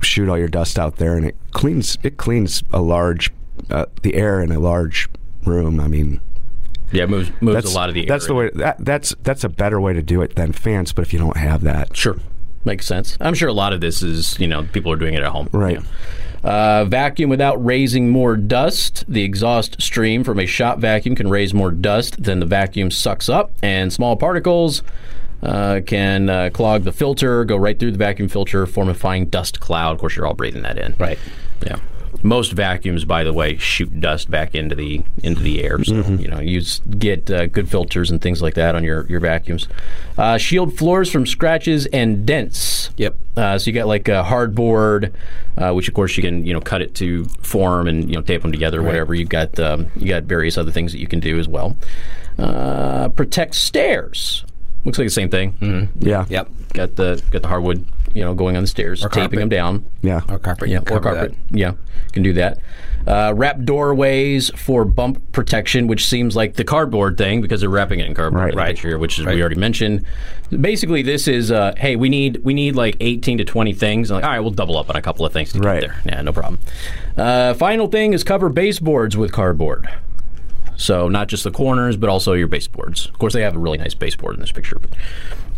shoot 0.02 0.28
all 0.28 0.38
your 0.38 0.48
dust 0.48 0.78
out 0.78 0.96
there, 0.96 1.16
and 1.16 1.26
it 1.26 1.36
cleans. 1.52 1.98
It 2.02 2.16
cleans 2.16 2.62
a 2.72 2.80
large 2.80 3.32
uh, 3.70 3.86
the 4.02 4.14
air 4.14 4.40
in 4.40 4.52
a 4.52 4.58
large 4.58 5.08
room. 5.44 5.80
I 5.80 5.88
mean, 5.88 6.20
yeah, 6.92 7.04
it 7.04 7.10
moves, 7.10 7.30
moves 7.40 7.54
that's 7.54 7.72
a 7.72 7.76
lot 7.76 7.88
of 7.88 7.94
the 7.94 8.02
air. 8.02 8.06
that's 8.06 8.26
the 8.26 8.34
way. 8.34 8.50
That, 8.54 8.84
that's 8.84 9.14
that's 9.22 9.44
a 9.44 9.48
better 9.48 9.80
way 9.80 9.92
to 9.92 10.02
do 10.02 10.22
it 10.22 10.36
than 10.36 10.52
fans. 10.52 10.92
But 10.92 11.02
if 11.02 11.12
you 11.12 11.18
don't 11.18 11.36
have 11.36 11.62
that, 11.62 11.96
Sure. 11.96 12.16
Makes 12.64 12.86
sense. 12.86 13.16
I'm 13.20 13.34
sure 13.34 13.48
a 13.48 13.52
lot 13.52 13.72
of 13.72 13.80
this 13.80 14.02
is, 14.02 14.38
you 14.38 14.48
know, 14.48 14.64
people 14.64 14.92
are 14.92 14.96
doing 14.96 15.14
it 15.14 15.22
at 15.22 15.30
home. 15.30 15.48
Right. 15.52 15.80
Uh, 16.42 16.84
vacuum 16.84 17.30
without 17.30 17.64
raising 17.64 18.10
more 18.10 18.36
dust. 18.36 19.04
The 19.08 19.22
exhaust 19.22 19.80
stream 19.80 20.22
from 20.22 20.38
a 20.38 20.44
shop 20.44 20.78
vacuum 20.78 21.14
can 21.14 21.28
raise 21.28 21.54
more 21.54 21.70
dust 21.70 22.22
than 22.22 22.40
the 22.40 22.46
vacuum 22.46 22.90
sucks 22.90 23.28
up, 23.28 23.52
and 23.62 23.92
small 23.92 24.16
particles 24.16 24.82
uh, 25.42 25.81
can 25.87 26.29
uh, 26.29 26.51
clog 26.53 26.85
the 26.85 26.92
filter, 26.92 27.44
go 27.44 27.57
right 27.57 27.79
through 27.79 27.92
the 27.92 27.98
vacuum 27.98 28.29
filter, 28.29 28.66
form 28.66 28.88
a 28.88 28.94
fine 28.94 29.29
dust 29.29 29.61
cloud. 29.61 29.92
Of 29.92 29.98
course, 30.01 30.16
you're 30.16 30.27
all 30.27 30.35
breathing 30.35 30.62
that 30.62 30.79
in. 30.79 30.94
Right. 30.98 31.18
Yeah. 31.64 31.77
Most 32.22 32.53
vacuums, 32.53 33.05
by 33.05 33.22
the 33.22 33.33
way, 33.33 33.59
shoot 33.59 34.01
dust 34.01 34.29
back 34.29 34.55
into 34.55 34.74
the 34.74 35.03
into 35.22 35.40
the 35.42 35.62
air. 35.62 35.85
So 35.85 35.92
Mm-hmm. 35.92 36.16
you 36.16 36.27
know 36.29 36.40
you 36.40 36.62
get 36.98 37.31
uh, 37.31 37.46
good 37.46 37.68
filters 37.70 38.11
and 38.11 38.20
things 38.20 38.42
like 38.42 38.55
that 38.55 38.74
on 38.74 38.83
your 38.83 39.07
your 39.09 39.20
vacuums. 39.20 39.68
Uh, 40.16 40.37
shield 40.38 40.77
floors 40.77 41.12
from 41.12 41.27
scratches 41.27 41.87
and 41.87 42.27
dents. 42.27 42.90
Yep. 42.96 43.16
Uh, 43.37 43.59
so 43.59 43.70
you 43.70 43.74
got 43.74 43.87
like 43.87 44.09
a 44.09 44.24
hardboard, 44.24 45.12
uh, 45.59 45.72
which 45.72 45.87
of 45.87 45.94
course 45.94 46.16
you 46.16 46.22
can 46.24 46.44
you 46.44 46.53
know 46.53 46.61
cut 46.61 46.83
it 46.83 46.94
to 46.96 47.27
form 47.42 47.87
and 47.87 48.09
you 48.09 48.16
know 48.16 48.22
tape 48.22 48.42
them 48.42 48.51
together, 48.51 48.83
whatever. 48.83 49.14
You've 49.14 49.29
got 49.29 49.57
um, 49.61 49.87
you 49.94 50.09
got 50.09 50.24
various 50.24 50.59
other 50.59 50.72
things 50.72 50.90
that 50.92 50.98
you 50.98 51.07
can 51.07 51.20
do 51.20 51.38
as 51.38 51.46
well. 51.46 51.77
Uh, 52.37 53.11
protect 53.11 53.55
stairs. 53.55 54.44
Looks 54.84 54.98
like 54.98 55.06
the 55.06 55.10
same 55.10 55.28
thing. 55.30 55.52
Mm-hmm. 55.54 56.06
yeah, 56.06 56.24
Yep. 56.28 56.48
Got 56.74 56.96
the 56.96 57.22
got 57.30 57.42
the 57.42 57.48
hardwood, 57.48 57.84
you 58.14 58.22
know, 58.22 58.34
going 58.34 58.56
on 58.56 58.62
the 58.62 58.68
stairs, 58.68 59.00
taping 59.00 59.12
carpet. 59.22 59.38
them 59.38 59.48
down. 59.48 59.84
yeah, 60.02 60.20
Or 60.28 60.38
carpet. 60.38 60.68
Yeah, 60.68 60.78
or 60.90 61.00
carpet. 61.00 61.34
that. 61.50 61.58
Yeah, 61.58 61.72
can 62.12 62.22
do 62.22 62.32
that. 62.34 62.58
Uh, 63.06 63.32
wrap 63.34 63.62
doorways 63.64 64.50
for 64.54 64.84
bump 64.84 65.32
protection, 65.32 65.86
which 65.86 66.06
seems 66.06 66.36
like 66.36 66.54
the 66.54 66.64
cardboard 66.64 67.16
thing 67.16 67.40
because 67.40 67.60
they're 67.62 67.70
wrapping 67.70 68.00
it 68.00 68.06
in 68.06 68.14
cardboard. 68.14 68.42
Right. 68.42 68.52
in 68.52 68.58
Right. 68.58 68.74
picture, 68.76 68.98
which 68.98 69.18
is 69.18 69.24
Right. 69.24 69.34
we 69.34 69.40
already 69.40 69.56
mentioned. 69.58 70.04
Basically, 70.50 71.00
this 71.02 71.26
is 71.26 71.50
uh, 71.50 71.72
hey, 71.78 71.96
we 71.96 72.08
need 72.10 72.40
we 72.44 72.52
need 72.54 72.76
like 72.76 72.96
eighteen 73.00 73.38
to 73.38 73.44
twenty 73.44 73.72
things. 73.72 74.10
Like, 74.10 74.22
all 74.24 74.30
right, 74.30 74.40
we'll 74.40 74.50
double 74.50 74.76
up 74.76 74.90
on 74.90 74.96
a 74.96 75.02
couple 75.02 75.24
of 75.24 75.32
things 75.32 75.52
to 75.54 75.58
Right. 75.60 75.80
get 75.80 75.88
there. 75.88 75.96
Yeah, 76.04 76.22
no 76.22 76.32
problem. 76.32 76.58
Uh, 77.16 77.54
final 77.54 77.86
thing 77.88 78.12
is 78.12 78.22
cover 78.24 78.48
baseboards 78.50 79.16
with 79.16 79.32
cardboard. 79.32 79.88
So 80.78 81.08
not 81.08 81.28
just 81.28 81.44
the 81.44 81.50
corners, 81.50 81.96
but 81.96 82.08
also 82.08 82.32
your 82.32 82.46
baseboards. 82.46 83.06
Of 83.06 83.18
course, 83.18 83.34
they 83.34 83.42
have 83.42 83.54
a 83.56 83.58
really 83.58 83.76
nice 83.78 83.94
baseboard 83.94 84.34
in 84.34 84.40
this 84.40 84.52
picture. 84.52 84.78
But, 84.80 84.90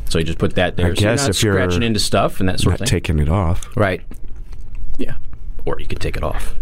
so 0.09 0.19
you 0.19 0.25
just 0.25 0.39
put 0.39 0.55
that 0.57 0.77
there. 0.77 0.97
so 0.97 1.03
guess 1.03 1.03
you're 1.03 1.15
not 1.17 1.29
if 1.31 1.43
you're 1.43 1.53
scratching 1.53 1.83
into 1.85 2.01
stuff 2.01 2.41
and 2.41 2.49
that 2.49 2.59
sort 2.59 2.73
not 2.73 2.81
of 2.81 2.89
thing. 2.89 3.01
taking 3.01 3.19
it 3.21 3.29
off. 3.29 3.69
right. 3.77 4.01
Yeah. 4.99 5.15
Or 5.65 5.79
you 5.79 5.87
could 5.87 6.01
take 6.01 6.17
it 6.17 6.23
off. 6.25 6.55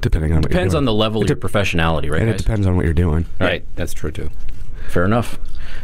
Depending 0.00 0.32
on 0.32 0.42
what 0.42 0.50
Depends 0.50 0.74
you're 0.74 0.78
on 0.78 0.84
the 0.84 0.92
level 0.92 1.22
of 1.22 1.28
your 1.28 1.36
professionality, 1.36 2.10
right? 2.10 2.20
and 2.20 2.30
it 2.30 2.36
depends 2.36 2.66
on 2.66 2.76
what 2.76 2.84
you're 2.84 2.94
doing. 2.94 3.24
Right. 3.40 3.64
That's 3.76 3.94
true 3.94 4.10
too. 4.10 4.30
Fair 4.88 5.06
enough. 5.06 5.38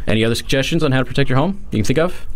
Any 0.05 0.23
other 0.23 0.35
suggestions 0.35 0.83
on 0.83 0.91
how 0.91 0.99
to 0.99 1.05
protect 1.05 1.29
your 1.29 1.37
home 1.39 1.65
you 1.71 1.79
can 1.79 1.85
think 1.85 1.99
of? 1.99 2.27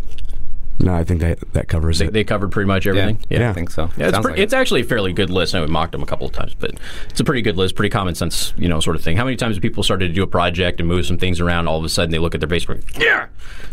No, 0.78 0.94
I 0.94 1.04
think 1.06 1.22
that 1.22 1.40
that 1.54 1.68
covers 1.70 2.00
They, 2.00 2.08
it. 2.08 2.14
they 2.14 2.24
covered 2.26 2.52
pretty 2.52 2.68
much 2.68 2.86
everything. 2.86 3.20
Yeah. 3.30 3.50
I 3.50 3.54
think 3.54 3.70
so. 3.72 3.90
Yeah, 3.96 4.10
it's, 4.10 4.20
pre- 4.20 4.32
like 4.34 4.40
it's 4.42 4.54
actually 4.54 4.82
a 4.82 4.84
fairly 4.84 5.14
good 5.14 5.30
list. 5.30 5.56
I 5.56 5.60
know 5.60 5.66
we 5.66 5.72
mocked 5.72 5.94
them 5.94 6.04
a 6.04 6.06
couple 6.06 6.28
of 6.28 6.34
times, 6.34 6.54
but 6.54 6.72
it's 7.10 7.20
a 7.20 7.24
pretty 7.24 7.42
good 7.42 7.56
list, 7.56 7.76
pretty 7.76 7.90
common 7.90 8.14
sense, 8.14 8.54
you 8.58 8.68
know, 8.68 8.82
sort 8.82 8.98
of 8.98 9.04
thing. 9.04 9.16
How 9.16 9.24
many 9.24 9.38
times 9.38 9.56
have 9.56 9.62
people 9.62 9.84
started 9.84 10.10
to 10.10 10.14
do 10.14 10.22
a 10.22 10.28
project 10.28 10.80
and 10.82 10.88
move 10.90 11.06
some 11.06 11.18
things 11.18 11.40
around? 11.40 11.68
All 11.68 11.78
of 11.80 11.86
a 11.86 11.90
sudden, 11.90 12.12
they 12.12 12.20
look 12.20 12.36
at 12.36 12.42
their 12.42 12.48
basement, 12.50 12.84
yeah, 13.00 13.28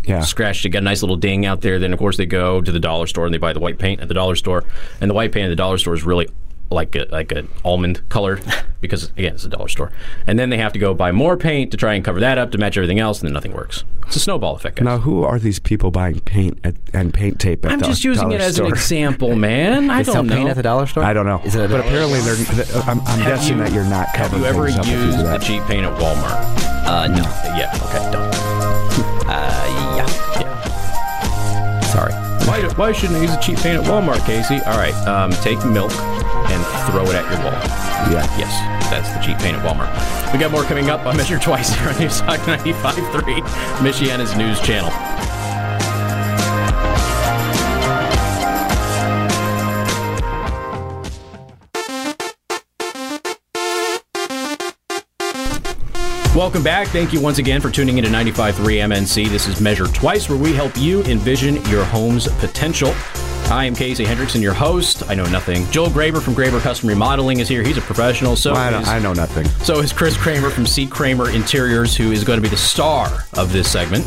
yeah, 0.05 0.21
scratched. 0.21 0.63
They 0.63 0.69
got 0.69 0.79
a 0.79 0.83
nice 0.85 1.03
little 1.03 1.17
ding 1.17 1.45
out 1.45 1.61
there. 1.61 1.79
Then, 1.81 1.93
of 1.93 1.99
course, 1.99 2.17
they 2.17 2.27
go 2.27 2.61
to 2.61 2.71
the 2.71 2.81
dollar 2.81 3.07
store 3.09 3.25
and 3.25 3.35
they 3.35 3.39
buy 3.39 3.53
the 3.53 3.61
white 3.61 3.79
paint 3.79 4.01
at 4.01 4.07
the 4.09 4.15
dollar 4.15 4.37
store, 4.37 4.63
and 5.01 5.11
the 5.11 5.15
white 5.15 5.33
paint 5.33 5.47
at 5.47 5.51
the 5.51 5.57
dollar 5.57 5.79
store 5.79 5.95
is 5.95 6.05
really 6.05 6.29
like 6.73 6.95
a, 6.97 7.07
like 7.11 7.33
an 7.33 7.49
almond 7.65 8.09
color 8.09 8.41
because 8.81 9.11
again, 9.17 9.35
it's 9.35 9.45
a 9.45 9.49
dollar 9.49 9.69
store. 9.69 9.93
And 10.27 10.39
then 10.39 10.51
they 10.51 10.59
have 10.59 10.73
to 10.73 10.79
go 10.79 10.95
buy 10.95 11.13
more 11.13 11.37
paint 11.37 11.71
to 11.73 11.77
try 11.77 11.95
and 11.95 12.05
cover 12.05 12.21
that 12.21 12.39
up 12.39 12.51
to 12.53 12.59
match 12.59 12.77
everything 12.77 12.99
else, 12.99 13.21
and 13.21 13.29
then 13.29 13.35
nothing 13.35 13.53
works. 13.53 13.85
It's 14.07 14.17
a 14.17 14.21
snowball 14.21 14.57
effect. 14.57 14.77
Guys. 14.77 14.85
Now, 14.85 14.99
who 14.99 15.23
are 15.25 15.39
these 15.39 15.59
people 15.59 15.91
buying 15.91 16.21
paint 16.21 16.59
at, 16.65 16.75
and 16.93 17.15
paint 17.15 17.39
tape 17.41 17.65
at 17.65 17.73
I'm 17.73 17.79
the 17.79 17.87
just 17.87 18.05
using 18.05 18.33
it 18.33 18.41
as 18.41 18.57
store? 18.57 18.67
an 18.67 18.73
example, 18.73 19.37
man. 19.37 19.89
I 19.91 20.03
don't 20.03 20.27
know. 20.27 20.35
paint 20.35 20.49
at 20.51 20.57
the 20.57 20.63
dollar 20.63 20.87
store. 20.87 21.05
I 21.05 21.13
don't 21.13 21.25
know, 21.27 21.41
Is 21.45 21.55
it 21.55 21.65
a 21.65 21.69
but 21.69 21.81
apparently 21.81 22.21
they're. 22.21 22.83
I'm, 22.83 23.01
I'm 23.03 23.21
guessing 23.21 23.59
you- 23.59 23.65
that 23.65 23.73
you're 23.73 23.85
not 23.85 24.09
Have 24.09 24.31
covering 24.33 24.43
you 24.43 24.49
ever 24.49 24.67
things 24.67 24.79
up 24.79 24.87
if 24.87 24.91
you 24.93 24.99
do 24.99 25.07
used 25.07 25.19
the 25.19 25.39
cheap 25.39 25.63
paint 25.65 25.87
at 25.87 25.99
Walmart? 26.01 26.63
Uh, 26.85 27.07
no. 27.09 27.23
Yeah. 27.57 27.71
Okay. 27.85 28.11
Don't. 28.11 28.35
Uh, 29.29 29.97
yeah. 29.97 30.41
Yeah. 30.41 31.81
Sorry. 31.93 32.13
Why, 32.49 32.69
why 32.75 32.93
shouldn't 32.93 33.19
I 33.19 33.23
use 33.23 33.31
the 33.35 33.41
cheap 33.41 33.59
paint 33.59 33.79
at 33.81 33.85
Walmart, 33.87 34.25
Casey? 34.27 34.57
All 34.67 34.77
right. 34.77 34.95
Um, 35.07 35.31
take 35.43 35.65
milk 35.65 35.93
and 36.51 36.91
throw 36.91 37.05
it 37.05 37.15
at 37.15 37.31
your 37.31 37.41
wall. 37.45 37.53
Yeah. 38.13 38.27
Yes, 38.39 38.51
that's 38.91 39.13
the 39.13 39.21
cheap 39.21 39.39
paint 39.39 39.57
at 39.57 39.65
Walmart. 39.65 40.33
We 40.33 40.39
got 40.39 40.51
more 40.51 40.65
coming 40.65 40.91
up 40.91 41.07
on 41.07 41.17
Measure 41.19 41.39
Twice 41.39 41.75
here 41.75 41.89
on 41.89 41.99
News 41.99 42.21
Talk 42.21 42.41
95.3, 42.41 43.41
Michiana's 43.79 44.37
news 44.37 44.61
channel. 44.61 44.91
Welcome 56.35 56.63
back. 56.63 56.89
Thank 56.89 57.13
you 57.13 57.21
once 57.21 57.37
again 57.37 57.61
for 57.61 57.71
tuning 57.71 57.99
in 57.99 58.07
into 58.07 58.17
95.3 58.17 58.55
MNC. 58.55 59.29
This 59.29 59.47
is 59.47 59.61
Measure 59.61 59.87
Twice, 59.87 60.31
where 60.31 60.39
we 60.39 60.55
help 60.55 60.77
you 60.79 61.03
envision 61.05 61.63
your 61.67 61.85
home's 61.85 62.27
potential. 62.39 62.95
I 63.53 63.67
am 63.67 63.75
Casey 63.75 64.07
Hendrickson, 64.07 64.41
your 64.41 64.55
host. 64.55 65.03
I 65.11 65.15
know 65.15 65.27
nothing. 65.27 65.71
Joel 65.71 65.89
Graber 65.89 66.23
from 66.23 66.35
Graber 66.35 66.59
Custom 66.59 66.89
Remodeling 66.89 67.41
is 67.41 67.49
here. 67.49 67.63
He's 67.63 67.77
a 67.77 67.83
professional. 67.83 68.35
So 68.35 68.55
I, 68.55 68.71
don't, 68.71 68.81
is, 68.81 68.89
I 68.89 68.99
know 68.99 69.13
nothing. 69.13 69.47
so 69.63 69.81
is 69.81 69.93
Chris 69.93 70.17
Kramer 70.17 70.49
from 70.49 70.65
C. 70.65 70.87
Kramer 70.87 71.29
Interiors, 71.29 71.95
who 71.95 72.13
is 72.13 72.25
going 72.25 72.39
to 72.39 72.43
be 72.43 72.49
the 72.49 72.57
star 72.57 73.27
of 73.35 73.53
this 73.53 73.71
segment. 73.71 74.07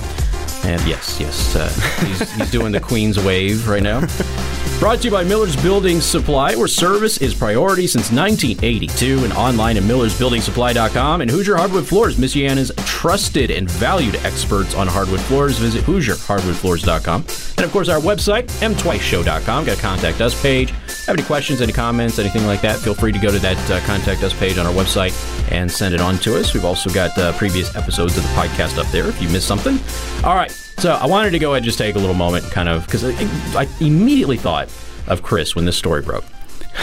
And 0.65 0.81
yes, 0.87 1.19
yes, 1.19 1.55
uh, 1.55 1.69
he's, 2.07 2.31
he's 2.33 2.49
doing 2.49 2.71
the 2.71 2.79
Queen's 2.79 3.23
wave 3.23 3.67
right 3.67 3.83
now. 3.83 3.99
Brought 4.79 4.99
to 4.99 5.05
you 5.05 5.11
by 5.11 5.23
Miller's 5.23 5.55
Building 5.55 6.01
Supply, 6.01 6.55
where 6.55 6.67
service 6.67 7.19
is 7.19 7.35
priority 7.35 7.85
since 7.85 8.11
1982, 8.11 9.23
and 9.25 9.33
online 9.33 9.77
at 9.77 9.83
millersbuildingsupply.com. 9.83 11.21
And 11.21 11.29
Hoosier 11.29 11.55
Hardwood 11.55 11.87
Floors, 11.87 12.17
Michiana's 12.17 12.71
trusted 12.95 13.51
and 13.51 13.69
valued 13.69 14.15
experts 14.23 14.73
on 14.73 14.87
hardwood 14.87 15.19
floors. 15.19 15.57
Visit 15.57 15.83
HoosierHardwoodFloors.com. 15.83 17.25
And 17.57 17.65
of 17.65 17.71
course, 17.73 17.89
our 17.89 17.99
website, 17.99 18.47
mtwiceshow.com. 18.61 19.65
Got 19.65 19.77
a 19.77 19.81
contact 19.81 20.21
us 20.21 20.41
page. 20.41 20.71
Have 21.05 21.17
any 21.17 21.23
questions, 21.23 21.61
any 21.61 21.73
comments, 21.73 22.19
anything 22.19 22.45
like 22.47 22.61
that, 22.61 22.79
feel 22.79 22.95
free 22.95 23.11
to 23.11 23.19
go 23.19 23.29
to 23.31 23.39
that 23.39 23.69
uh, 23.69 23.85
contact 23.85 24.23
us 24.23 24.33
page 24.39 24.57
on 24.57 24.65
our 24.65 24.71
website 24.71 25.13
and 25.51 25.69
send 25.69 25.93
it 25.93 25.99
on 25.99 26.17
to 26.19 26.39
us. 26.39 26.53
We've 26.53 26.63
also 26.63 26.89
got 26.89 27.15
uh, 27.17 27.33
previous 27.33 27.75
episodes 27.75 28.15
of 28.15 28.23
the 28.23 28.29
podcast 28.29 28.77
up 28.77 28.87
there 28.93 29.07
if 29.07 29.21
you 29.21 29.27
missed 29.27 29.47
something. 29.47 29.77
All 30.23 30.35
right. 30.35 30.51
So 30.77 30.93
I 30.93 31.05
wanted 31.05 31.31
to 31.31 31.39
go 31.39 31.51
ahead 31.51 31.57
and 31.57 31.65
just 31.65 31.77
take 31.77 31.95
a 31.95 31.99
little 31.99 32.15
moment, 32.15 32.45
kind 32.45 32.69
of, 32.69 32.85
because 32.85 33.03
I, 33.03 33.11
I 33.59 33.67
immediately 33.81 34.37
thought 34.37 34.69
of 35.07 35.21
Chris 35.21 35.53
when 35.53 35.65
this 35.65 35.75
story 35.75 36.01
broke. 36.01 36.23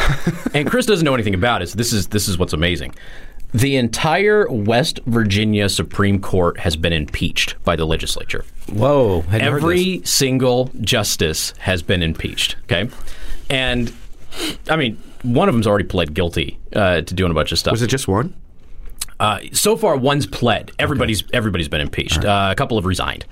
and 0.54 0.68
Chris 0.68 0.84
doesn't 0.84 1.06
know 1.06 1.14
anything 1.14 1.34
about 1.34 1.62
it. 1.62 1.70
So 1.70 1.76
this 1.76 1.92
is 1.92 2.08
this 2.08 2.28
is 2.28 2.38
what's 2.38 2.52
amazing. 2.52 2.94
The 3.54 3.76
entire 3.76 4.50
West 4.50 5.00
Virginia 5.06 5.68
Supreme 5.68 6.20
Court 6.20 6.60
has 6.60 6.76
been 6.76 6.92
impeached 6.92 7.62
by 7.64 7.76
the 7.76 7.84
legislature. 7.84 8.44
Whoa. 8.72 9.20
hadn't 9.22 9.52
heard 9.52 9.62
this. 9.62 9.62
Every 9.62 10.02
single 10.04 10.70
justice 10.80 11.52
has 11.58 11.82
been 11.82 12.02
impeached. 12.02 12.56
Okay, 12.64 12.88
and 13.50 13.92
I 14.70 14.76
mean, 14.76 14.96
one 15.22 15.48
of 15.48 15.54
them's 15.54 15.66
already 15.66 15.84
pled 15.84 16.14
guilty 16.14 16.58
uh, 16.74 17.02
to 17.02 17.14
doing 17.14 17.30
a 17.30 17.34
bunch 17.34 17.52
of 17.52 17.58
stuff. 17.58 17.72
Was 17.72 17.82
it 17.82 17.88
just 17.88 18.08
one? 18.08 18.34
Uh, 19.22 19.38
so 19.52 19.76
far, 19.76 19.96
one's 19.96 20.26
pled. 20.26 20.72
Everybody's 20.80 21.22
everybody's 21.32 21.68
been 21.68 21.80
impeached. 21.80 22.24
Uh, 22.24 22.48
a 22.50 22.56
couple 22.56 22.76
have 22.76 22.84
resigned, 22.84 23.24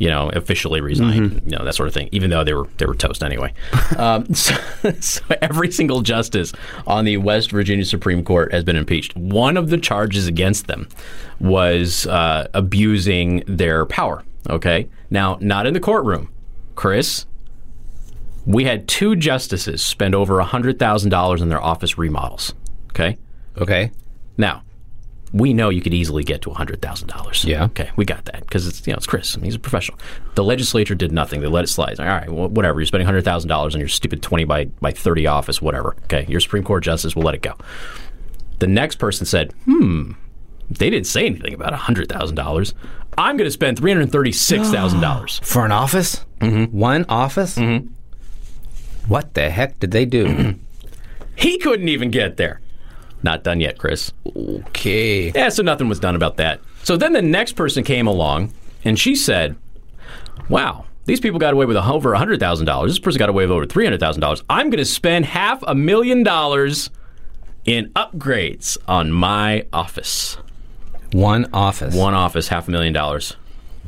you 0.00 0.08
know, 0.08 0.28
officially 0.30 0.80
resigned, 0.80 1.40
you 1.44 1.56
know, 1.56 1.64
that 1.64 1.76
sort 1.76 1.86
of 1.86 1.94
thing. 1.94 2.08
Even 2.10 2.30
though 2.30 2.42
they 2.42 2.52
were 2.52 2.66
they 2.78 2.84
were 2.84 2.96
toast 2.96 3.22
anyway. 3.22 3.54
um, 3.96 4.34
so, 4.34 4.56
so 5.00 5.22
every 5.40 5.70
single 5.70 6.02
justice 6.02 6.52
on 6.84 7.04
the 7.04 7.16
West 7.18 7.52
Virginia 7.52 7.84
Supreme 7.84 8.24
Court 8.24 8.52
has 8.52 8.64
been 8.64 8.74
impeached. 8.74 9.16
One 9.16 9.56
of 9.56 9.70
the 9.70 9.78
charges 9.78 10.26
against 10.26 10.66
them 10.66 10.88
was 11.38 12.08
uh, 12.08 12.48
abusing 12.52 13.44
their 13.46 13.86
power. 13.86 14.24
Okay, 14.50 14.88
now 15.10 15.38
not 15.40 15.64
in 15.64 15.74
the 15.74 15.80
courtroom, 15.80 16.28
Chris. 16.74 17.24
We 18.44 18.64
had 18.64 18.88
two 18.88 19.14
justices 19.14 19.84
spend 19.84 20.12
over 20.16 20.40
hundred 20.40 20.80
thousand 20.80 21.10
dollars 21.10 21.40
on 21.40 21.50
their 21.50 21.62
office 21.62 21.96
remodels. 21.96 22.52
Okay, 22.90 23.16
Okay. 23.56 23.92
now 24.36 24.64
we 25.32 25.52
know 25.52 25.68
you 25.70 25.80
could 25.82 25.92
easily 25.94 26.22
get 26.24 26.42
to 26.42 26.50
hundred 26.50 26.80
thousand 26.80 27.08
dollars. 27.08 27.44
Yeah. 27.44 27.64
Okay, 27.64 27.90
we 27.96 28.04
got 28.04 28.24
that 28.26 28.40
because 28.40 28.66
it's 28.66 28.86
you 28.86 28.92
know 28.92 28.96
it's 28.96 29.06
Chris. 29.06 29.34
and 29.34 29.44
he's 29.44 29.54
a 29.56 29.58
professional. 29.58 29.98
The 30.34 30.44
legislature 30.44 30.94
did 30.94 31.12
nothing. 31.12 31.40
They 31.40 31.46
let 31.48 31.64
it 31.64 31.68
slide. 31.68 31.98
All 32.00 32.06
right, 32.06 32.30
well, 32.30 32.48
whatever. 32.48 32.80
You're 32.80 32.86
spending 32.86 33.06
hundred 33.06 33.24
thousand 33.24 33.48
dollars 33.48 33.74
on 33.74 33.80
your 33.80 33.88
stupid 33.88 34.22
twenty 34.22 34.44
by 34.44 34.66
by 34.80 34.92
thirty 34.92 35.26
office, 35.26 35.60
whatever. 35.60 35.96
Okay, 36.04 36.26
your 36.28 36.40
Supreme 36.40 36.64
Court 36.64 36.84
justice 36.84 37.14
will 37.16 37.24
let 37.24 37.34
it 37.34 37.42
go. 37.42 37.54
The 38.60 38.66
next 38.66 38.96
person 38.96 39.26
said, 39.26 39.52
"Hmm, 39.64 40.12
they 40.70 40.90
didn't 40.90 41.06
say 41.06 41.26
anything 41.26 41.54
about 41.54 41.72
hundred 41.74 42.08
thousand 42.08 42.36
dollars. 42.36 42.74
I'm 43.18 43.36
going 43.36 43.46
to 43.48 43.52
spend 43.52 43.78
three 43.78 43.90
hundred 43.92 44.12
thirty-six 44.12 44.70
thousand 44.70 45.00
dollars." 45.00 45.40
For 45.44 45.64
an 45.64 45.72
office? 45.72 46.24
Mm-hmm. 46.40 46.76
One 46.78 47.04
office? 47.08 47.56
Mm-hmm. 47.56 47.88
What 49.08 49.34
the 49.34 49.50
heck 49.50 49.78
did 49.78 49.90
they 49.90 50.04
do? 50.04 50.54
He 51.38 51.58
couldn't 51.58 51.88
even 51.90 52.10
get 52.10 52.38
there. 52.38 52.62
Not 53.22 53.42
done 53.42 53.60
yet, 53.60 53.78
Chris. 53.78 54.12
okay. 54.36 55.30
Yeah, 55.32 55.48
so 55.48 55.62
nothing 55.62 55.88
was 55.88 55.98
done 55.98 56.14
about 56.14 56.36
that. 56.36 56.60
So 56.82 56.96
then 56.96 57.12
the 57.12 57.22
next 57.22 57.52
person 57.52 57.82
came 57.82 58.06
along, 58.06 58.52
and 58.84 58.98
she 58.98 59.14
said, 59.16 59.56
"Wow, 60.48 60.84
these 61.06 61.20
people 61.20 61.38
got 61.40 61.52
away 61.54 61.66
with 61.66 61.76
over 61.76 62.14
hundred 62.14 62.40
thousand 62.40 62.66
dollars. 62.66 62.92
This 62.92 62.98
person 62.98 63.18
got 63.18 63.28
away 63.28 63.44
with 63.44 63.52
over 63.52 63.66
three 63.66 63.84
hundred 63.84 64.00
thousand 64.00 64.20
dollars. 64.20 64.42
I'm 64.48 64.70
going 64.70 64.78
to 64.78 64.84
spend 64.84 65.24
half 65.24 65.62
a 65.66 65.74
million 65.74 66.22
dollars 66.22 66.90
in 67.64 67.90
upgrades 67.94 68.76
on 68.86 69.12
my 69.12 69.66
office. 69.72 70.36
One 71.12 71.48
office. 71.52 71.94
One 71.94 72.14
office, 72.14 72.48
half 72.48 72.68
a 72.68 72.70
million 72.70 72.92
dollars. 72.92 73.36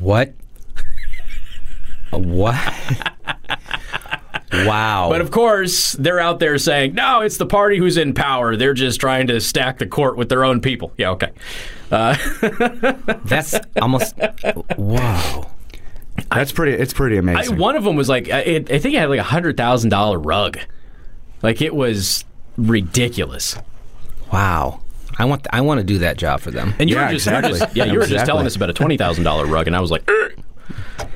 What? 0.01 0.33
what? 2.11 2.57
wow. 4.53 5.09
But 5.11 5.20
of 5.20 5.30
course, 5.30 5.92
they're 5.92 6.20
out 6.20 6.38
there 6.40 6.59
saying, 6.59 6.94
"No, 6.94 7.20
it's 7.20 7.36
the 7.36 7.46
party 7.46 7.78
who's 7.78 7.96
in 7.96 8.14
power. 8.14 8.57
They're 8.57 8.74
just 8.74 9.01
trying 9.01 9.26
to 9.28 9.40
stack 9.40 9.78
the 9.78 9.86
court 9.86 10.16
with 10.16 10.28
their 10.28 10.44
own 10.44 10.61
people." 10.61 10.92
Yeah, 10.96 11.11
okay. 11.11 11.30
That's 11.90 13.55
almost. 13.80 14.14
Wow. 14.76 15.51
That's 16.30 16.53
pretty. 16.53 16.72
It's 16.72 16.92
pretty 16.92 17.16
I, 17.16 17.20
amazing. 17.20 17.59
one 17.59 17.76
of 17.76 17.84
them 17.84 17.96
was 17.96 18.09
like, 18.09 18.28
I, 18.30 18.40
it, 18.40 18.70
I 18.72 18.78
think 18.78 18.94
it 18.94 18.99
had 18.99 19.09
like 19.09 19.20
a 19.20 19.24
hundred 19.24 19.57
thousand 19.57 19.90
dollar 19.90 20.18
rug. 20.18 20.59
Like 21.42 21.62
it 21.62 21.74
was 21.74 22.24
ridiculous. 22.57 23.57
Wow. 24.32 24.80
I 25.18 25.24
want 25.24 25.46
I 25.53 25.61
want 25.62 25.78
to 25.78 25.84
do 25.84 25.99
that 25.99 26.16
job 26.16 26.40
for 26.40 26.51
them. 26.51 26.74
And 26.78 26.88
you 26.90 26.96
Yeah, 26.96 27.07
were 27.07 27.12
just, 27.12 27.26
exactly. 27.26 27.59
just- 27.59 27.76
yeah, 27.76 27.84
you 27.84 27.99
were 27.99 28.07
just 28.07 28.26
telling 28.26 28.46
us 28.46 28.57
about 28.57 28.70
a 28.70 28.72
twenty 28.72 28.96
thousand 28.96 29.24
dollar 29.24 29.46
rug, 29.46 29.66
and 29.66 29.74
I 29.74 29.80
was 29.80 29.90
like, 29.90 30.09
"Er." 30.11 30.32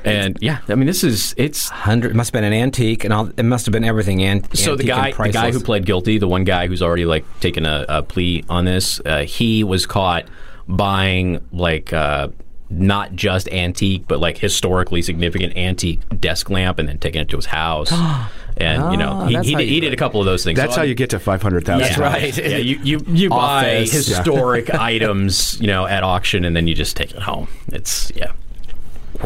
And 0.04 0.36
yeah, 0.40 0.58
I 0.68 0.74
mean, 0.74 0.86
this 0.86 1.04
is 1.04 1.34
it's. 1.36 1.68
Hundred 1.68 2.10
it 2.12 2.14
must 2.14 2.28
have 2.28 2.32
been 2.32 2.44
an 2.44 2.52
antique, 2.52 3.04
and 3.04 3.12
all, 3.12 3.30
it 3.36 3.44
must 3.44 3.66
have 3.66 3.72
been 3.72 3.84
everything. 3.84 4.22
An, 4.22 4.42
So 4.54 4.74
the 4.76 4.84
guy, 4.84 5.08
and 5.08 5.16
the 5.16 5.28
guy 5.32 5.46
who 5.46 5.52
priceless. 5.52 5.62
pled 5.62 5.86
guilty, 5.86 6.18
the 6.18 6.28
one 6.28 6.44
guy 6.44 6.66
who's 6.66 6.82
already 6.82 7.04
like 7.04 7.24
taken 7.40 7.66
a, 7.66 7.84
a 7.88 8.02
plea 8.02 8.44
on 8.48 8.64
this, 8.64 9.00
uh, 9.06 9.22
he 9.24 9.62
was 9.64 9.86
caught 9.86 10.24
buying 10.68 11.40
like 11.52 11.92
uh, 11.92 12.28
not 12.70 13.14
just 13.14 13.48
antique, 13.50 14.04
but 14.08 14.18
like 14.20 14.38
historically 14.38 15.02
significant 15.02 15.56
antique 15.56 16.00
desk 16.20 16.50
lamp, 16.50 16.78
and 16.78 16.88
then 16.88 16.98
taking 16.98 17.20
it 17.20 17.28
to 17.28 17.36
his 17.36 17.46
house. 17.46 17.92
and 18.56 18.92
you 18.92 18.98
know, 18.98 19.10
Ah, 19.12 19.26
he, 19.26 19.36
he, 19.36 19.54
did, 19.54 19.60
you 19.68 19.74
he 19.74 19.80
did 19.80 19.92
a 19.92 19.96
couple 19.96 20.20
of 20.20 20.26
those 20.26 20.44
things. 20.44 20.58
That's 20.58 20.72
So 20.74 20.80
how 20.80 20.82
I- 20.82 20.86
you 20.86 20.94
get 20.94 21.10
to 21.10 21.18
five 21.18 21.42
hundred 21.42 21.64
thousand. 21.64 21.86
That's 21.88 21.98
right. 21.98 22.36
Yeah, 22.36 22.56
you 22.58 22.78
you, 22.82 23.04
you 23.08 23.28
buy 23.30 23.80
Office. 23.82 24.08
Yeah. 24.08 24.16
historic 24.16 24.74
items, 24.74 25.60
you 25.60 25.66
know, 25.68 25.86
at 25.86 26.02
auction, 26.02 26.44
and 26.44 26.54
then 26.56 26.66
you 26.66 26.74
just 26.74 26.96
take 26.96 27.12
it 27.12 27.22
home. 27.22 27.48
It's 27.68 28.10
yeah, 28.14 28.32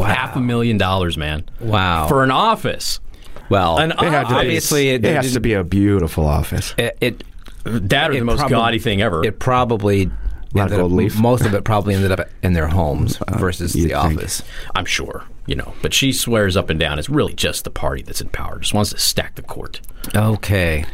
half 0.04 0.36
a 0.36 0.40
million 0.40 0.78
dollars, 0.78 1.16
man. 1.16 1.44
Wow. 1.60 2.08
for 2.08 2.22
an 2.22 2.30
office. 2.30 3.00
well, 3.48 3.78
An 3.78 3.92
It 3.92 3.98
had 3.98 4.24
to 4.24 4.28
be- 4.28 4.34
obviously 4.34 4.88
it, 4.90 5.04
it 5.04 5.14
has 5.14 5.32
to 5.34 5.40
be 5.40 5.52
a 5.54 5.64
beautiful 5.64 6.26
office. 6.26 6.74
it, 6.78 6.96
it 7.00 7.24
That 7.64 8.10
or 8.10 8.14
the 8.14 8.20
most 8.22 8.42
probab- 8.42 8.50
gaudy 8.50 8.78
thing 8.78 9.02
ever. 9.02 9.24
It 9.24 9.38
probably 9.38 10.10
ended 10.56 10.80
up- 10.80 10.90
leaf. 10.90 11.18
Most 11.18 11.44
of 11.44 11.54
it 11.54 11.64
probably 11.64 11.94
ended 11.94 12.12
up 12.12 12.28
in 12.42 12.52
their 12.54 12.68
homes 12.68 13.20
uh, 13.22 13.38
versus 13.38 13.74
you'd 13.76 13.90
the 13.90 14.00
think. 14.00 14.18
office. 14.18 14.42
I'm 14.74 14.84
sure, 14.86 15.24
you 15.46 15.54
know. 15.54 15.74
But 15.82 15.92
she 15.94 16.12
swears 16.12 16.56
up 16.56 16.70
and 16.70 16.78
down 16.80 16.98
it's 16.98 17.08
really 17.10 17.34
just 17.34 17.64
the 17.64 17.70
party 17.70 18.02
that's 18.02 18.20
in 18.20 18.28
power. 18.30 18.58
Just 18.58 18.72
wants 18.74 18.90
to 18.90 18.98
stack 18.98 19.34
the 19.34 19.42
court. 19.42 19.80
Okay, 20.14 20.84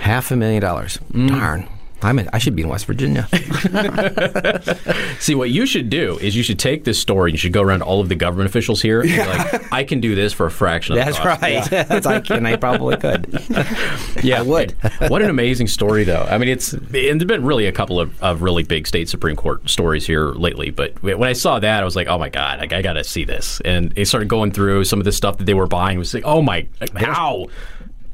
half 0.00 0.30
a 0.30 0.36
million 0.36 0.60
dollars. 0.62 0.98
Mm. 1.12 1.28
Darn, 1.28 1.68
I'm 2.00 2.18
in, 2.18 2.28
I 2.32 2.38
should 2.38 2.54
be 2.54 2.62
in 2.62 2.68
West 2.68 2.86
Virginia. 2.86 3.28
See, 5.18 5.34
what 5.34 5.50
you 5.50 5.66
should 5.66 5.90
do 5.90 6.16
is 6.20 6.36
you 6.36 6.42
should 6.42 6.58
take 6.58 6.84
this 6.84 6.98
story 6.98 7.30
and 7.30 7.34
you 7.34 7.38
should 7.38 7.52
go 7.52 7.62
around 7.62 7.80
to 7.80 7.84
all 7.84 8.00
of 8.00 8.08
the 8.08 8.14
government 8.14 8.48
officials 8.48 8.80
here 8.80 9.00
and 9.00 9.10
be 9.10 9.18
like, 9.18 9.72
I 9.72 9.82
can 9.84 10.00
do 10.00 10.14
this 10.14 10.32
for 10.32 10.46
a 10.46 10.50
fraction 10.50 10.92
of 10.92 10.98
the 11.00 11.04
That's 11.04 11.18
cost. 11.18 11.42
right. 11.42 11.64
That's 11.88 12.06
I 12.06 12.20
can. 12.20 12.46
I 12.46 12.56
probably 12.56 12.96
could. 12.96 13.26
Yeah, 14.22 14.40
I 14.40 14.42
would. 14.42 14.72
what 15.08 15.22
an 15.22 15.30
amazing 15.30 15.68
story, 15.68 16.04
though. 16.04 16.26
I 16.28 16.38
mean, 16.38 16.48
it's 16.48 16.72
and 16.72 16.90
there've 16.92 17.26
been 17.26 17.44
really 17.44 17.66
a 17.66 17.72
couple 17.72 18.00
of, 18.00 18.20
of 18.22 18.42
really 18.42 18.62
big 18.62 18.86
state 18.86 19.08
Supreme 19.08 19.36
Court 19.36 19.68
stories 19.68 20.06
here 20.06 20.30
lately. 20.30 20.70
But 20.70 21.00
when 21.02 21.22
I 21.24 21.32
saw 21.34 21.58
that, 21.60 21.82
I 21.82 21.84
was 21.84 21.94
like, 21.96 22.08
oh 22.08 22.18
my 22.18 22.28
god, 22.28 22.58
like, 22.58 22.72
I 22.72 22.82
got 22.82 22.94
to 22.94 23.04
see 23.04 23.24
this. 23.24 23.60
And 23.64 23.92
it 23.96 24.06
started 24.06 24.28
going 24.28 24.50
through 24.52 24.84
some 24.84 24.98
of 24.98 25.04
the 25.04 25.12
stuff 25.12 25.38
that 25.38 25.44
they 25.44 25.54
were 25.54 25.66
buying. 25.66 25.96
It 25.96 25.98
was 25.98 26.14
like, 26.14 26.24
oh 26.26 26.42
my, 26.42 26.66
how? 26.96 27.46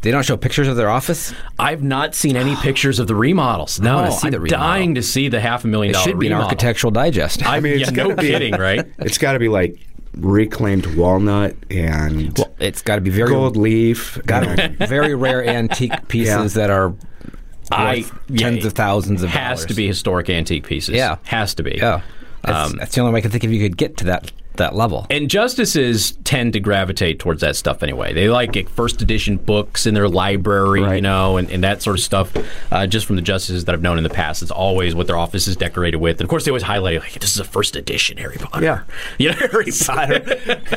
They 0.04 0.10
don't 0.12 0.22
show 0.22 0.36
pictures 0.36 0.68
of 0.68 0.76
their 0.76 0.90
office. 0.90 1.32
I've 1.58 1.82
not 1.82 2.14
seen 2.14 2.36
any 2.36 2.54
pictures 2.62 2.98
of 2.98 3.06
the 3.08 3.14
remodels. 3.16 3.80
No, 3.80 3.96
wanna 3.96 4.12
see 4.12 4.26
I'm 4.28 4.32
the 4.32 4.38
remodel. 4.40 4.58
dying 4.58 4.94
to 4.96 5.02
see 5.02 5.28
the 5.28 5.40
half 5.40 5.64
a 5.64 5.66
million 5.66 5.90
It 5.90 5.94
dollar 5.94 6.04
should 6.06 6.18
be 6.20 6.26
an. 6.28 6.34
Architectural 6.34 6.90
Digest. 6.90 7.44
I 7.44 7.58
mean, 7.60 7.80
yeah, 7.80 7.90
no 7.90 8.14
be- 8.14 8.28
kidding, 8.28 8.54
right? 8.54 8.86
It's 8.98 9.18
got 9.18 9.32
to 9.32 9.38
be 9.38 9.48
like 9.48 9.78
reclaimed 10.16 10.86
walnut 10.94 11.56
and 11.70 12.36
Well, 12.38 12.54
it's 12.60 12.82
got 12.82 12.96
to 12.96 13.00
be 13.00 13.10
very 13.10 13.30
gold 13.30 13.56
leaf. 13.56 14.18
got 14.26 14.44
and- 14.46 14.76
very 14.88 15.14
rare 15.14 15.44
antique 15.44 16.06
pieces 16.08 16.54
that 16.54 16.70
are 16.70 16.94
I 17.72 17.96
worth 17.96 18.12
yeah, 18.28 18.50
tens 18.50 18.64
of 18.66 18.74
thousands 18.74 19.22
of 19.22 19.30
has 19.30 19.60
dollars. 19.60 19.66
to 19.66 19.74
be 19.74 19.86
historic 19.86 20.28
antique 20.30 20.66
pieces. 20.66 20.94
Yeah. 20.94 21.16
has 21.24 21.54
to 21.54 21.62
be. 21.62 21.76
Yeah, 21.78 22.02
that's, 22.42 22.70
Um, 22.72 22.76
that's 22.78 22.94
the 22.94 23.00
only 23.00 23.12
way 23.14 23.18
I 23.18 23.22
can 23.22 23.30
think 23.30 23.42
of 23.44 23.52
you 23.52 23.60
could 23.66 23.76
get 23.78 23.96
to 23.98 24.04
that 24.04 24.30
that 24.56 24.74
level. 24.74 25.06
And 25.10 25.28
justices 25.28 26.12
tend 26.24 26.52
to 26.54 26.60
gravitate 26.60 27.18
towards 27.18 27.40
that 27.40 27.56
stuff 27.56 27.82
anyway. 27.82 28.12
They 28.12 28.28
like 28.28 28.68
first 28.68 29.02
edition 29.02 29.36
books 29.36 29.86
in 29.86 29.94
their 29.94 30.08
library, 30.08 30.80
you 30.96 31.00
know, 31.00 31.36
and, 31.36 31.50
and 31.50 31.64
that 31.64 31.82
sort 31.82 31.98
of 31.98 32.02
stuff. 32.02 32.32
Uh, 32.70 32.86
just 32.86 33.06
from 33.06 33.16
the 33.16 33.22
justices 33.22 33.64
that 33.64 33.74
I've 33.74 33.82
known 33.82 33.98
in 33.98 34.04
the 34.04 34.10
past, 34.10 34.42
it's 34.42 34.50
always 34.50 34.94
what 34.94 35.06
their 35.06 35.16
office 35.16 35.48
is 35.48 35.56
decorated 35.56 35.98
with. 35.98 36.18
And 36.18 36.22
of 36.22 36.30
course, 36.30 36.44
they 36.44 36.50
always 36.50 36.62
highlight 36.62 37.00
like 37.00 37.14
this 37.14 37.32
is 37.32 37.40
a 37.40 37.44
first 37.44 37.76
edition 37.76 38.16
Harry 38.18 38.36
Potter. 38.36 38.64
Yeah. 38.64 38.82
you 39.18 39.30
know, 39.30 39.36
Harry 39.36 39.70
Potter. 39.84 40.20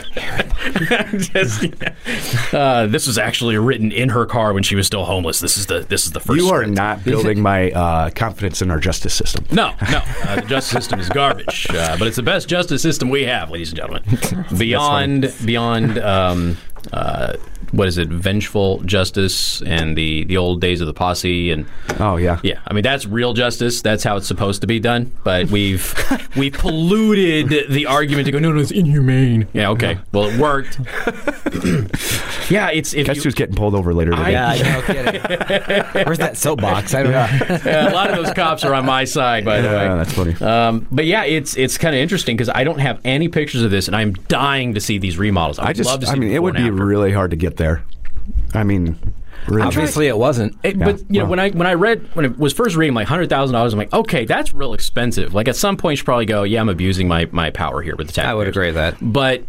Just, 1.17 1.63
yeah. 1.63 2.59
uh, 2.59 2.87
this 2.87 3.07
was 3.07 3.17
actually 3.17 3.57
written 3.57 3.91
in 3.91 4.09
her 4.09 4.25
car 4.25 4.53
when 4.53 4.63
she 4.63 4.75
was 4.75 4.87
still 4.87 5.05
homeless. 5.05 5.39
This 5.39 5.57
is 5.57 5.67
the 5.67 5.79
this 5.81 6.05
is 6.05 6.11
the 6.11 6.19
first. 6.19 6.39
you 6.39 6.49
are 6.49 6.63
script. 6.63 6.77
not 6.77 7.03
building 7.03 7.41
my 7.41 7.71
uh, 7.71 8.09
confidence 8.11 8.61
in 8.61 8.71
our 8.71 8.79
justice 8.79 9.13
system. 9.13 9.45
No, 9.51 9.73
no. 9.91 10.01
Uh, 10.23 10.35
the 10.35 10.47
justice 10.47 10.71
system 10.71 10.99
is 10.99 11.09
garbage, 11.09 11.67
uh, 11.69 11.95
but 11.97 12.07
it's 12.07 12.17
the 12.17 12.23
best 12.23 12.47
justice 12.49 12.81
system 12.81 13.09
we 13.09 13.23
have, 13.23 13.49
ladies 13.49 13.66
and 13.69 13.77
gentlemen. 13.77 14.47
Beyond, 14.57 15.33
beyond, 15.45 15.97
um, 15.99 16.57
uh, 16.93 17.33
what 17.71 17.87
is 17.87 17.97
it? 17.97 18.07
Vengeful 18.09 18.79
justice 18.79 19.61
and 19.63 19.97
the 19.97 20.23
the 20.25 20.37
old 20.37 20.61
days 20.61 20.81
of 20.81 20.87
the 20.87 20.93
posse 20.93 21.51
and. 21.51 21.65
Oh 21.99 22.17
yeah. 22.17 22.39
Yeah, 22.43 22.59
I 22.67 22.73
mean 22.73 22.83
that's 22.83 23.05
real 23.05 23.33
justice. 23.33 23.81
That's 23.81 24.03
how 24.03 24.17
it's 24.17 24.27
supposed 24.27 24.61
to 24.61 24.67
be 24.67 24.79
done. 24.79 25.11
But 25.23 25.47
we've 25.47 25.93
we 26.37 26.49
polluted 26.49 27.69
the 27.71 27.85
argument 27.85 28.25
to 28.25 28.31
go. 28.31 28.39
No, 28.39 28.51
no, 28.51 28.61
it's 28.61 28.71
inhumane. 28.71 29.47
Yeah, 29.53 29.69
okay. 29.71 29.97
Well, 30.11 30.25
it 30.29 30.39
worked. 30.39 30.79
yeah, 32.49 32.69
it's 32.71 32.93
if 32.93 33.07
Guess 33.07 33.17
you, 33.17 33.23
who's 33.23 33.35
getting 33.35 33.55
pulled 33.55 33.75
over 33.75 33.93
later 33.93 34.11
today? 34.11 34.35
I- 34.35 34.55
Yeah, 34.55 34.73
no 34.73 34.81
kidding. 34.81 35.21
Where's 36.05 36.17
that 36.19 36.37
soapbox? 36.37 36.93
I 36.93 37.03
don't 37.03 37.11
know. 37.11 37.27
Yeah, 37.65 37.91
a 37.91 37.93
lot 37.93 38.09
of 38.09 38.15
those 38.15 38.33
cops 38.33 38.63
are 38.63 38.73
on 38.73 38.85
my 38.85 39.03
side, 39.03 39.43
by 39.45 39.61
the 39.61 39.67
way. 39.67 39.73
Yeah, 39.73 39.95
that's 39.95 40.13
funny. 40.13 40.33
Um, 40.35 40.87
but 40.91 41.05
yeah, 41.05 41.23
it's 41.23 41.57
it's 41.57 41.77
kind 41.77 41.95
of 41.95 41.99
interesting 42.01 42.35
because 42.37 42.49
I 42.49 42.63
don't 42.63 42.79
have 42.79 42.99
any 43.03 43.27
pictures 43.27 43.61
of 43.63 43.71
this, 43.71 43.87
and 43.87 43.95
I'm 43.95 44.13
dying 44.13 44.73
to 44.75 44.81
see 44.81 44.97
these 44.97 45.17
remodels. 45.17 45.59
I, 45.59 45.67
I 45.67 45.73
just, 45.73 45.87
love 45.89 45.99
to 46.01 46.05
see 46.05 46.11
I 46.13 46.15
mean, 46.15 46.31
it 46.31 46.41
would 46.41 46.53
be 46.55 46.61
after. 46.61 46.73
really 46.73 47.11
hard 47.11 47.31
to 47.31 47.37
get 47.37 47.56
there. 47.57 47.83
I 48.53 48.63
mean, 48.63 48.97
really. 49.47 49.61
Obviously, 49.63 50.07
it 50.07 50.17
wasn't. 50.17 50.57
It- 50.63 50.77
But 50.79 51.01
you 51.09 51.21
know, 51.21 51.25
when 51.29 51.39
I 51.39 51.49
when 51.51 51.67
I 51.67 51.73
read 51.73 52.07
when 52.15 52.25
it 52.25 52.37
was 52.37 52.53
first 52.53 52.75
reading 52.75 52.93
like 52.95 53.07
hundred 53.07 53.29
thousand 53.29 53.53
dollars, 53.53 53.73
I'm 53.73 53.79
like, 53.79 53.93
okay, 53.93 54.25
that's 54.25 54.53
real 54.53 54.73
expensive. 54.73 55.33
Like 55.33 55.47
at 55.47 55.55
some 55.55 55.77
point, 55.77 55.93
you 55.93 55.97
should 55.97 56.05
probably 56.05 56.25
go, 56.25 56.43
yeah, 56.43 56.61
I'm 56.61 56.69
abusing 56.69 57.07
my 57.07 57.27
my 57.31 57.49
power 57.49 57.81
here 57.81 57.95
with 57.95 58.07
the 58.07 58.13
tax. 58.13 58.27
I 58.27 58.33
would 58.33 58.47
agree 58.47 58.67
with 58.67 58.75
that. 58.75 58.95
But 59.01 59.43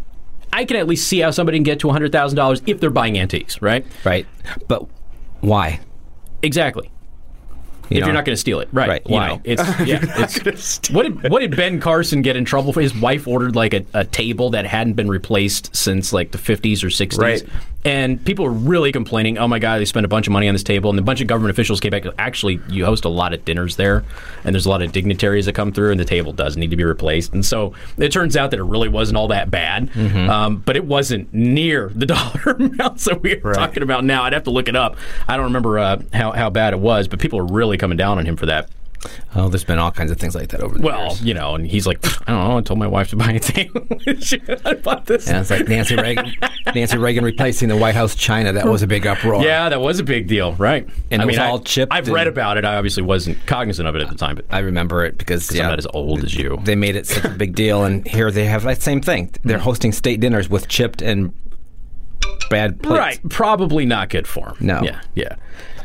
I 0.51 0.65
can 0.65 0.77
at 0.77 0.87
least 0.87 1.07
see 1.07 1.19
how 1.19 1.31
somebody 1.31 1.57
can 1.57 1.63
get 1.63 1.79
to 1.81 1.89
hundred 1.89 2.11
thousand 2.11 2.35
dollars 2.37 2.61
if 2.65 2.79
they're 2.79 2.89
buying 2.89 3.17
antiques, 3.19 3.61
right? 3.61 3.85
Right, 4.03 4.25
but 4.67 4.85
why? 5.41 5.79
Exactly. 6.41 6.91
You 7.89 7.97
if 7.97 8.01
know? 8.01 8.07
you're 8.07 8.13
not 8.13 8.23
going 8.25 8.33
to 8.35 8.39
steal 8.39 8.59
it, 8.59 8.69
right? 8.71 8.87
Right, 8.87 9.01
You 9.07 9.15
why? 9.15 9.27
know, 9.29 9.41
it's 9.43 9.63
yeah. 9.85 9.99
It's, 10.19 10.91
what 10.91 11.03
did 11.03 11.31
what 11.31 11.39
did 11.39 11.55
Ben 11.55 11.79
Carson 11.79 12.21
get 12.21 12.35
in 12.35 12.45
trouble 12.45 12.71
for? 12.71 12.81
His 12.81 12.95
wife 12.95 13.27
ordered 13.27 13.55
like 13.55 13.73
a, 13.73 13.83
a 13.95 14.05
table 14.05 14.51
that 14.51 14.67
hadn't 14.67 14.93
been 14.93 15.07
replaced 15.07 15.75
since 15.75 16.13
like 16.13 16.29
the 16.31 16.37
50s 16.37 16.83
or 16.83 16.87
60s, 16.87 17.17
Right. 17.17 17.43
And 17.85 18.23
people 18.25 18.45
were 18.45 18.51
really 18.51 18.91
complaining. 18.91 19.37
Oh 19.37 19.47
my 19.47 19.57
God, 19.59 19.79
they 19.79 19.85
spent 19.85 20.05
a 20.05 20.09
bunch 20.09 20.27
of 20.27 20.33
money 20.33 20.47
on 20.47 20.53
this 20.55 20.63
table, 20.63 20.89
and 20.89 20.99
a 20.99 21.01
bunch 21.01 21.21
of 21.21 21.27
government 21.27 21.51
officials 21.51 21.79
came 21.79 21.91
back. 21.91 22.03
Actually, 22.17 22.59
you 22.69 22.85
host 22.85 23.05
a 23.05 23.09
lot 23.09 23.33
of 23.33 23.45
dinners 23.45 23.77
there, 23.77 24.03
and 24.43 24.53
there's 24.53 24.65
a 24.65 24.69
lot 24.69 24.81
of 24.81 24.91
dignitaries 24.91 25.45
that 25.45 25.53
come 25.53 25.71
through, 25.71 25.91
and 25.91 25.99
the 25.99 26.05
table 26.05 26.33
does 26.33 26.57
need 26.57 26.71
to 26.71 26.75
be 26.75 26.83
replaced. 26.83 27.33
And 27.33 27.45
so 27.45 27.73
it 27.97 28.11
turns 28.11 28.35
out 28.35 28.51
that 28.51 28.59
it 28.59 28.63
really 28.63 28.89
wasn't 28.89 29.17
all 29.17 29.29
that 29.29 29.49
bad, 29.49 29.89
Mm-hmm. 29.91 30.29
um, 30.29 30.57
but 30.57 30.75
it 30.75 30.83
wasn't 30.85 31.33
near 31.33 31.89
the 31.95 32.05
dollar 32.05 32.41
amounts 32.59 33.05
that 33.05 33.21
we're 33.21 33.39
Right. 33.39 33.55
talking 33.55 33.83
about 33.83 34.03
now. 34.03 34.23
I'd 34.23 34.33
have 34.33 34.43
to 34.43 34.51
look 34.51 34.67
it 34.67 34.75
up. 34.75 34.97
I 35.27 35.35
don't 35.37 35.45
remember 35.45 35.79
uh, 35.79 36.01
how 36.13 36.31
how 36.31 36.49
bad 36.49 36.73
it 36.73 36.79
was, 36.79 37.07
but 37.07 37.19
people 37.19 37.39
are 37.39 37.45
really 37.45 37.77
coming 37.77 37.97
down 37.97 38.17
on 38.17 38.25
him 38.25 38.35
for 38.35 38.45
that. 38.47 38.69
Oh, 39.35 39.47
there's 39.47 39.63
been 39.63 39.79
all 39.79 39.91
kinds 39.91 40.11
of 40.11 40.17
things 40.17 40.35
like 40.35 40.49
that 40.49 40.61
over 40.61 40.77
the 40.77 40.83
Well, 40.83 41.07
years. 41.07 41.23
you 41.23 41.33
know, 41.33 41.55
and 41.55 41.65
he's 41.65 41.87
like, 41.87 42.05
I 42.27 42.31
don't 42.33 42.49
know. 42.49 42.57
I 42.57 42.61
told 42.61 42.79
my 42.79 42.87
wife 42.87 43.09
to 43.11 43.15
buy 43.15 43.29
anything. 43.29 43.69
I 44.65 44.73
bought 44.73 45.05
this. 45.05 45.27
Yeah, 45.27 45.41
it's 45.41 45.49
like 45.49 45.67
Nancy 45.67 45.95
Reagan, 45.95 46.33
Nancy 46.75 46.97
Reagan 46.97 47.23
replacing 47.23 47.69
the 47.69 47.77
White 47.77 47.95
House 47.95 48.15
china. 48.15 48.51
That 48.51 48.65
was 48.67 48.81
a 48.81 48.87
big 48.87 49.07
uproar. 49.07 49.43
Yeah, 49.43 49.69
that 49.69 49.79
was 49.79 49.99
a 49.99 50.03
big 50.03 50.27
deal, 50.27 50.53
right? 50.55 50.87
And 51.11 51.21
I 51.21 51.23
it 51.23 51.27
was 51.27 51.37
mean, 51.37 51.45
all 51.45 51.59
I, 51.59 51.63
chipped 51.63 51.93
I've 51.93 52.09
read 52.09 52.27
about 52.27 52.57
it. 52.57 52.65
I 52.65 52.75
obviously 52.75 53.03
wasn't 53.03 53.45
cognizant 53.45 53.87
of 53.87 53.95
it 53.95 54.01
at 54.01 54.09
the 54.09 54.15
time, 54.15 54.35
but 54.35 54.45
I 54.49 54.59
remember 54.59 55.05
it 55.05 55.17
because 55.17 55.49
I'm 55.51 55.57
yeah, 55.57 55.69
not 55.69 55.79
as 55.79 55.87
old 55.93 56.23
as 56.23 56.35
you. 56.35 56.59
they 56.63 56.75
made 56.75 56.95
it 56.95 57.07
such 57.07 57.23
a 57.23 57.29
big 57.29 57.55
deal, 57.55 57.83
and 57.83 58.05
here 58.07 58.31
they 58.31 58.45
have 58.45 58.63
that 58.63 58.81
same 58.81 59.01
thing. 59.01 59.31
They're 59.43 59.57
hmm. 59.57 59.63
hosting 59.63 59.91
state 59.91 60.19
dinners 60.19 60.49
with 60.49 60.67
chipped 60.67 61.01
and 61.01 61.33
bad 62.49 62.81
plates. 62.81 62.99
Right, 62.99 63.29
probably 63.29 63.85
not 63.85 64.09
good 64.09 64.27
for 64.27 64.49
him. 64.49 64.55
No. 64.59 64.81
Yeah, 64.81 65.01
yeah. 65.15 65.35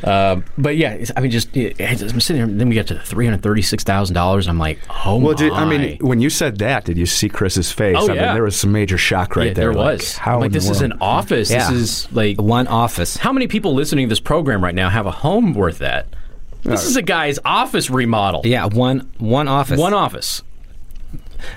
Uh, 0.05 0.43
but 0.59 0.77
yeah, 0.77 0.93
it's- 0.93 1.11
I 1.17 1.21
mean, 1.21 1.31
just 1.31 1.57
yeah, 1.57 1.73
I'm 1.79 2.21
sitting 2.21 2.37
here. 2.47 2.47
Then 2.59 2.69
we 2.69 2.75
get 2.75 2.87
to 2.89 2.99
three 3.01 3.25
hundred 3.25 3.43
thirty-six 3.43 3.83
thousand 3.85 4.15
dollars. 4.15 4.47
I'm 4.47 4.59
like, 4.59 4.79
oh 4.91 5.17
Well, 5.17 5.33
my. 5.33 5.39
did, 5.39 5.53
I 5.53 5.65
mean, 5.65 5.99
when 6.01 6.21
you 6.21 6.29
said 6.29 6.59
that, 6.59 6.85
did 6.85 6.99
you 6.99 7.07
see 7.07 7.29
Chris's 7.31 7.73
face? 7.73 7.97
Oh, 7.99 8.11
I 8.11 8.15
yeah. 8.15 8.27
mean, 8.27 8.35
there 8.35 8.43
was 8.43 8.55
some 8.57 8.71
major 8.71 8.99
shock 8.99 9.35
right 9.35 9.49
yeah, 9.49 9.53
there. 9.55 9.73
there 9.73 9.75
like, 9.75 9.99
was. 10.01 10.17
How 10.19 10.35
I'm 10.35 10.41
like 10.41 10.47
in 10.49 10.53
the 10.53 10.59
this 10.59 10.69
is 10.69 10.83
an 10.83 10.93
office. 11.01 11.51
Yeah. 11.51 11.71
This 11.71 11.81
is 12.07 12.13
like 12.13 12.39
One 12.41 12.67
office. 12.67 13.17
how 13.17 13.33
many 13.33 13.47
people 13.47 13.73
listening 13.75 14.07
to 14.07 14.11
this 14.11 14.21
program 14.21 14.63
right 14.63 14.75
now 14.75 14.91
have 14.91 15.07
a 15.07 15.11
home 15.11 15.55
worth 15.55 15.79
that? 15.79 16.07
This 16.63 16.85
is 16.85 16.97
a 16.97 17.03
guy's 17.03 17.39
office 17.45 17.89
remodel. 17.91 18.43
Yeah, 18.45 18.67
one 18.67 19.11
one 19.19 19.49
office. 19.49 19.79
One 19.79 19.93
office. 19.95 20.43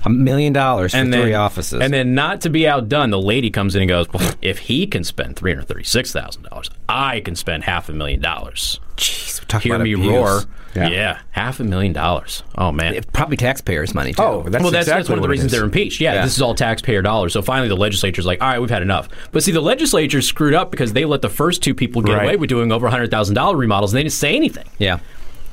A 0.05 0.09
million 0.09 0.53
dollars 0.53 0.91
for 0.91 0.97
and 0.97 1.13
three 1.13 1.33
offices. 1.33 1.81
And 1.81 1.93
then, 1.93 2.15
not 2.15 2.41
to 2.41 2.49
be 2.49 2.67
outdone, 2.67 3.09
the 3.09 3.19
lady 3.21 3.49
comes 3.49 3.75
in 3.75 3.81
and 3.81 3.89
goes, 3.89 4.07
well, 4.13 4.33
"If 4.41 4.59
he 4.59 4.87
can 4.87 5.03
spend 5.03 5.35
three 5.35 5.51
hundred 5.53 5.67
thirty-six 5.67 6.11
thousand 6.11 6.43
dollars, 6.43 6.69
I 6.89 7.19
can 7.21 7.35
spend 7.35 7.63
half 7.65 7.89
a 7.89 7.93
million 7.93 8.21
dollars." 8.21 8.79
Jeez, 8.97 9.41
we're 9.41 9.45
talking 9.47 9.69
Hear 9.69 9.75
about 9.75 9.83
me 9.85 9.93
abuse. 9.93 10.07
roar! 10.11 10.41
Yeah. 10.75 10.89
Yeah. 10.89 11.19
half 11.31 11.59
a 11.59 11.63
million 11.63 11.91
dollars. 11.93 12.43
Oh 12.55 12.71
man. 12.71 12.93
It- 12.95 13.11
Probably 13.11 13.35
taxpayers' 13.37 13.95
money 13.95 14.13
too. 14.13 14.21
Oh, 14.21 14.43
that's 14.43 14.61
well, 14.61 14.71
that's, 14.71 14.85
that's 14.85 14.87
exactly 14.87 15.11
one 15.13 15.19
of 15.19 15.23
the 15.23 15.29
reasons 15.29 15.51
is. 15.51 15.57
they're 15.57 15.65
impeached. 15.65 15.99
Yeah, 16.01 16.13
Yeah. 16.15 16.23
this 16.25 16.35
is 16.35 16.41
all 16.41 16.53
taxpayer 16.53 17.01
dollars. 17.01 17.33
So 17.33 17.41
finally, 17.41 17.67
the 17.67 17.75
legislature's 17.77 18.27
like, 18.27 18.41
all 18.43 18.47
right, 18.47 18.59
we've 18.59 18.69
had 18.69 18.83
enough. 18.83 19.09
But 19.31 19.41
see, 19.43 19.51
the 19.51 19.61
legislature 19.61 20.21
screwed 20.21 20.53
up 20.53 20.69
because 20.69 20.93
they 20.93 21.05
let 21.05 21.23
the 21.23 21.29
first 21.29 21.63
two 21.63 21.73
people 21.73 22.03
get 22.03 22.13
Right. 22.13 22.23
away 22.25 22.35
with 22.35 22.49
doing 22.49 22.71
over 22.71 22.87
hundred 22.89 23.09
thousand 23.09 23.33
dollar 23.35 23.55
remodels, 23.55 23.91
and 23.91 23.97
they 23.97 24.03
didn't 24.03 24.13
say 24.13 24.35
anything. 24.35 24.65
yeah, 24.77 24.99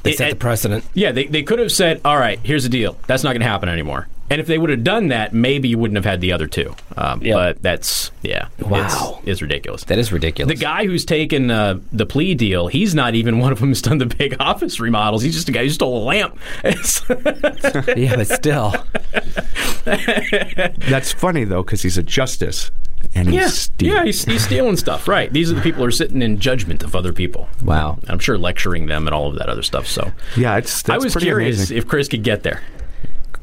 they 0.03 0.11
It- 0.11 0.19
set 0.19 0.31
the 0.31 0.37
precedent. 0.37 0.85
Yeah, 0.93 1.13
they, 1.13 1.25
they 1.27 1.43
could 1.43 1.59
have 1.59 1.73
said, 1.73 2.03
all 2.05 2.19
right, 2.19 2.39
here's 2.43 2.65
the 2.65 2.69
deal. 2.69 2.99
That's 3.07 3.23
not 3.25 3.31
going 3.31 3.41
to 3.41 3.47
happen 3.49 3.71
anymore. 3.71 4.09
And 4.31 4.41
if 4.41 4.47
they 4.47 4.57
would 4.59 4.71
have 4.71 4.83
done 4.83 5.09
that, 5.09 5.35
maybe 5.35 5.69
you 5.69 5.77
wouldn't 5.79 5.97
have 5.97 6.05
had 6.07 6.21
the 6.23 6.33
other 6.33 6.47
two. 6.47 6.75
Um, 6.97 7.23
Yep. 7.23 7.35
But 7.37 7.63
that's, 7.63 8.11
yeah. 8.23 8.49
Wow. 8.59 9.19
It's, 9.21 9.29
it's 9.29 9.43
ridiculous. 9.43 9.85
That 9.85 9.99
is 9.99 10.13
ridiculous. 10.13 10.59
the 10.59 10.63
guy 10.65 10.87
who's 10.87 11.05
taken 11.05 11.51
uh, 11.51 11.79
the 11.93 12.07
plea 12.07 12.35
deal, 12.35 12.69
he's 12.69 12.95
not 12.95 13.15
even 13.15 13.39
one 13.41 13.53
of 13.53 13.61
them 13.61 13.69
who's 13.69 13.83
done 13.83 13.99
the 13.99 14.07
big 14.07 14.37
office 14.41 14.81
remodels. 14.81 15.23
He's 15.23 15.35
just 15.35 15.49
a 15.49 15.53
guy 15.53 15.65
who 15.65 15.71
stole 15.71 16.03
a 16.03 16.05
lamp. 16.05 16.39
Yeah, 17.97 18.17
but 18.17 18.27
still, 18.29 18.75
That's 19.85 21.13
funny 21.13 21.45
though, 21.45 21.63
because 21.63 21.83
he's 21.83 21.99
a 21.99 22.03
justice, 22.03 22.71
and 23.15 23.29
he's 23.29 23.37
yeah, 23.37 23.47
stealing. 23.49 23.97
yeah, 23.97 24.05
he's, 24.05 24.25
he's 24.25 24.45
stealing 24.45 24.77
stuff. 24.77 25.07
Right. 25.09 25.33
These 25.33 25.51
are 25.53 25.55
the 25.55 25.61
people 25.61 25.81
who 25.83 25.89
are 25.89 25.93
sitting 25.93 26.23
in 26.23 26.39
judgment 26.41 26.83
of 26.83 26.95
other 26.97 27.13
people. 27.13 27.49
wow. 27.63 27.99
I'm 28.09 28.19
sure 28.19 28.39
lecturing 28.39 28.87
them 28.87 29.07
and 29.07 29.15
all 29.15 29.29
of 29.31 29.37
that 29.39 29.49
other 29.49 29.63
stuff. 29.63 29.87
So 29.87 30.13
yeah. 30.37 30.57
It's 30.57 30.83
that's 30.83 30.91
I 31.03 31.05
was 31.05 31.13
pretty 31.13 31.27
curious 31.27 31.57
amazing. 31.59 31.77
if 31.79 31.87
Chris 31.87 32.09
could 32.09 32.23
get 32.23 32.43
there. 32.43 32.63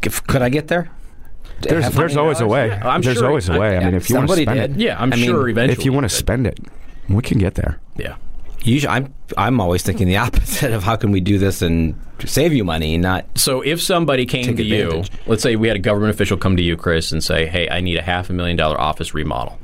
If- 0.03 0.25
Could 0.27 0.41
I 0.41 0.49
get 0.49 0.67
there? 0.67 0.89
There's, 1.61 1.83
Have 1.83 1.93
there's 1.95 2.15
money 2.15 2.23
always 2.23 2.39
a 2.41 2.47
way. 2.47 2.67
Yeah, 2.69 2.87
I'm 2.89 3.01
there's 3.01 3.17
sure- 3.17 3.27
always 3.27 3.47
a 3.49 3.59
way. 3.59 3.69
I, 3.77 3.79
yeah, 3.81 3.85
mean, 3.85 3.95
if 3.95 4.09
you 4.09 4.15
want 4.15 4.29
to 4.29 4.35
spend 4.41 4.59
did. 4.59 4.71
it, 4.71 4.77
Yeah, 4.77 4.99
I'm 4.99 5.13
I 5.13 5.15
mean, 5.15 5.25
sure 5.25 5.47
eventually. 5.47 5.79
if 5.79 5.85
you 5.85 5.93
want 5.93 6.05
to 6.05 6.09
spend 6.09 6.47
it, 6.47 6.59
we 7.07 7.21
can 7.21 7.37
get 7.37 7.53
there. 7.55 7.79
Yeah. 7.97 8.15
Usually, 8.63 8.91
I'm 8.91 9.13
I'm 9.37 9.59
always 9.59 9.81
thinking 9.83 10.07
the 10.07 10.17
opposite 10.25 10.71
of 10.71 10.83
how 10.83 10.95
can 10.95 11.11
we 11.11 11.19
do 11.19 11.37
this 11.37 11.61
and 11.61 11.95
save 12.25 12.53
you 12.53 12.63
money, 12.63 12.97
not 12.97 13.25
So 13.35 13.61
if 13.61 13.81
somebody 13.81 14.25
came 14.25 14.45
Take 14.45 14.57
to 14.57 14.63
you, 14.63 15.03
let's 15.27 15.41
say 15.43 15.55
we 15.55 15.67
had 15.67 15.77
a 15.77 15.79
government 15.79 16.13
official 16.13 16.37
come 16.37 16.57
to 16.57 16.63
you, 16.63 16.77
Chris, 16.77 17.11
and 17.11 17.23
say, 17.23 17.45
"Hey, 17.47 17.67
I 17.69 17.81
need 17.81 17.97
a 17.97 18.03
half 18.03 18.29
a 18.29 18.33
million 18.33 18.57
dollar 18.57 18.79
office 18.79 19.13
remodel." 19.15 19.59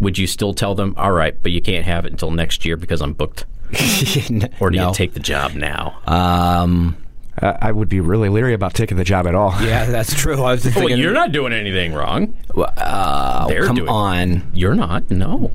Would 0.00 0.18
you 0.18 0.26
still 0.26 0.52
tell 0.52 0.74
them, 0.74 0.94
"All 0.98 1.12
right, 1.12 1.34
but 1.42 1.52
you 1.52 1.62
can't 1.62 1.84
have 1.86 2.04
it 2.04 2.12
until 2.12 2.30
next 2.30 2.64
year 2.66 2.76
because 2.76 3.00
I'm 3.00 3.14
booked," 3.14 3.46
or 4.60 4.68
do 4.70 4.76
no. 4.76 4.88
you 4.88 4.94
take 4.94 5.14
the 5.14 5.20
job 5.20 5.54
now? 5.54 5.98
Um, 6.06 6.96
Uh, 7.42 7.56
I 7.60 7.70
would 7.72 7.88
be 7.88 8.00
really 8.00 8.28
leery 8.28 8.54
about 8.54 8.72
taking 8.74 8.96
the 8.96 9.04
job 9.04 9.26
at 9.26 9.34
all. 9.34 9.50
yeah, 9.62 9.84
that's 9.84 10.14
true. 10.14 10.42
I 10.42 10.52
was 10.52 10.62
just 10.62 10.76
well, 10.76 10.86
thinking. 10.86 11.02
you're 11.02 11.12
not 11.12 11.32
doing 11.32 11.52
anything 11.52 11.92
wrong. 11.92 12.34
Uh, 12.56 13.46
They're 13.48 13.66
come 13.66 13.76
doing- 13.76 13.88
on. 13.88 14.50
You're 14.54 14.74
not. 14.74 15.10
No, 15.10 15.52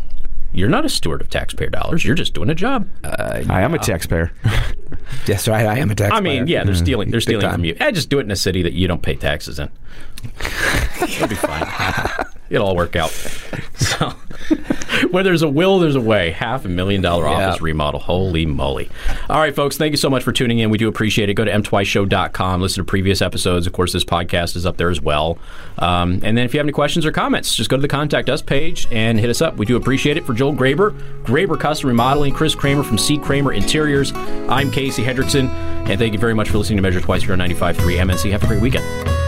you're 0.53 0.69
not 0.69 0.85
a 0.85 0.89
steward 0.89 1.21
of 1.21 1.29
taxpayer 1.29 1.69
dollars. 1.69 2.05
You're 2.05 2.15
just 2.15 2.33
doing 2.33 2.49
a 2.49 2.55
job. 2.55 2.87
I 3.03 3.61
am 3.61 3.73
a 3.73 3.79
taxpayer. 3.79 4.31
That's 5.25 5.47
right. 5.47 5.65
I 5.65 5.79
am 5.79 5.89
a 5.91 5.95
taxpayer. 5.95 6.17
I 6.17 6.21
mean, 6.21 6.47
yeah, 6.47 6.63
they're 6.63 6.75
stealing. 6.75 7.09
They're 7.09 7.21
stealing 7.21 7.41
time. 7.41 7.53
from 7.53 7.65
you. 7.65 7.75
Eh, 7.79 7.91
just 7.91 8.09
do 8.09 8.19
it 8.19 8.23
in 8.23 8.31
a 8.31 8.35
city 8.35 8.61
that 8.61 8.73
you 8.73 8.87
don't 8.87 9.01
pay 9.01 9.15
taxes 9.15 9.57
in. 9.59 9.69
It'll 11.01 11.27
be 11.27 11.35
fine. 11.35 11.65
It'll 12.51 12.67
all 12.67 12.75
work 12.75 12.95
out. 12.95 13.11
So, 13.81 14.09
where 15.09 15.23
there's 15.23 15.41
a 15.41 15.49
will, 15.49 15.79
there's 15.79 15.95
a 15.95 16.01
way. 16.01 16.29
Half 16.29 16.65
a 16.65 16.69
million 16.69 17.01
dollar 17.01 17.25
Yeah. 17.25 17.47
office 17.49 17.61
remodel. 17.63 17.99
Holy 17.99 18.45
moly! 18.45 18.89
All 19.27 19.39
right, 19.39 19.55
folks. 19.55 19.75
Thank 19.75 19.89
you 19.91 19.97
so 19.97 20.07
much 20.09 20.23
for 20.23 20.31
tuning 20.31 20.59
in. 20.59 20.69
We 20.69 20.77
do 20.77 20.87
appreciate 20.87 21.29
it. 21.29 21.33
Go 21.33 21.45
to 21.45 21.51
m2show.com. 21.51 22.61
Listen 22.61 22.83
to 22.83 22.87
previous 22.87 23.23
episodes. 23.23 23.65
Of 23.65 23.73
course, 23.73 23.91
this 23.91 24.03
podcast 24.05 24.55
is 24.55 24.67
up 24.67 24.77
there 24.77 24.91
as 24.91 25.01
well. 25.01 25.39
Um, 25.79 26.19
and 26.23 26.37
then, 26.37 26.45
if 26.45 26.53
you 26.53 26.59
have 26.59 26.65
any 26.65 26.73
questions 26.73 27.07
or 27.07 27.11
comments, 27.11 27.55
just 27.55 27.71
go 27.71 27.75
to 27.75 27.81
the 27.81 27.87
contact 27.87 28.29
us 28.29 28.43
page 28.43 28.87
and 28.91 29.19
hit 29.19 29.31
us 29.31 29.41
up. 29.41 29.57
We 29.57 29.65
do 29.65 29.75
appreciate 29.77 30.17
it. 30.17 30.25
For 30.25 30.33
Joel 30.35 30.53
Graber, 30.53 30.91
Graber 31.23 31.59
Custom 31.59 31.87
Remodeling, 31.89 32.33
Chris 32.35 32.53
Kramer 32.53 32.83
from 32.83 32.99
C 32.99 33.17
Kramer 33.17 33.51
Interiors. 33.51 34.11
I'm 34.13 34.69
Casey 34.69 35.03
Hendrickson, 35.03 35.49
and 35.89 35.97
thank 35.97 36.13
you 36.13 36.19
very 36.19 36.35
much 36.35 36.49
for 36.49 36.59
listening 36.59 36.77
to 36.77 36.83
Measure 36.83 37.01
Twice 37.01 37.23
here 37.23 37.33
on 37.33 37.39
95.3 37.39 37.75
MNC. 37.97 38.31
Have 38.31 38.43
a 38.43 38.47
great 38.47 38.61
weekend. 38.61 39.20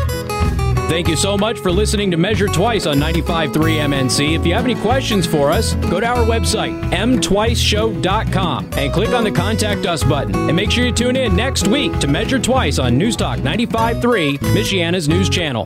Thank 0.93 1.07
you 1.07 1.15
so 1.15 1.35
much 1.35 1.57
for 1.57 1.71
listening 1.71 2.11
to 2.11 2.17
Measure 2.17 2.45
Twice 2.45 2.85
on 2.85 2.99
95.3 2.99 3.51
MNC. 3.51 4.35
If 4.39 4.45
you 4.45 4.53
have 4.53 4.63
any 4.63 4.75
questions 4.75 5.25
for 5.25 5.49
us, 5.49 5.73
go 5.73 5.99
to 5.99 6.05
our 6.05 6.23
website, 6.23 6.79
mtwiceshow.com, 6.91 8.69
and 8.77 8.93
click 8.93 9.09
on 9.09 9.23
the 9.23 9.31
Contact 9.31 9.87
Us 9.87 10.03
button. 10.03 10.35
And 10.35 10.55
make 10.55 10.69
sure 10.69 10.85
you 10.85 10.91
tune 10.91 11.15
in 11.15 11.35
next 11.35 11.67
week 11.67 11.97
to 11.97 12.05
Measure 12.05 12.37
Twice 12.37 12.77
on 12.77 12.95
News 12.95 13.15
Talk 13.15 13.39
95.3, 13.39 14.37
Michiana's 14.37 15.09
news 15.09 15.29
channel. 15.29 15.65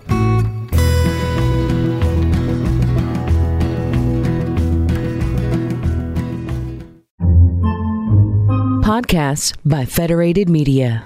Podcasts 8.82 9.54
by 9.66 9.84
Federated 9.84 10.48
Media. 10.48 11.06